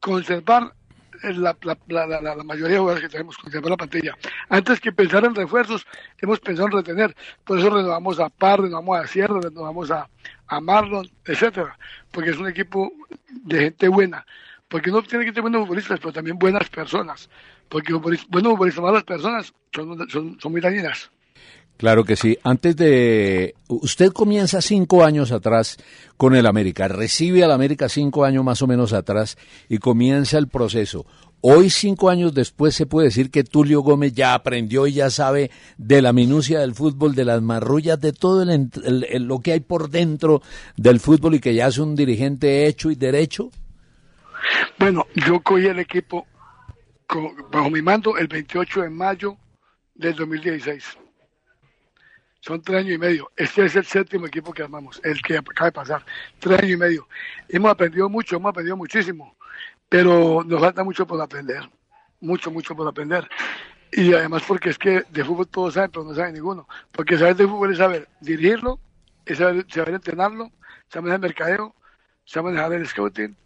[0.00, 0.74] conservar
[1.22, 4.16] la, la, mayoría de jugadores que tenemos, conservar la plantilla.
[4.48, 5.86] Antes que pensar en refuerzos,
[6.18, 7.16] hemos pensado en retener.
[7.44, 10.08] Por eso renovamos a Par, renovamos a Sierra, renovamos a,
[10.48, 11.78] a Marlon, etcétera,
[12.10, 12.92] porque es un equipo
[13.28, 14.26] de gente buena
[14.68, 17.28] porque no tiene que ser buenos futbolistas, pero también buenas personas,
[17.68, 21.10] porque buenos futbolistas, malas personas son, son, muy dañinas.
[21.76, 22.38] Claro que sí.
[22.44, 23.54] Antes de...
[23.66, 25.76] Usted comienza cinco años atrás
[26.16, 29.36] con el América, recibe al América cinco años más o menos atrás
[29.68, 31.04] y comienza el proceso.
[31.46, 35.50] Hoy, cinco años después, se puede decir que Tulio Gómez ya aprendió y ya sabe
[35.76, 39.60] de la minucia del fútbol, de las marrullas, de todo el, el, lo que hay
[39.60, 40.40] por dentro
[40.78, 43.50] del fútbol y que ya es un dirigente hecho y derecho.
[44.78, 46.26] Bueno, yo cogí el equipo
[47.50, 49.36] bajo mi mando el 28 de mayo
[49.94, 50.98] del 2016.
[52.40, 53.30] Son tres años y medio.
[53.36, 56.04] Este es el séptimo equipo que armamos, el que acaba de pasar.
[56.38, 57.08] Tres años y medio.
[57.48, 59.34] Hemos aprendido mucho, hemos aprendido muchísimo,
[59.88, 61.68] pero nos falta mucho por aprender.
[62.20, 63.26] Mucho, mucho por aprender.
[63.92, 66.68] Y además porque es que de fútbol todos saben, pero no saben ninguno.
[66.92, 68.78] Porque saber de fútbol es saber dirigirlo,
[69.24, 70.50] es saber, saber entrenarlo,
[70.88, 71.74] saber el mercadeo,
[72.24, 73.36] saber manejar el scouting,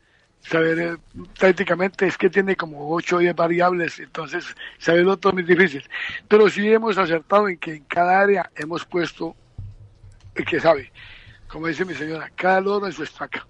[0.42, 0.96] saber eh,
[1.38, 4.44] prácticamente es que tiene como 8 o 10 variables, entonces
[4.78, 5.82] saberlo todo es muy difícil.
[6.26, 9.34] Pero sí hemos acertado en que en cada área hemos puesto
[10.34, 10.92] el que sabe,
[11.48, 13.46] como dice mi señora, cada loro en su estaca.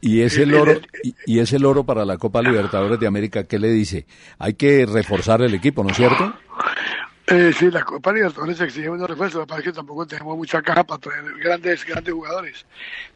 [0.00, 3.70] Y ese loro, y, y ese loro para la Copa Libertadores de América, ¿qué le
[3.70, 4.06] dice?
[4.38, 6.34] Hay que reforzar el equipo, ¿no es cierto?
[7.28, 10.84] Eh, sí, la Copa Libertadores exige unos refuerzos, lo que que tampoco tenemos mucha caja
[10.84, 12.66] para traer grandes, grandes jugadores.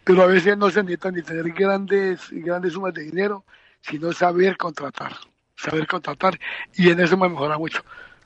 [0.02, 3.44] Pero a veces no se necesita ni tener grandes, grandes sumas de dinero,
[3.80, 5.12] sino saber contratar,
[5.56, 6.40] saber contratar,
[6.74, 7.84] y en eso me mejora mucho.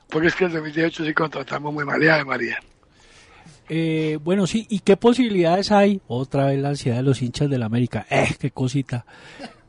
[0.09, 2.59] Porque es que en 2018 sí contratamos muy María de María.
[3.69, 6.01] Eh, bueno, sí, ¿y qué posibilidades hay?
[6.07, 8.07] Otra vez la ansiedad de los hinchas del América.
[8.09, 9.05] ¡Eh, qué cosita!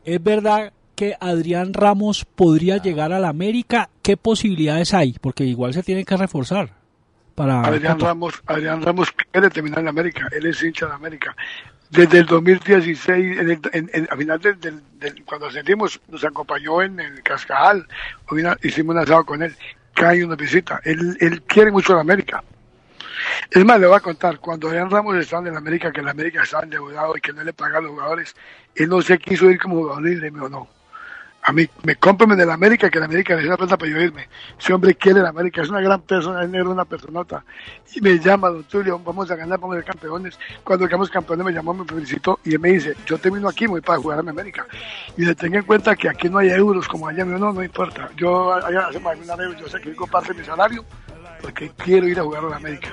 [0.04, 3.90] Es verdad que Adrián Ramos podría llegar al América.
[4.02, 5.12] ¿Qué posibilidades hay?
[5.20, 6.70] Porque igual se tiene que reforzar.
[7.34, 10.26] Para Adrián Ramos, Adrián Ramos quiere terminar en América.
[10.32, 11.36] Él es hincha de América.
[11.90, 16.24] Desde el 2016, en el, en, en, a final del, del, del, cuando ascendimos, nos
[16.24, 17.86] acompañó en el Cascajal.
[18.62, 19.54] Hicimos un asado con él.
[19.96, 20.80] Año nos visita.
[20.84, 22.42] Él, él quiere mucho a América.
[23.50, 26.42] Es más, le voy a contar, cuando Adrián Ramos estaba en América, que en América
[26.42, 28.34] estaba endeudado y que no le pagaba a los jugadores,
[28.74, 30.68] él no se quiso ir como jugador libre, me dijo, no,
[31.48, 34.28] a mí me cómprame de la América, que la América necesita plata para yo irme.
[34.58, 37.44] Ese hombre quiere la América, es una gran persona, es negro, una personota.
[37.94, 40.36] Y me llama, don Tulio, vamos a ganar, vamos a ser campeones.
[40.64, 43.80] Cuando quedamos campeones me llamó, me felicitó y él me dice, yo termino aquí, voy
[43.80, 44.66] para jugar a América.
[45.16, 48.10] Y le tenga en cuenta que aquí no hay euros como allá, no, no importa.
[48.16, 50.84] Yo allá hacemos alguna euros, yo sacrifico parte de mi salario
[51.40, 52.88] porque quiero ir a jugar a la América.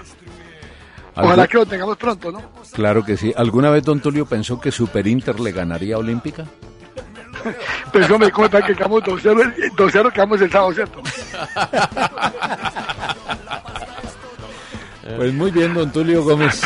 [1.16, 2.42] Ojalá que lo tengamos pronto, ¿no?
[2.72, 3.34] Claro que sí.
[3.36, 6.46] ¿Alguna vez Don Tulio pensó que Super Inter le ganaría a Olímpica?
[7.92, 9.74] Pues hombre, ¿cómo está que quedamos 2-0?
[9.76, 11.02] 2-0 quedamos el sábado, ¿cierto?
[15.18, 16.62] Pues muy bien, don Tulio Gómez.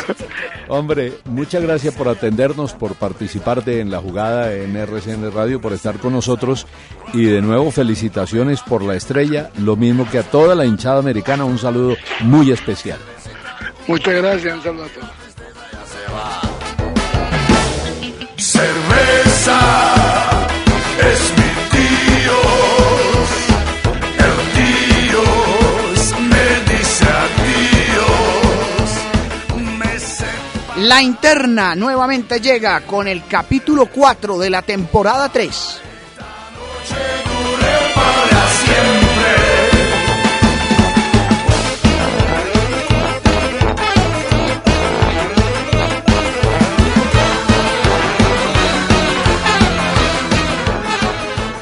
[0.70, 5.74] Hombre, muchas gracias por atendernos, por participar de en la jugada en RCN Radio, por
[5.74, 6.68] estar con nosotros
[7.14, 11.46] y de nuevo felicitaciones por la estrella, lo mismo que a toda la hinchada americana,
[11.46, 13.00] un saludo muy especial.
[13.88, 15.10] Muchas gracias, un saludo a todos.
[30.88, 35.82] La interna nuevamente llega con el capítulo 4 de la temporada 3.
[37.94, 39.36] para siempre.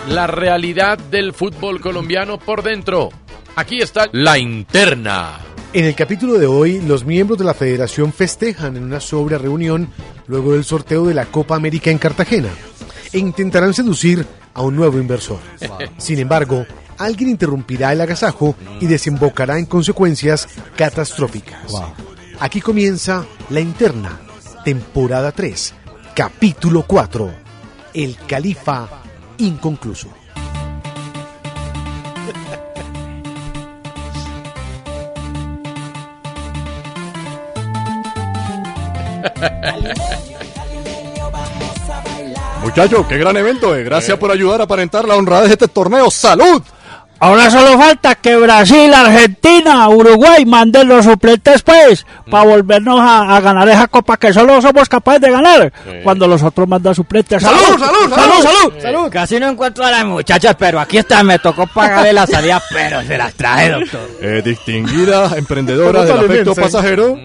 [0.09, 3.09] La realidad del fútbol colombiano por dentro.
[3.55, 5.54] Aquí está la interna.
[5.75, 9.89] En el capítulo de hoy, los miembros de la federación festejan en una sobria reunión
[10.25, 12.47] luego del sorteo de la Copa América en Cartagena
[13.11, 15.39] e intentarán seducir a un nuevo inversor.
[15.97, 16.65] Sin embargo,
[16.97, 20.47] alguien interrumpirá el agasajo y desembocará en consecuencias
[20.77, 21.73] catastróficas.
[22.39, 24.17] Aquí comienza La Interna,
[24.63, 25.73] temporada 3,
[26.15, 27.33] capítulo 4,
[27.93, 28.87] El Califa
[29.39, 30.07] inconcluso.
[42.61, 43.75] Muchachos, qué gran evento.
[43.75, 43.83] eh.
[43.83, 46.09] Gracias por ayudar a aparentar la honradez de este torneo.
[46.09, 46.61] ¡Salud!
[47.17, 53.39] Ahora solo falta que Brasil, Argentina, Uruguay manden los suplentes, pues, para volvernos a, a
[53.39, 55.71] ganar esa copa que solo somos capaces de ganar
[56.03, 57.41] cuando los otros mandan suplentes.
[57.41, 59.09] ¡Salud, salud, salud, salud!
[59.09, 63.01] Casi no encuentro a las muchachas, pero aquí está, me tocó pagarle la salida, pero
[63.03, 64.09] se las traje, doctor.
[64.21, 66.63] Eh, distinguidas emprendedoras del afecto Nelson.
[66.63, 67.17] pasajero.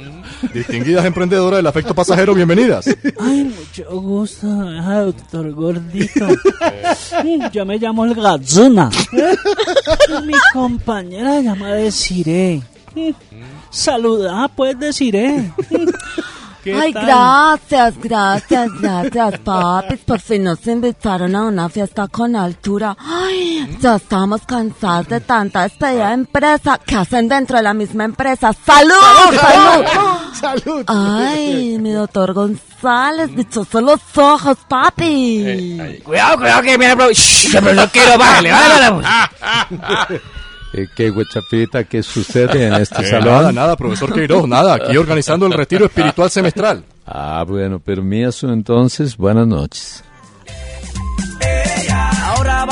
[0.55, 2.87] Distinguidas emprendedoras del afecto pasajero, bienvenidas.
[3.21, 6.27] Ay, mucho gusto, ah, doctor Gordito.
[7.25, 8.91] Mm, Yo me llamo el Gazuna.
[10.25, 12.63] Mi compañera llama Desiree.
[13.71, 15.53] Saluda, pues, Desiree.
[16.63, 17.07] ¿Qué Ay, tal?
[17.07, 20.01] gracias, gracias, gracias, papis.
[20.01, 22.97] Por fin nos invitaron a una fiesta con altura.
[22.99, 28.05] Ay, ya estamos cansados de tanta despedida de empresa que hacen dentro de la misma
[28.05, 28.53] empresa.
[28.53, 28.95] ¡Salud!
[29.41, 29.85] ¡Salud!
[30.35, 30.85] ¡Salud!
[30.87, 36.01] Ay, mi doctor González, dichosos los ojos, papi.
[36.05, 40.09] Cuidado, cuidado que viene el Shh, el Quiro, bájale, bájale música.
[40.73, 43.35] Eh, ¿Qué huechapita que sucede en este Eh, salón?
[43.35, 44.75] nada, nada, profesor Queiroz, nada.
[44.77, 46.85] Aquí organizando el retiro espiritual semestral.
[47.07, 50.05] Ah, bueno, permiso entonces, buenas noches.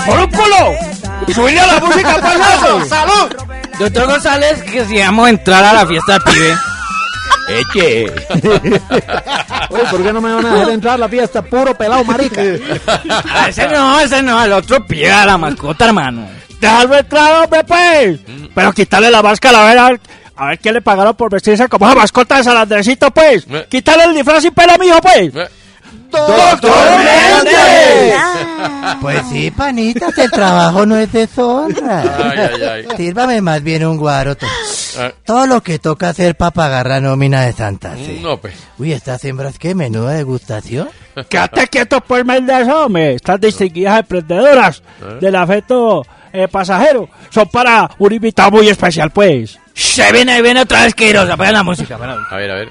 [0.06, 0.56] ¡Morúsculo!
[1.34, 3.36] ¡Subirle a la música, pues, ¡Salud!
[3.78, 6.54] Doctor González, que si vamos a entrar a la fiesta del pibe.
[7.48, 8.06] Eche.
[9.70, 11.42] Oye, ¿por qué no me van a dejar entrar a la fiesta?
[11.42, 12.42] Puro pelado, marica.
[13.48, 16.28] ese no, ese no, el otro pibe, a la mascota, hermano.
[16.60, 18.20] Déjalo entrar, hombre, pues.
[18.55, 20.01] Pero quitarle la máscara, a ver, a ver,
[20.36, 23.47] a ver qué le pagaron por vestirse como esa mascota de San Andresito, pues.
[23.68, 25.32] Quítale el disfraz y pela, mijo, pues.
[26.10, 28.14] ¡Doctor Méndez!
[29.01, 32.01] Pues sí, panitas, el trabajo no es deshonra.
[32.01, 32.97] Ay, ay, ay.
[32.97, 34.47] Sírvame más bien un guaroto.
[34.98, 35.12] Ah.
[35.24, 38.20] Todo lo que toca hacer para pagar la nómina de Santa Fe.
[38.22, 38.55] No, pues.
[38.78, 40.89] Uy, estas hembras, qué menuda degustación.
[41.28, 43.14] Quédate quieto, pues, Méndez, hombre.
[43.14, 45.18] Estas distinguidas emprendedoras ¿Eh?
[45.20, 49.59] del afecto eh, pasajero son para un invitado muy especial, pues.
[49.74, 51.94] Se viene, viene otra vez Queiroz, apaga la música.
[51.94, 52.34] apaga la música.
[52.34, 52.68] A ver, a ver.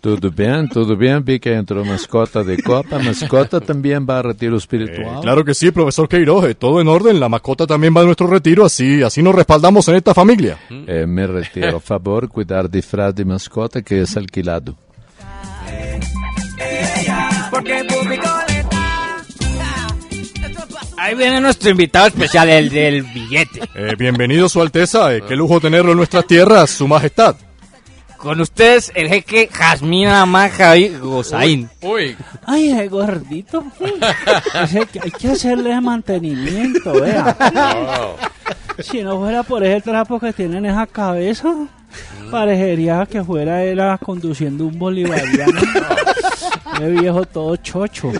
[0.00, 1.24] Todo bien, todo bien.
[1.24, 2.98] Vi que entró mascota de copa.
[2.98, 5.20] Mascota también va a retiro espiritual.
[5.22, 7.18] Claro que sí, profesor Queiroz, eh, todo en orden.
[7.18, 10.58] La mascota también va a nuestro retiro, así, así nos respaldamos en esta familia.
[10.68, 11.80] Eh, me retiro.
[11.80, 14.76] Favor, cuidar disfraz de mascota que es alquilado.
[21.04, 23.60] Ahí viene nuestro invitado especial, el del billete.
[23.74, 25.14] Eh, bienvenido, Su Alteza.
[25.14, 27.36] eh, qué lujo tenerlo en nuestras tierras, Su Majestad.
[28.16, 31.68] Con ustedes, el jeque Jazmín Amán Javi Gozaín.
[31.82, 32.16] Uy.
[32.46, 33.62] Ay, el gordito.
[34.62, 37.36] Ese que hay que hacerle mantenimiento, vea.
[38.78, 41.54] Si no fuera por ese trapo que tiene en esa cabeza,
[42.30, 45.60] parecería que fuera él ah, conduciendo un bolivariano.
[46.76, 48.10] Ese viejo todo chocho.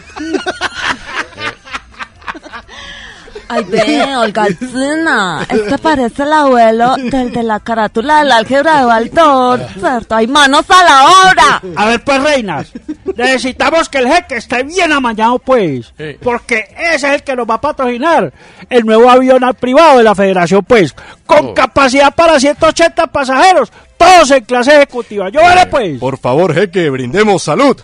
[3.54, 8.84] Ay, ve, Olga Zuna, este parece el abuelo del de la carátula del álgebra de
[8.86, 10.14] Baldor, ¿cierto?
[10.16, 11.62] ¡Hay manos a la obra!
[11.76, 12.72] A ver, pues, reinas,
[13.16, 15.92] necesitamos que el jeque esté bien amañado, pues.
[16.22, 18.32] Porque ese es el que nos va a patrocinar.
[18.68, 20.94] El nuevo avión privado de la federación, pues.
[21.26, 21.54] Con Oh.
[21.54, 23.72] capacidad para 180 pasajeros.
[23.96, 25.28] Todos en clase ejecutiva.
[25.30, 25.98] Yo veré, pues.
[25.98, 27.76] Por favor, jeque, brindemos salud.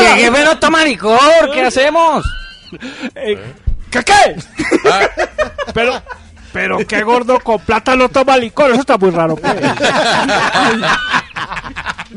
[0.00, 2.24] Que jefe no toma licor, ¿qué hacemos?
[3.14, 3.54] Eh,
[3.90, 4.36] ¿Qué qué?
[5.72, 6.02] Pero,
[6.52, 8.70] pero qué gordo con plata no toma licor.
[8.70, 9.54] Eso está muy raro, pues.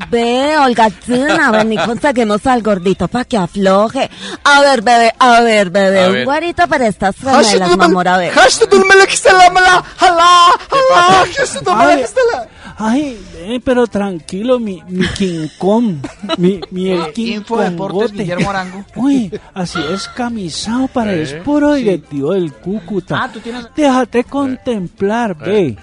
[0.09, 4.09] Ve, Olga, Tuna, ven y conseguimos al gordito para que afloje.
[4.43, 6.25] A ver, bebé, a ver, bebé, A un ver.
[6.25, 8.34] guarito para estas gemelas, mi amor, a ver.
[11.67, 12.01] Ay,
[12.77, 15.95] ay, ven, pero tranquilo, mi, mi King Kong,
[16.37, 18.11] mi, mi el King Info Deportes.
[18.11, 18.85] Guillermo Arango.
[18.95, 23.23] Uy, así es camisado, para Eh, es puro directivo del Cúcuta.
[23.23, 25.77] Ah, tú tienes- Déjate contemplar, ve.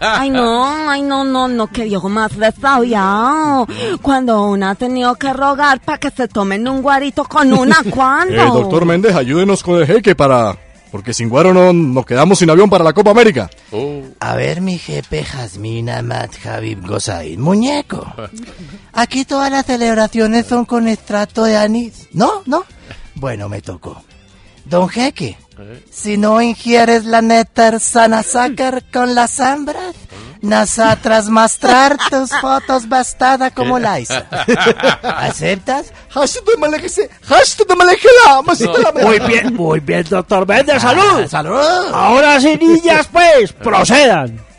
[0.00, 3.66] Ay, no, ay, no, no, no, que viejo más desaviado.
[4.02, 8.34] Cuando una ha tenido que rogar para que se tomen un guarito con una, ¿cuándo?
[8.34, 10.56] Eh, doctor Méndez, ayúdenos con el jeque para...
[10.90, 13.48] Porque sin guaro no nos quedamos sin avión para la Copa América.
[14.18, 18.06] A ver, mi jefe Jazmín Amat Habib Gosaín, muñeco.
[18.92, 22.08] Aquí todas las celebraciones son con extracto de anís.
[22.12, 22.42] ¿No?
[22.46, 22.64] ¿No?
[23.14, 24.02] Bueno, me tocó.
[24.64, 25.36] Don Jeque,
[25.90, 29.94] si no ingieres la néctar sana sacar con las hambras,
[30.42, 34.26] nosotras mostrar tus fotos bastada como Laisa.
[35.02, 35.92] ¿Aceptas?
[39.02, 41.22] Muy bien, muy bien, doctor Méndez, salud.
[41.24, 41.92] Ah, salud.
[41.92, 44.50] Ahora sí, niñas, pues, procedan.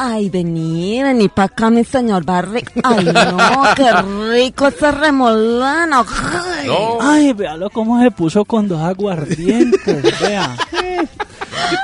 [0.00, 2.64] Ay, vení, vení para acá, mi señor Barry.
[2.84, 3.90] Ay, no, qué
[4.32, 6.06] rico ese remolano.
[6.06, 6.70] Ay.
[7.00, 10.54] Ay, véalo cómo se puso con dos aguardientes, vea.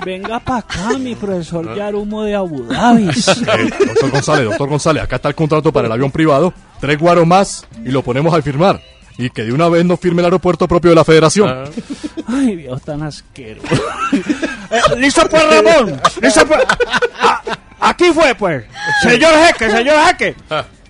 [0.04, 3.08] Venga para acá, mi profesor Yarumo de Abu Dhabi.
[3.54, 6.52] Eh, doctor González, doctor González, acá está el contrato para el avión privado.
[6.80, 8.80] Tres guaros más y lo ponemos al firmar.
[9.16, 11.70] Y que de una vez nos firme el aeropuerto propio de la federación.
[12.26, 13.68] Ay, Dios tan asqueroso.
[14.70, 16.00] Eh, ¿Listo pues, Ramón?
[16.20, 16.60] ¿Listo pues?
[17.20, 17.40] Ah,
[17.78, 18.64] aquí fue, pues.
[19.02, 20.34] Señor Jeque, señor Jeque.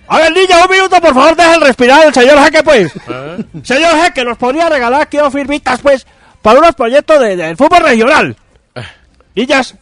[0.07, 2.91] A ver, niña, un minuto, por favor, dejen respirar el señor Jeque, pues.
[3.63, 6.07] Señor Jeque, nos podría regalar aquí dos firmitas, pues,
[6.45, 8.35] para unos proyectos de, del fútbol regional.
[9.33, 9.73] Niñas,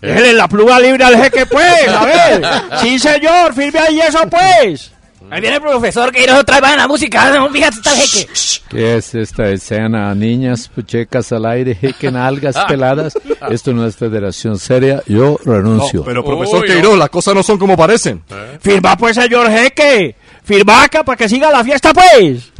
[0.00, 2.42] déjenle la pluma libre al Jeque, pues, a ver.
[2.80, 4.92] Sí, señor, firme ahí eso, pues.
[5.30, 8.32] Ahí viene el profesor que nos trae la música, no, fíjate, está el jeque.
[8.70, 10.14] ¿Qué es esta escena?
[10.14, 13.12] Niñas, puchecas al aire, jeque en algas peladas.
[13.50, 15.02] Esto no es federación seria.
[15.06, 16.00] Yo renuncio.
[16.00, 18.22] No, pero profesor Queiroz, las cosas no son como parecen.
[18.60, 20.16] Firma, pues, señor Jeque.
[20.44, 22.52] Firma acá para que siga la fiesta, pues.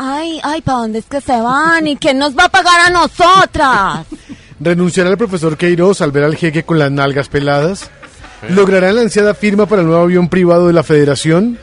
[0.00, 1.88] Ay, ay, ¿para dónde es que se van?
[1.88, 4.06] ¿Y quién nos va a pagar a nosotras?
[4.60, 7.90] ¿Renunciará el profesor Queiroz al ver al jeque con las nalgas peladas?
[8.48, 11.58] ¿Logrará la ansiada firma para el nuevo avión privado de la federación?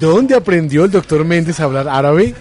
[0.00, 2.34] ¿Dónde aprendió el doctor Méndez a hablar árabe?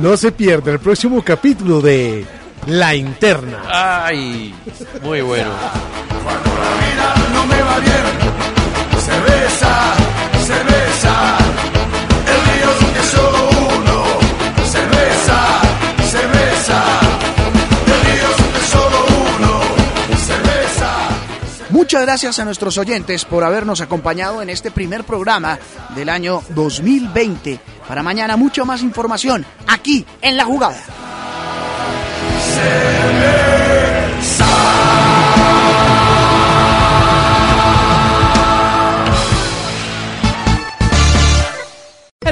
[0.00, 2.24] No se pierda el próximo capítulo de
[2.66, 3.64] La Interna.
[3.68, 4.54] Ay,
[5.02, 5.50] muy bueno.
[7.34, 8.02] no me va bien.
[8.98, 9.94] Cerveza,
[10.46, 11.77] cerveza.
[21.78, 25.60] Muchas gracias a nuestros oyentes por habernos acompañado en este primer programa
[25.94, 27.60] del año 2020.
[27.86, 30.82] Para mañana mucha más información aquí en La Jugada.